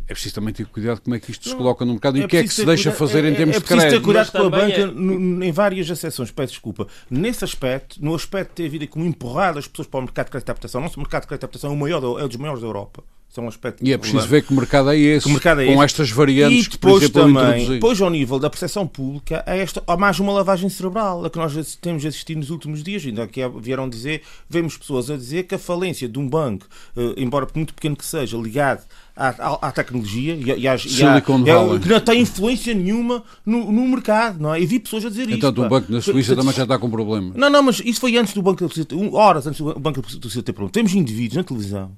é 0.08 0.12
preciso 0.12 0.34
também 0.34 0.52
ter 0.52 0.66
cuidado 0.66 1.00
como 1.00 1.14
é 1.14 1.20
que 1.20 1.30
isto 1.30 1.48
se 1.48 1.54
coloca 1.54 1.84
no 1.84 1.92
mercado 1.92 2.18
e 2.18 2.24
o 2.24 2.28
que 2.28 2.36
é 2.36 2.42
que 2.42 2.48
se 2.48 2.64
deixa 2.66 2.90
cuida- 2.90 2.98
fazer 2.98 3.24
é- 3.24 3.30
em 3.30 3.34
termos 3.34 3.56
é 3.56 3.58
de 3.60 3.64
preciso 3.64 3.80
ter 3.80 3.88
crédito. 3.88 4.04
cuidado 4.04 4.30
Mas 4.32 4.42
com 4.42 4.46
a 4.46 4.50
banca 4.50 4.80
é- 4.80 4.86
no- 4.86 5.44
em 5.44 5.52
várias 5.52 5.90
acessões, 5.90 6.30
peço 6.30 6.52
desculpa. 6.54 6.86
Nesse 7.10 7.44
aspecto, 7.44 8.04
no 8.04 8.14
aspecto 8.14 8.50
de 8.50 8.54
ter 8.56 8.66
havido 8.66 8.88
um 9.00 9.06
empurrar 9.06 9.54
das 9.54 9.66
pessoas 9.68 9.86
para 9.88 10.00
o 10.00 10.02
mercado 10.02 10.26
de 10.26 10.30
crédito 10.32 10.46
de 10.46 10.50
habitação, 10.50 10.80
o 10.80 10.84
nosso 10.84 10.98
mercado 10.98 11.22
de 11.22 11.28
crédito 11.28 11.40
de 11.42 11.44
habitação 11.46 11.70
é 11.70 11.74
o 11.74 11.76
maior, 11.76 12.02
é 12.20 12.24
um 12.24 12.28
dos 12.28 12.36
maiores 12.36 12.60
da 12.60 12.66
Europa. 12.66 13.04
Isso 13.33 13.41
é 13.41 13.45
um 13.45 13.49
aspecto 13.49 13.83
E 13.83 13.91
é 13.91 13.97
preciso 13.97 14.28
ver 14.28 14.43
que 14.45 14.53
mercado 14.53 14.91
é 14.91 14.99
esse, 14.99 15.24
Que 15.26 15.33
mercado 15.33 15.62
é 15.62 15.72
com 15.74 15.83
estas 15.83 16.11
variantes 16.11 16.66
E 16.66 16.68
que, 16.68 16.76
por 16.78 16.89
depois 17.01 17.03
exemplo, 17.05 17.22
também, 17.35 17.66
depois 17.70 18.01
ao 18.03 18.11
nível 18.11 18.39
da 18.39 18.51
percepção 18.51 18.87
pública, 18.87 19.43
há, 19.47 19.57
esta, 19.57 19.83
há 19.87 19.97
mais 19.97 20.20
uma 20.20 20.33
lavagem 20.35 20.68
cerebral, 20.68 21.24
a 21.24 21.30
que 21.30 21.39
nós 21.39 21.76
temos 21.80 22.05
assistido 22.05 22.37
nos 22.39 22.51
últimos 22.51 22.83
dias. 22.83 23.03
Ainda 23.07 23.22
há- 23.24 23.49
vieram 23.59 23.89
dizer, 23.89 24.20
vemos 24.51 24.76
pessoas 24.76 25.11
a 25.11 25.16
dizer 25.16 25.45
que 25.45 25.55
a 25.55 25.59
falência 25.59 26.07
de 26.07 26.18
um 26.18 26.28
banco, 26.28 26.66
eh, 26.95 27.14
embora 27.16 27.47
muito 27.55 27.72
pequeno 27.72 27.97
que 27.97 28.05
seja, 28.05 28.37
ligado 28.37 28.83
à, 29.16 29.28
à- 29.28 29.68
à 29.68 29.72
tecnologia 29.72 30.35
e, 30.35 30.68
às- 30.68 30.85
à- 30.85 30.89
Silicon 30.89 31.43
e 31.47 31.51
a- 31.51 31.55
Valley. 31.57 31.80
que 31.80 31.89
não 31.89 32.01
tem 32.01 32.20
influência 32.20 32.74
nenhuma 32.74 33.24
no, 33.47 33.72
no 33.72 33.89
mercado, 33.89 34.41
não 34.43 34.55
é? 34.55 34.61
E 34.61 34.66
vi 34.66 34.78
pessoas 34.78 35.07
a 35.07 35.09
dizer 35.09 35.22
isso. 35.28 35.39
Entanto, 35.39 35.62
o 35.62 35.68
banco 35.70 35.91
na 35.91 36.03
Suíça 36.03 36.37
também 36.37 36.53
já 36.53 36.64
está 36.64 36.78
com 36.78 36.91
problemas. 36.91 37.35
Não, 37.35 37.49
não, 37.49 37.62
mas 37.62 37.80
isso 37.83 37.99
foi 37.99 38.14
antes 38.18 38.35
do 38.35 38.43
Banco 38.43 38.62
da 38.68 39.16
horas 39.16 39.47
antes 39.47 39.59
do 39.59 39.72
Banco 39.80 40.03
da 40.03 40.07
Polícia 40.18 40.43
ter 40.43 40.53
problema. 40.53 40.70
Temos 40.70 40.93
indivíduos 40.93 41.37
na 41.39 41.45
televisão, 41.45 41.93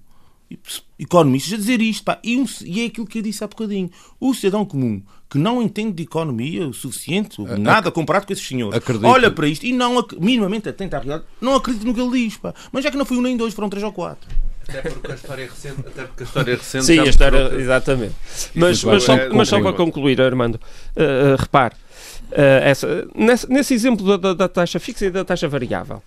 economistas, 0.99 1.53
a 1.55 1.57
dizer 1.57 1.80
isto, 1.80 2.05
pá, 2.05 2.18
e, 2.22 2.36
um- 2.36 2.47
e 2.64 2.82
é 2.82 2.86
aquilo 2.86 3.07
que 3.07 3.18
eu 3.18 3.22
disse 3.22 3.42
há 3.42 3.47
bocadinho. 3.47 3.90
O 4.20 4.34
cidadão 4.34 4.64
comum 4.64 5.03
que 5.28 5.38
não 5.38 5.61
entende 5.62 5.92
de 5.95 6.03
economia 6.05 6.68
o 6.68 6.72
suficiente, 6.72 7.40
ou 7.40 7.59
nada 7.59 7.90
comparado 7.90 8.26
com 8.26 8.32
esses 8.32 8.47
senhores, 8.47 8.76
acredito. 8.76 9.07
olha 9.07 9.30
para 9.30 9.49
isto 9.49 9.64
e 9.66 9.72
não 9.72 9.99
ac- 9.99 10.16
minimamente 10.20 10.68
atenta 10.68 10.97
à 10.97 11.01
realidade, 11.01 11.24
não 11.40 11.55
acredita 11.57 11.84
no 11.86 11.92
que 11.95 12.01
ele 12.01 12.11
diz, 12.24 12.36
pá. 12.36 12.55
Mas 12.70 12.84
já 12.84 12.90
que 12.90 12.97
não 12.97 13.05
foi 13.05 13.16
um 13.16 13.22
nem 13.22 13.36
dois, 13.36 13.53
foram 13.55 13.68
três 13.68 13.82
ou 13.82 13.92
quatro. 13.92 14.28
Até 14.68 14.80
porque 14.82 15.12
a 15.12 15.14
história 15.14 15.47
recente, 15.47 15.80
até 15.80 16.05
porque 16.05 16.22
a 16.22 16.26
história 16.26 16.57
recente 16.57 16.84
Sim, 16.86 17.01
a 17.01 17.05
história, 17.05 17.51
que- 17.51 17.57
exatamente. 17.57 18.14
Mas, 18.55 18.82
mas, 18.84 19.03
só, 19.03 19.16
bem. 19.16 19.28
mas 19.32 19.49
só 19.49 19.61
para 19.61 19.72
concluir, 19.72 20.20
Armando, 20.20 20.55
uh, 20.55 21.34
uh, 21.34 21.36
repare, 21.38 21.74
uh, 21.74 22.34
essa- 22.62 23.09
nesse, 23.14 23.51
nesse 23.51 23.74
exemplo 23.74 24.07
da, 24.07 24.16
da- 24.16 24.34
da 24.34 24.49
taxa 24.49 24.78
fixa 24.78 25.05
e 25.07 25.11
da 25.11 25.24
taxa 25.24 25.49
variável, 25.49 26.03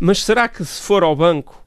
mas 0.00 0.22
será 0.24 0.48
que 0.48 0.64
se 0.64 0.80
for 0.80 1.02
ao 1.02 1.14
banco, 1.16 1.62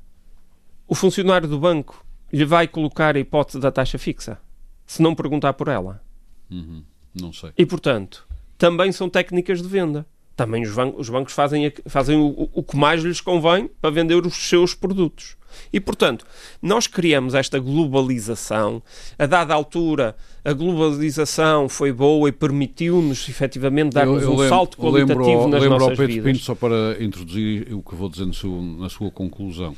o 0.87 0.95
funcionário 0.95 1.47
do 1.47 1.59
banco 1.59 2.03
lhe 2.31 2.45
vai 2.45 2.67
colocar 2.67 3.15
a 3.15 3.19
hipótese 3.19 3.59
da 3.59 3.71
taxa 3.71 3.97
fixa? 3.97 4.39
Se 4.85 5.01
não 5.01 5.13
perguntar 5.15 5.53
por 5.53 5.67
ela. 5.67 6.01
Uhum, 6.49 6.83
Não 7.19 7.33
sei. 7.33 7.51
E, 7.57 7.65
portanto, 7.65 8.25
também 8.57 8.91
são 8.91 9.09
técnicas 9.09 9.61
de 9.61 9.67
venda. 9.67 10.05
Também 10.35 10.61
os, 10.63 10.71
ban- 10.73 10.93
os 10.95 11.09
bancos 11.09 11.33
fazem, 11.33 11.73
fazem 11.87 12.15
o, 12.17 12.47
o- 12.53 12.63
que 12.63 12.77
mais 12.77 13.01
lhes 13.03 13.19
convém 13.19 13.67
para 13.81 13.89
vender 13.89 14.23
os 14.25 14.35
seus 14.35 14.73
produtos. 14.75 15.35
E, 15.73 15.79
portanto, 15.79 16.25
nós 16.61 16.85
criamos 16.85 17.33
esta 17.33 17.57
globalização. 17.57 18.81
A 19.17 19.25
dada 19.25 19.53
altura, 19.53 20.15
a 20.45 20.53
globalização 20.53 21.67
foi 21.67 21.91
boa 21.91 22.29
e 22.29 22.31
permitiu-nos, 22.31 23.27
efetivamente, 23.27 23.93
dar-nos 23.93 24.23
um 24.25 24.29
lembro- 24.31 24.49
salto 24.49 24.77
lembro 24.91 25.15
qualitativo 25.15 25.41
ao- 25.41 25.49
nas 25.49 25.61
lembro 25.61 25.73
ao 25.75 25.79
nossas 25.81 25.97
Pedro 25.97 26.13
vidas. 26.13 26.31
Pinto, 26.33 26.43
só 26.45 26.55
para 26.55 27.03
introduzir 27.03 27.73
o 27.73 27.81
que 27.81 27.95
vou 27.95 28.07
dizer 28.09 28.25
na 28.25 28.33
sua, 28.33 28.61
na 28.61 28.89
sua 28.89 29.09
conclusão. 29.11 29.75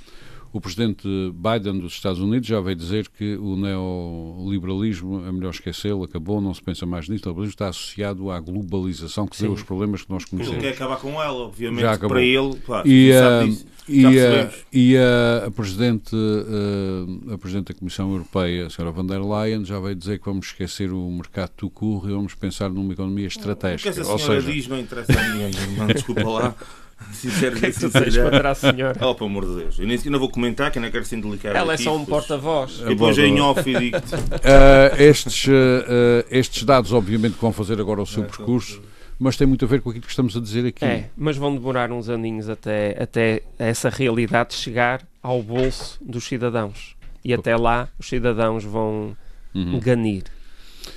O 0.52 0.60
presidente 0.60 1.08
Biden 1.36 1.80
dos 1.80 1.94
Estados 1.94 2.20
Unidos 2.20 2.48
já 2.48 2.60
veio 2.60 2.76
dizer 2.76 3.08
que 3.10 3.36
o 3.36 3.56
neoliberalismo 3.56 5.24
é 5.28 5.32
melhor 5.32 5.52
esquecê-lo, 5.52 6.04
acabou, 6.04 6.42
não 6.42 6.54
se 6.54 6.62
pensa 6.62 6.86
mais 6.86 7.08
nisso. 7.08 7.24
O 7.24 7.28
neoliberalismo 7.28 7.54
está 7.54 7.68
associado 7.70 8.32
à 8.32 8.40
globalização 8.40 9.28
que 9.28 9.40
deu 9.40 9.52
os 9.54 9.62
problemas 9.64 10.02
que 10.04 10.10
nós 10.12 10.24
Ele 10.24 10.30
conhecemos. 10.32 10.62
quer 10.64 10.74
acabar 10.74 10.98
com 10.98 11.22
ela, 11.22 11.38
obviamente, 11.46 11.82
Já 11.82 11.92
acabou. 11.92 12.10
para 12.10 12.24
ele, 12.24 12.56
pá, 12.66 12.82
E, 12.86 13.12
disso. 13.46 13.66
e, 13.88 14.06
a, 14.20 14.52
e 14.74 14.98
a, 14.98 15.46
a 15.48 15.52
Presidente, 15.52 16.16
ah, 16.16 17.34
a 17.34 17.38
Presidente 17.38 17.72
da 17.74 17.80
Comissão 17.80 18.12
Europeia, 18.12 18.66
a 18.66 18.70
Sra. 18.70 18.90
von 18.92 19.06
der 19.06 19.22
Leyen, 19.22 19.64
já 19.66 19.80
veio 19.80 19.96
dizer 19.96 20.18
que 20.20 20.26
vamos 20.26 20.48
esquecer 20.48 20.92
o 20.92 21.12
mercado 21.12 21.52
do 21.60 21.70
curro 21.70 22.10
e 22.10 22.14
vamos 22.14 22.34
pensar 22.34 22.70
numa 22.72 22.92
economia 22.94 23.28
O 23.28 23.30
que 23.30 23.38
estratégica. 23.38 23.90
essa 23.90 24.12
Ou 24.12 24.18
senhora 24.18 24.42
seja, 24.42 24.52
diz 24.52 24.68
não 24.68 24.80
interessa 24.80 25.12
a 25.20 25.30
ninguém. 25.36 25.52
Desculpa 25.94 26.24
lá. 26.28 26.56
Sincero, 27.14 27.56
que 27.58 27.66
é 27.66 27.72
que 27.72 27.80
tu 27.80 27.90
tens 27.90 28.16
contra 28.18 28.52
a 28.52 28.56
senhora? 28.56 28.98
Oh, 29.08 29.16
pelo 29.16 29.30
amor 29.30 29.46
de 29.46 29.56
Deus. 29.56 29.80
Eu 29.80 29.88
nem 29.88 29.98
sequer 29.98 30.10
não 30.10 30.20
vou 30.20 30.30
comentar, 30.30 30.72
que 30.72 30.80
não 30.80 30.90
quero 30.92 31.04
ser 31.06 31.22
delicado. 31.22 31.56
Ela 31.58 31.74
é 31.74 31.76
aqui, 31.76 31.84
só 31.84 31.96
um 31.96 32.06
porta-voz. 32.06 32.78
Depois 32.80 33.18
É 33.18 33.26
em 33.26 33.40
off 33.42 33.70
e 33.70 33.78
digo 33.78 33.98
Ah, 34.44 34.96
estes, 35.02 35.48
ah, 35.50 35.86
ah, 35.88 36.26
estes 36.30 36.64
dados, 36.64 36.94
obviamente, 36.94 37.34
que 37.36 37.42
vão 37.42 37.52
fazer 37.54 37.80
agora 37.80 38.02
o 38.02 38.06
seu 38.06 38.24
percurso, 38.24 38.82
mas 39.18 39.36
tem 39.36 39.46
muito 39.48 39.66
a 39.66 39.68
ver 39.68 39.82
com 39.82 39.90
aquilo 39.90 40.04
que 40.06 40.10
estamos 40.12 40.36
a 40.38 40.40
dizer 40.40 40.66
aqui. 40.68 40.86
É, 40.86 41.10
mas 41.18 41.36
vão 41.36 41.54
demorar 41.54 41.92
uns 41.92 42.10
aninhos 42.10 42.48
até, 42.50 42.96
até 43.02 43.42
essa 43.58 43.90
realidade 43.90 44.54
chegar 44.54 45.02
ao 45.22 45.42
bolso 45.44 45.98
dos 46.02 46.24
cidadãos. 46.26 46.96
E 47.24 47.34
até 47.34 47.56
lá 47.58 47.90
os 48.00 48.08
cidadãos 48.08 48.64
vão 48.64 49.16
Uhum. 49.54 49.80
ganir. 49.80 50.24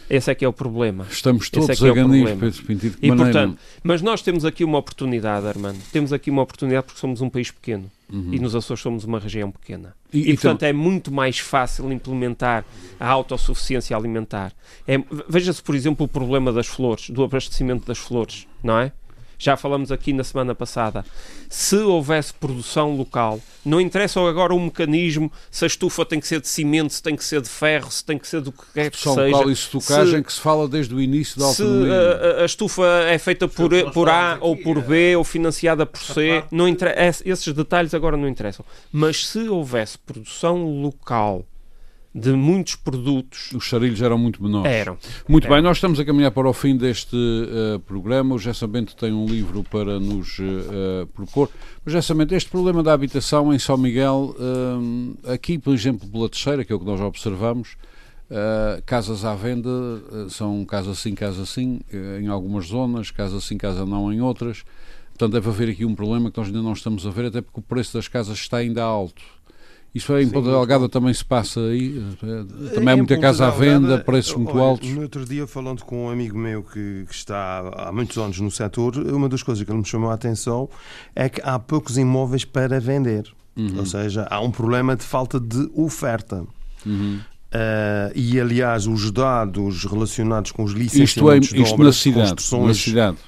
Esse 0.08 0.30
é 0.30 0.34
que 0.34 0.44
é 0.44 0.48
o 0.48 0.52
problema. 0.52 1.06
Estamos 1.10 1.44
Esse 1.44 1.50
é 1.50 1.60
todos 1.60 1.82
é 1.82 1.88
a 1.90 1.94
problema. 1.94 2.36
Pedro 2.36 2.62
que 2.90 3.06
E 3.06 3.08
maneira? 3.08 3.32
portanto, 3.32 3.58
mas 3.82 4.02
nós 4.02 4.20
temos 4.22 4.44
aqui 4.44 4.62
uma 4.64 4.78
oportunidade, 4.78 5.46
Armando. 5.46 5.78
Temos 5.90 6.12
aqui 6.12 6.30
uma 6.30 6.42
oportunidade 6.42 6.86
porque 6.86 7.00
somos 7.00 7.20
um 7.20 7.30
país 7.30 7.50
pequeno 7.50 7.90
Uhum. 8.12 8.28
e 8.34 8.38
nos 8.38 8.54
Açores 8.54 8.82
somos 8.82 9.04
uma 9.04 9.18
região 9.18 9.50
pequena. 9.50 9.94
E- 10.12 10.18
E, 10.18 10.30
e 10.30 10.34
portanto 10.34 10.64
é 10.64 10.72
muito 10.72 11.10
mais 11.10 11.38
fácil 11.38 11.90
implementar 11.90 12.62
a 13.00 13.08
autossuficiência 13.08 13.96
alimentar. 13.96 14.52
É, 14.86 14.98
Veja-se, 15.28 15.62
por 15.62 15.74
exemplo, 15.74 16.04
o 16.04 16.08
problema 16.08 16.52
das 16.52 16.66
flores, 16.66 17.08
do 17.08 17.24
abastecimento 17.24 17.86
das 17.86 17.96
flores, 17.98 18.46
não 18.62 18.78
é? 18.78 18.92
Já 19.44 19.56
falamos 19.56 19.90
aqui 19.90 20.12
na 20.12 20.22
semana 20.22 20.54
passada. 20.54 21.04
Se 21.50 21.74
houvesse 21.74 22.32
produção 22.32 22.94
local, 22.96 23.40
não 23.64 23.80
interessa 23.80 24.20
agora 24.20 24.54
o 24.54 24.60
mecanismo, 24.60 25.32
se 25.50 25.64
a 25.64 25.66
estufa 25.66 26.04
tem 26.06 26.20
que 26.20 26.28
ser 26.28 26.40
de 26.40 26.46
cimento, 26.46 26.92
se 26.92 27.02
tem 27.02 27.16
que 27.16 27.24
ser 27.24 27.40
de 27.40 27.48
ferro, 27.48 27.90
se 27.90 28.04
tem 28.04 28.16
que 28.18 28.28
ser 28.28 28.40
do 28.40 28.52
que 28.52 28.62
quer 28.72 28.90
que 28.92 28.96
São 29.00 29.16
seja. 29.16 29.30
local 29.36 29.50
e 29.50 29.52
estocagem 29.52 30.18
Se- 30.18 30.22
que 30.22 30.32
se 30.32 30.40
fala 30.40 30.68
desde 30.68 30.94
o 30.94 31.00
início 31.00 31.40
da 31.40 31.46
se 31.46 31.60
autonomia. 31.60 31.92
a, 31.92 32.38
a- 32.38 32.42
a 32.42 32.44
estufa 32.44 32.86
é 33.08 33.18
feita 33.18 33.48
por, 33.48 33.68
por 33.92 34.08
A 34.08 34.12
falamos 34.12 34.42
ou 34.46 34.54
aqui, 34.54 34.62
por 34.62 34.78
é. 34.78 34.80
B 34.80 35.16
ou 35.16 35.24
financiada 35.24 35.84
por 35.84 36.00
C, 36.00 36.44
não 36.52 36.68
inter- 36.68 36.94
es- 36.96 37.22
esses 37.26 37.52
detalhes 37.52 37.92
agora 37.94 38.16
não 38.16 38.28
interessam. 38.28 38.64
Mas 38.92 39.26
se 39.26 39.48
houvesse 39.48 39.98
produção 39.98 40.64
local 40.80 41.44
de 42.14 42.32
muitos 42.32 42.76
produtos, 42.76 43.50
Os 43.52 43.64
charilhos 43.64 44.02
eram 44.02 44.18
muito 44.18 44.42
menores. 44.42 44.70
eram. 44.70 44.98
Muito 45.26 45.46
É. 45.46 45.50
bem, 45.50 45.62
nós 45.62 45.78
estamos 45.78 45.98
a 45.98 46.04
caminhar 46.04 46.30
para 46.30 46.48
o 46.48 46.52
fim 46.52 46.76
deste 46.76 47.16
eh, 47.16 47.78
programa. 47.86 48.34
O 48.34 48.38
Jessa 48.38 48.66
Bento 48.66 48.94
tem 48.94 49.12
um 49.12 49.24
livro 49.24 49.62
para 49.64 49.98
nos 49.98 50.38
eh, 50.38 51.06
propor. 51.14 51.48
Mas, 51.84 51.94
Jessa 51.94 52.14
Bento, 52.14 52.34
este 52.34 52.50
problema 52.50 52.82
da 52.82 52.92
habitação 52.92 53.52
em 53.54 53.58
São 53.58 53.78
Miguel, 53.78 54.36
eh, 55.24 55.32
aqui, 55.32 55.58
por 55.58 55.72
exemplo, 55.72 56.06
pela 56.06 56.28
Teixeira, 56.28 56.64
que 56.64 56.72
é 56.72 56.76
o 56.76 56.78
que 56.78 56.84
nós 56.86 57.00
observamos, 57.00 57.76
casas 58.86 59.24
à 59.26 59.34
venda 59.34 59.68
são 60.30 60.64
casa 60.64 60.94
sim, 60.94 61.14
casa 61.14 61.44
sim, 61.44 61.80
em 62.18 62.28
algumas 62.28 62.66
zonas, 62.66 63.10
casa 63.10 63.38
sim, 63.40 63.58
casa 63.58 63.84
não 63.84 64.10
em 64.12 64.20
outras. 64.22 64.64
Portanto, 65.10 65.32
deve 65.34 65.48
haver 65.50 65.68
aqui 65.68 65.84
um 65.84 65.94
problema 65.94 66.30
que 66.30 66.38
nós 66.38 66.46
ainda 66.46 66.62
não 66.62 66.72
estamos 66.72 67.06
a 67.06 67.10
ver, 67.10 67.26
até 67.26 67.42
porque 67.42 67.60
o 67.60 67.62
preço 67.62 67.92
das 67.92 68.08
casas 68.08 68.38
está 68.38 68.56
ainda 68.58 68.82
alto. 68.82 69.22
Isso 69.94 70.12
é, 70.14 70.22
em 70.22 70.28
Ponta 70.30 70.50
Delgada 70.50 70.88
também 70.88 71.12
se 71.12 71.24
passa 71.24 71.60
aí. 71.60 72.02
eh, 72.22 72.74
Também 72.74 72.94
há 72.94 72.96
muita 72.96 73.18
casa 73.18 73.46
à 73.46 73.50
venda, 73.50 73.80
Delgada, 73.80 74.04
preços 74.04 74.34
muito 74.34 74.54
olha, 74.54 74.62
altos. 74.62 74.88
No 74.88 75.02
outro 75.02 75.24
dia, 75.24 75.46
falando 75.46 75.84
com 75.84 76.06
um 76.06 76.10
amigo 76.10 76.38
meu 76.38 76.62
que, 76.62 77.04
que 77.06 77.14
está 77.14 77.58
há 77.76 77.92
muitos 77.92 78.16
anos 78.16 78.40
no 78.40 78.50
setor, 78.50 78.96
uma 78.96 79.28
das 79.28 79.42
coisas 79.42 79.62
que 79.62 79.70
ele 79.70 79.78
me 79.78 79.84
chamou 79.84 80.10
a 80.10 80.14
atenção 80.14 80.68
é 81.14 81.28
que 81.28 81.42
há 81.44 81.58
poucos 81.58 81.98
imóveis 81.98 82.44
para 82.44 82.80
vender. 82.80 83.24
Uhum. 83.54 83.80
Ou 83.80 83.86
seja, 83.86 84.26
há 84.30 84.40
um 84.40 84.50
problema 84.50 84.96
de 84.96 85.04
falta 85.04 85.38
de 85.38 85.70
oferta. 85.74 86.42
Uhum. 86.86 87.20
Ah, 87.52 88.10
e 88.14 88.40
aliás, 88.40 88.86
os 88.86 89.10
dados 89.10 89.84
relacionados 89.84 90.52
com 90.52 90.64
os 90.64 90.72
Isto, 90.72 90.80
é, 90.80 90.82
licenciamentos 90.82 91.48
de 91.50 91.62
isto 91.62 91.74
obras 91.74 91.86
na 91.86 91.90
de 91.90 91.96
cidade, 91.96 92.18
na 92.18 92.28
construções 92.30 92.82
cidade. 92.82 93.18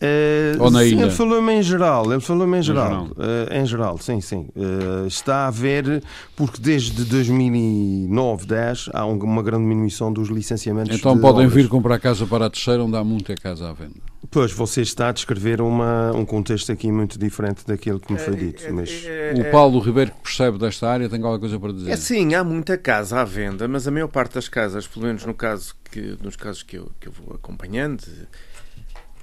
Eh, 0.00 0.54
Ou 0.60 0.70
na 0.70 0.80
sim, 0.80 0.86
ilha? 0.90 1.02
Ele 1.02 1.10
falou-me 1.10 1.52
em 1.54 1.62
geral, 1.62 2.12
ele 2.12 2.20
falou-me 2.20 2.58
em 2.58 2.62
geral. 2.62 3.08
geral. 3.08 3.08
Eh, 3.50 3.60
em 3.60 3.66
geral, 3.66 3.98
sim, 3.98 4.20
sim. 4.20 4.46
Eh, 4.56 5.06
está 5.08 5.44
a 5.44 5.48
haver, 5.48 6.02
porque 6.36 6.60
desde 6.60 7.04
2009, 7.04 8.46
10, 8.46 8.88
há 8.92 9.04
um- 9.06 9.18
uma 9.18 9.42
grande 9.42 9.62
diminuição 9.64 10.12
dos 10.12 10.28
licenciamentos. 10.28 10.96
Então 10.96 11.14
de 11.16 11.20
podem 11.20 11.46
obras. 11.46 11.52
vir 11.54 11.68
comprar 11.68 11.98
casa 11.98 12.26
para 12.26 12.46
a 12.46 12.50
terceira, 12.50 12.82
onde 12.84 12.96
há 12.96 13.02
muita 13.02 13.34
casa 13.34 13.68
à 13.68 13.72
venda. 13.72 13.94
Pois, 14.30 14.52
você 14.52 14.82
está 14.82 15.08
a 15.08 15.12
descrever 15.12 15.60
uma, 15.60 16.12
um 16.12 16.24
contexto 16.24 16.70
aqui 16.70 16.92
muito 16.92 17.18
diferente 17.18 17.66
daquilo 17.66 17.98
que 17.98 18.12
me 18.12 18.18
foi 18.18 18.36
dito. 18.36 18.62
Mas... 18.72 18.90
O 19.38 19.50
Paulo 19.50 19.78
Ribeiro, 19.80 20.10
que 20.10 20.20
percebe 20.22 20.58
desta 20.58 20.88
área, 20.88 21.08
tem 21.08 21.18
alguma 21.18 21.38
coisa 21.38 21.58
para 21.58 21.72
dizer. 21.72 21.90
É 21.90 21.96
sim, 21.96 22.34
há 22.34 22.44
muita 22.44 22.76
casa 22.76 23.20
à 23.20 23.24
venda, 23.24 23.66
mas 23.66 23.88
a 23.88 23.90
maior 23.90 24.08
parte 24.08 24.34
das 24.34 24.48
casas, 24.48 24.86
pelo 24.86 25.06
menos 25.06 25.24
no 25.24 25.32
caso 25.34 25.74
que, 25.90 26.16
nos 26.22 26.36
casos 26.36 26.62
que 26.62 26.76
eu, 26.76 26.90
que 27.00 27.08
eu 27.08 27.12
vou 27.12 27.34
acompanhando, 27.36 28.02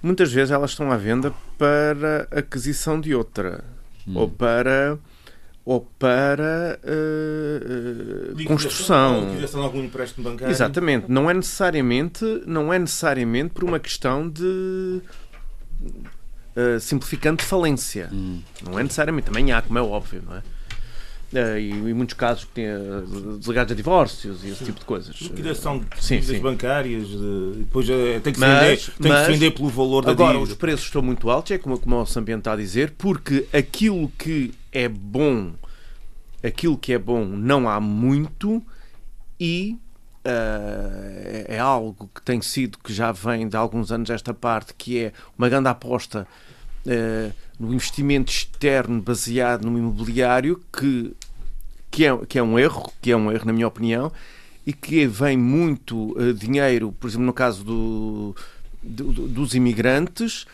muitas 0.06 0.32
vezes 0.32 0.52
elas 0.52 0.72
estão 0.72 0.92
à 0.92 0.98
venda 0.98 1.34
para 1.58 2.28
aquisição 2.32 3.00
de 3.02 3.14
outra 3.16 3.64
Hum. 4.08 4.18
ou 4.18 4.30
para 4.30 5.00
ou 5.66 5.82
para 5.98 6.80
eh, 6.84 8.36
eh, 8.40 8.44
construção. 8.44 9.30
Liquidação 9.30 9.62
de 9.62 9.66
algum 9.66 9.84
empréstimo 9.84 10.24
bancário. 10.24 10.52
Exatamente, 10.52 11.10
não 11.10 11.28
é 11.28 11.34
necessariamente, 11.34 12.24
não 12.46 12.72
é 12.72 12.78
necessariamente 12.78 13.50
por 13.50 13.64
uma 13.64 13.80
questão 13.80 14.30
de 14.30 15.02
eh, 16.56 16.78
simplificando 16.80 17.42
falência. 17.42 18.10
Hum. 18.14 18.42
Não 18.64 18.78
é 18.78 18.84
necessariamente, 18.84 19.26
também 19.26 19.52
há, 19.52 19.62
como 19.62 19.80
é 19.80 19.82
óbvio, 19.82 20.22
não 20.24 20.36
é? 20.36 20.44
Eh, 21.34 21.60
e 21.60 21.70
em 21.72 21.94
muitos 21.94 22.14
casos 22.14 22.46
que 22.46 22.52
tem 22.52 22.66
eh, 22.66 22.78
delegados 23.42 23.72
a 23.72 23.76
divórcios 23.76 24.44
e 24.44 24.50
esse 24.50 24.64
tipo 24.64 24.80
de 24.80 24.86
coisas. 24.86 25.16
Liquidação 25.20 25.80
de 25.80 25.86
Sim, 26.00 26.16
dívidas 26.20 26.36
sim. 26.38 26.42
bancárias, 26.42 27.08
de- 27.08 27.52
depois 27.58 27.90
eh, 27.90 28.20
tem 28.24 28.32
que 28.32 28.40
se 28.40 28.46
Mas- 28.46 28.60
vender, 28.86 28.94
tem 29.02 29.12
que 29.12 29.26
se 29.26 29.32
vender 29.32 29.52
pelo 29.52 29.70
valor 29.70 30.06
da 30.06 30.12
Agora, 30.12 30.34
dívida. 30.34 30.52
os 30.54 30.58
preços 30.58 30.86
estão 30.86 31.02
muito 31.02 31.30
altos, 31.30 31.52
é 31.52 31.58
como, 31.58 31.78
como 31.80 32.00
o 32.00 32.06
Sambiente 32.06 32.40
está 32.42 32.54
a 32.54 32.56
dizer, 32.56 32.94
porque 32.98 33.48
aquilo 33.52 34.10
que 34.18 34.54
é 34.72 34.88
bom, 34.88 35.54
aquilo 36.44 36.78
que 36.78 36.94
é 36.94 37.00
bom 37.00 37.26
não 37.26 37.68
há 37.68 37.80
muito, 37.80 38.62
e 39.40 39.78
uh, 40.26 41.46
é 41.48 41.60
algo 41.60 42.10
que 42.14 42.22
tem 42.22 42.42
sido, 42.42 42.78
que 42.78 42.94
já 42.94 43.12
vem 43.12 43.48
de 43.48 43.58
alguns 43.58 43.92
anos 43.92 44.10
esta 44.10 44.34
parte, 44.34 44.74
que 44.78 45.00
é 45.00 45.12
uma 45.38 45.50
grande 45.50 45.68
aposta 45.70 46.28
uh, 46.86 47.34
no 47.60 47.74
investimento 47.74 48.32
externo 48.32 49.02
baseado 49.02 49.70
no 49.70 49.78
imobiliário, 49.78 50.62
que, 50.72 51.14
que, 51.90 52.06
é, 52.06 52.18
que 52.26 52.40
é 52.40 52.44
um 52.44 52.60
erro, 52.60 52.92
que 53.02 53.12
é 53.12 53.18
um 53.18 53.32
erro 53.32 53.46
na 53.46 53.54
minha 53.54 53.68
opinião, 53.68 54.12
e 54.66 54.74
que 54.74 55.06
vem 55.06 55.38
muito 55.38 56.18
uh, 56.20 56.34
dinheiro, 56.34 56.94
por 57.00 57.08
exemplo, 57.08 57.26
no 57.26 57.34
caso 57.34 57.64
do, 57.64 58.36
do, 58.82 59.28
dos 59.28 59.54
imigrantes, 59.54 60.46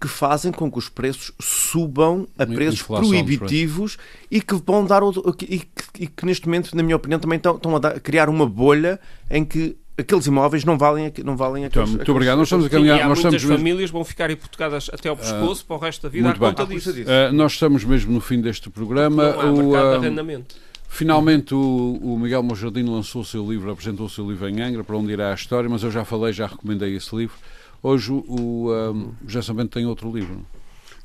que 0.00 0.06
fazem 0.06 0.52
com 0.52 0.70
que 0.70 0.78
os 0.78 0.88
preços 0.88 1.32
subam 1.40 2.26
a 2.38 2.46
preços 2.46 2.80
Inflação, 2.80 3.08
proibitivos 3.08 3.98
e 4.30 4.40
que 4.40 4.54
vão 4.54 4.84
dar 4.84 5.02
e 5.42 5.58
que, 5.58 5.66
e 5.98 6.06
que, 6.06 6.24
neste 6.24 6.46
momento, 6.46 6.74
na 6.76 6.82
minha 6.82 6.94
opinião, 6.94 7.18
também 7.18 7.36
estão, 7.36 7.56
estão 7.56 7.74
a, 7.74 7.78
dar, 7.80 7.96
a, 7.96 8.00
criar 8.00 8.28
uma 8.28 8.46
bolha 8.46 9.00
em 9.28 9.44
que 9.44 9.76
aqueles 9.98 10.26
imóveis 10.26 10.64
não 10.64 10.78
valem, 10.78 11.12
não 11.24 11.36
valem 11.36 11.64
então, 11.64 11.82
aqueles, 11.82 11.90
Muito 11.90 12.02
aqueles, 12.02 12.16
obrigado. 12.16 12.38
Nós 12.38 12.46
estamos 12.46 12.66
a 12.66 12.70
caminhar. 12.70 13.08
Nós 13.08 13.18
muitas 13.18 13.42
estamos 13.42 13.58
famílias 13.58 13.80
mesmo... 13.80 13.98
vão 13.98 14.04
ficar 14.04 14.30
hipotecadas 14.30 14.88
até 14.92 15.08
ao 15.08 15.16
pescoço 15.16 15.62
uh, 15.62 15.66
para 15.66 15.76
o 15.76 15.78
resto 15.78 16.02
da 16.02 16.08
vida 16.08 16.28
muito 16.28 16.44
à 16.44 16.48
conta 16.48 16.66
bem. 16.66 16.78
disso. 16.78 16.90
Uh, 16.90 17.32
nós 17.32 17.52
estamos 17.52 17.84
mesmo 17.84 18.12
no 18.12 18.20
fim 18.20 18.40
deste 18.40 18.70
programa. 18.70 19.32
Não 19.32 19.40
há 19.40 19.44
o, 19.44 19.56
mercado 19.56 19.86
uh, 19.86 20.00
de 20.00 20.06
arrendamento. 20.06 20.54
Finalmente 20.88 21.54
o, 21.54 21.98
o 22.00 22.18
Miguel 22.18 22.42
Mojardino 22.42 22.94
lançou 22.94 23.22
o 23.22 23.24
seu 23.24 23.48
livro, 23.50 23.70
apresentou 23.70 24.06
o 24.06 24.08
seu 24.08 24.28
livro 24.28 24.48
em 24.48 24.60
Angra, 24.60 24.82
para 24.82 24.96
onde 24.96 25.12
irá 25.12 25.32
a 25.32 25.34
história, 25.34 25.68
mas 25.68 25.82
eu 25.82 25.90
já 25.90 26.04
falei, 26.04 26.32
já 26.32 26.46
recomendei 26.46 26.96
esse 26.96 27.14
livro. 27.14 27.36
Hoje 27.82 28.10
o, 28.10 28.24
o 28.26 28.72
um, 28.72 29.12
José 29.26 29.52
Bento 29.52 29.70
tem 29.70 29.84
outro 29.84 30.10
livro. 30.10 30.46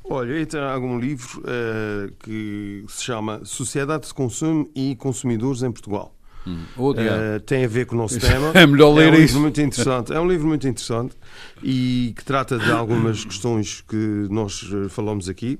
Olha, 0.05 0.33
eu 0.33 0.45
trago 0.45 0.85
um 0.85 0.99
livro 0.99 1.41
uh, 1.41 2.11
que 2.23 2.83
se 2.87 3.03
chama 3.03 3.43
Sociedade 3.43 4.07
de 4.07 4.13
Consumo 4.13 4.69
e 4.75 4.95
Consumidores 4.95 5.63
em 5.63 5.71
Portugal. 5.71 6.13
Hum. 6.45 6.63
Uh, 6.77 7.39
tem 7.45 7.63
a 7.63 7.67
ver 7.67 7.85
com 7.85 7.95
o 7.95 7.97
nosso 7.97 8.19
tema. 8.21 8.51
É 8.53 8.65
melhor 8.65 8.93
ler 8.93 9.07
é 9.07 9.11
um 9.11 9.13
isso. 9.13 9.21
Livro 9.21 9.41
muito 9.41 9.61
interessante. 9.61 10.13
É 10.13 10.19
um 10.19 10.27
livro 10.27 10.47
muito 10.47 10.67
interessante 10.67 11.15
e 11.61 12.13
que 12.15 12.23
trata 12.23 12.57
de 12.57 12.71
algumas 12.71 13.23
questões 13.23 13.81
que 13.81 14.27
nós 14.29 14.69
eh, 14.71 14.89
falamos 14.89 15.29
aqui. 15.29 15.59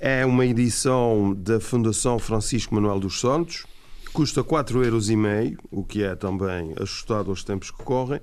É 0.00 0.24
uma 0.24 0.44
edição 0.44 1.34
da 1.36 1.60
Fundação 1.60 2.18
Francisco 2.18 2.74
Manuel 2.74 3.00
dos 3.00 3.20
Santos. 3.20 3.64
Custa 4.12 4.44
4,5€, 4.44 5.56
o 5.70 5.82
que 5.82 6.04
é 6.04 6.14
também 6.14 6.72
ajustado 6.80 7.30
aos 7.30 7.42
tempos 7.42 7.70
que 7.70 7.82
correm. 7.82 8.20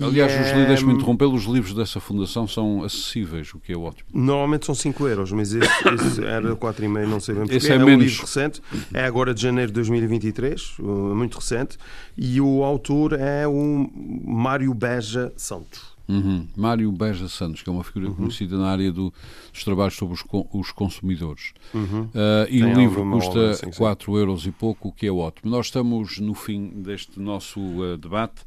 Aliás, 0.00 0.32
os 0.32 0.48
livros, 0.48 0.66
deixe-me 0.66 0.94
interromper, 0.94 1.26
os 1.26 1.44
livros 1.44 1.72
dessa 1.72 2.00
fundação 2.00 2.48
são 2.48 2.82
acessíveis, 2.82 3.54
o 3.54 3.60
que 3.60 3.72
é 3.72 3.76
ótimo. 3.76 4.08
Normalmente 4.12 4.66
são 4.66 4.74
5 4.74 5.06
euros, 5.06 5.30
mas 5.30 5.54
esse, 5.54 5.68
esse 5.94 6.24
era 6.24 6.56
4,5, 6.56 7.06
não 7.06 7.20
sei 7.20 7.34
bem 7.34 7.44
porque. 7.44 7.56
Esse 7.56 7.70
é, 7.70 7.76
é 7.76 7.78
menos. 7.78 7.94
um 7.94 7.98
livro 7.98 8.20
recente, 8.22 8.62
é 8.92 9.04
agora 9.04 9.32
de 9.32 9.40
janeiro 9.40 9.70
de 9.70 9.74
2023, 9.74 10.76
muito 10.78 11.38
recente, 11.38 11.78
e 12.16 12.40
o 12.40 12.64
autor 12.64 13.12
é 13.12 13.46
o 13.46 13.88
Mário 14.24 14.74
Beja 14.74 15.32
Santos. 15.36 15.94
Uhum. 16.06 16.46
Mário 16.54 16.92
Beja 16.92 17.28
Santos, 17.28 17.62
que 17.62 17.68
é 17.68 17.72
uma 17.72 17.82
figura 17.82 18.08
uhum. 18.08 18.14
conhecida 18.14 18.58
na 18.58 18.66
área 18.66 18.92
do, 18.92 19.12
dos 19.52 19.64
trabalhos 19.64 19.94
sobre 19.94 20.14
os, 20.14 20.24
os 20.52 20.72
consumidores. 20.72 21.52
Uhum. 21.72 22.02
Uh, 22.02 22.46
e 22.50 22.60
Tem 22.60 22.74
o 22.74 22.78
livro 22.78 23.10
custa 23.10 23.50
assim, 23.50 23.70
4 23.70 24.18
euros 24.18 24.46
e 24.46 24.50
pouco, 24.50 24.88
o 24.88 24.92
que 24.92 25.06
é 25.06 25.12
ótimo. 25.12 25.50
Nós 25.50 25.66
estamos 25.66 26.18
no 26.18 26.34
fim 26.34 26.68
deste 26.82 27.18
nosso 27.18 27.60
uh, 27.60 27.96
debate. 27.96 28.42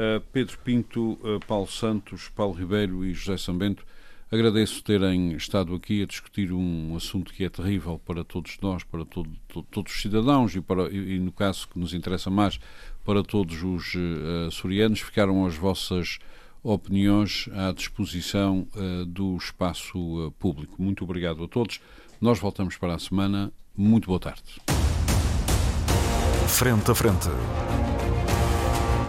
Uh, 0.00 0.18
Pedro 0.32 0.56
Pinto, 0.64 1.18
uh, 1.22 1.38
Paulo 1.46 1.66
Santos, 1.66 2.30
Paulo 2.30 2.54
Ribeiro 2.54 3.04
e 3.04 3.12
José 3.12 3.36
Sambento, 3.36 3.84
agradeço 4.32 4.82
terem 4.82 5.32
estado 5.32 5.74
aqui 5.74 6.02
a 6.02 6.06
discutir 6.06 6.52
um 6.52 6.96
assunto 6.96 7.30
que 7.34 7.44
é 7.44 7.50
terrível 7.50 8.00
para 8.06 8.24
todos 8.24 8.56
nós, 8.62 8.82
para 8.82 9.04
todo, 9.04 9.28
todo, 9.46 9.66
todos 9.70 9.94
os 9.94 10.00
cidadãos 10.00 10.56
e, 10.56 10.62
para, 10.62 10.88
e, 10.90 11.18
no 11.18 11.30
caso 11.30 11.68
que 11.68 11.78
nos 11.78 11.92
interessa 11.92 12.30
mais, 12.30 12.58
para 13.04 13.22
todos 13.22 13.62
os 13.62 13.94
uh, 13.94 14.46
açorianos. 14.48 15.00
Ficaram 15.00 15.44
as 15.44 15.56
vossas 15.56 16.18
opiniões 16.62 17.50
à 17.52 17.70
disposição 17.70 18.66
uh, 18.74 19.04
do 19.04 19.36
espaço 19.36 19.98
uh, 19.98 20.30
público. 20.32 20.80
Muito 20.82 21.04
obrigado 21.04 21.44
a 21.44 21.48
todos. 21.48 21.78
Nós 22.18 22.38
voltamos 22.38 22.78
para 22.78 22.94
a 22.94 22.98
semana. 22.98 23.52
Muito 23.76 24.06
boa 24.06 24.18
tarde. 24.18 24.62
Frente 26.48 26.90
a 26.90 26.94
frente. 26.94 27.28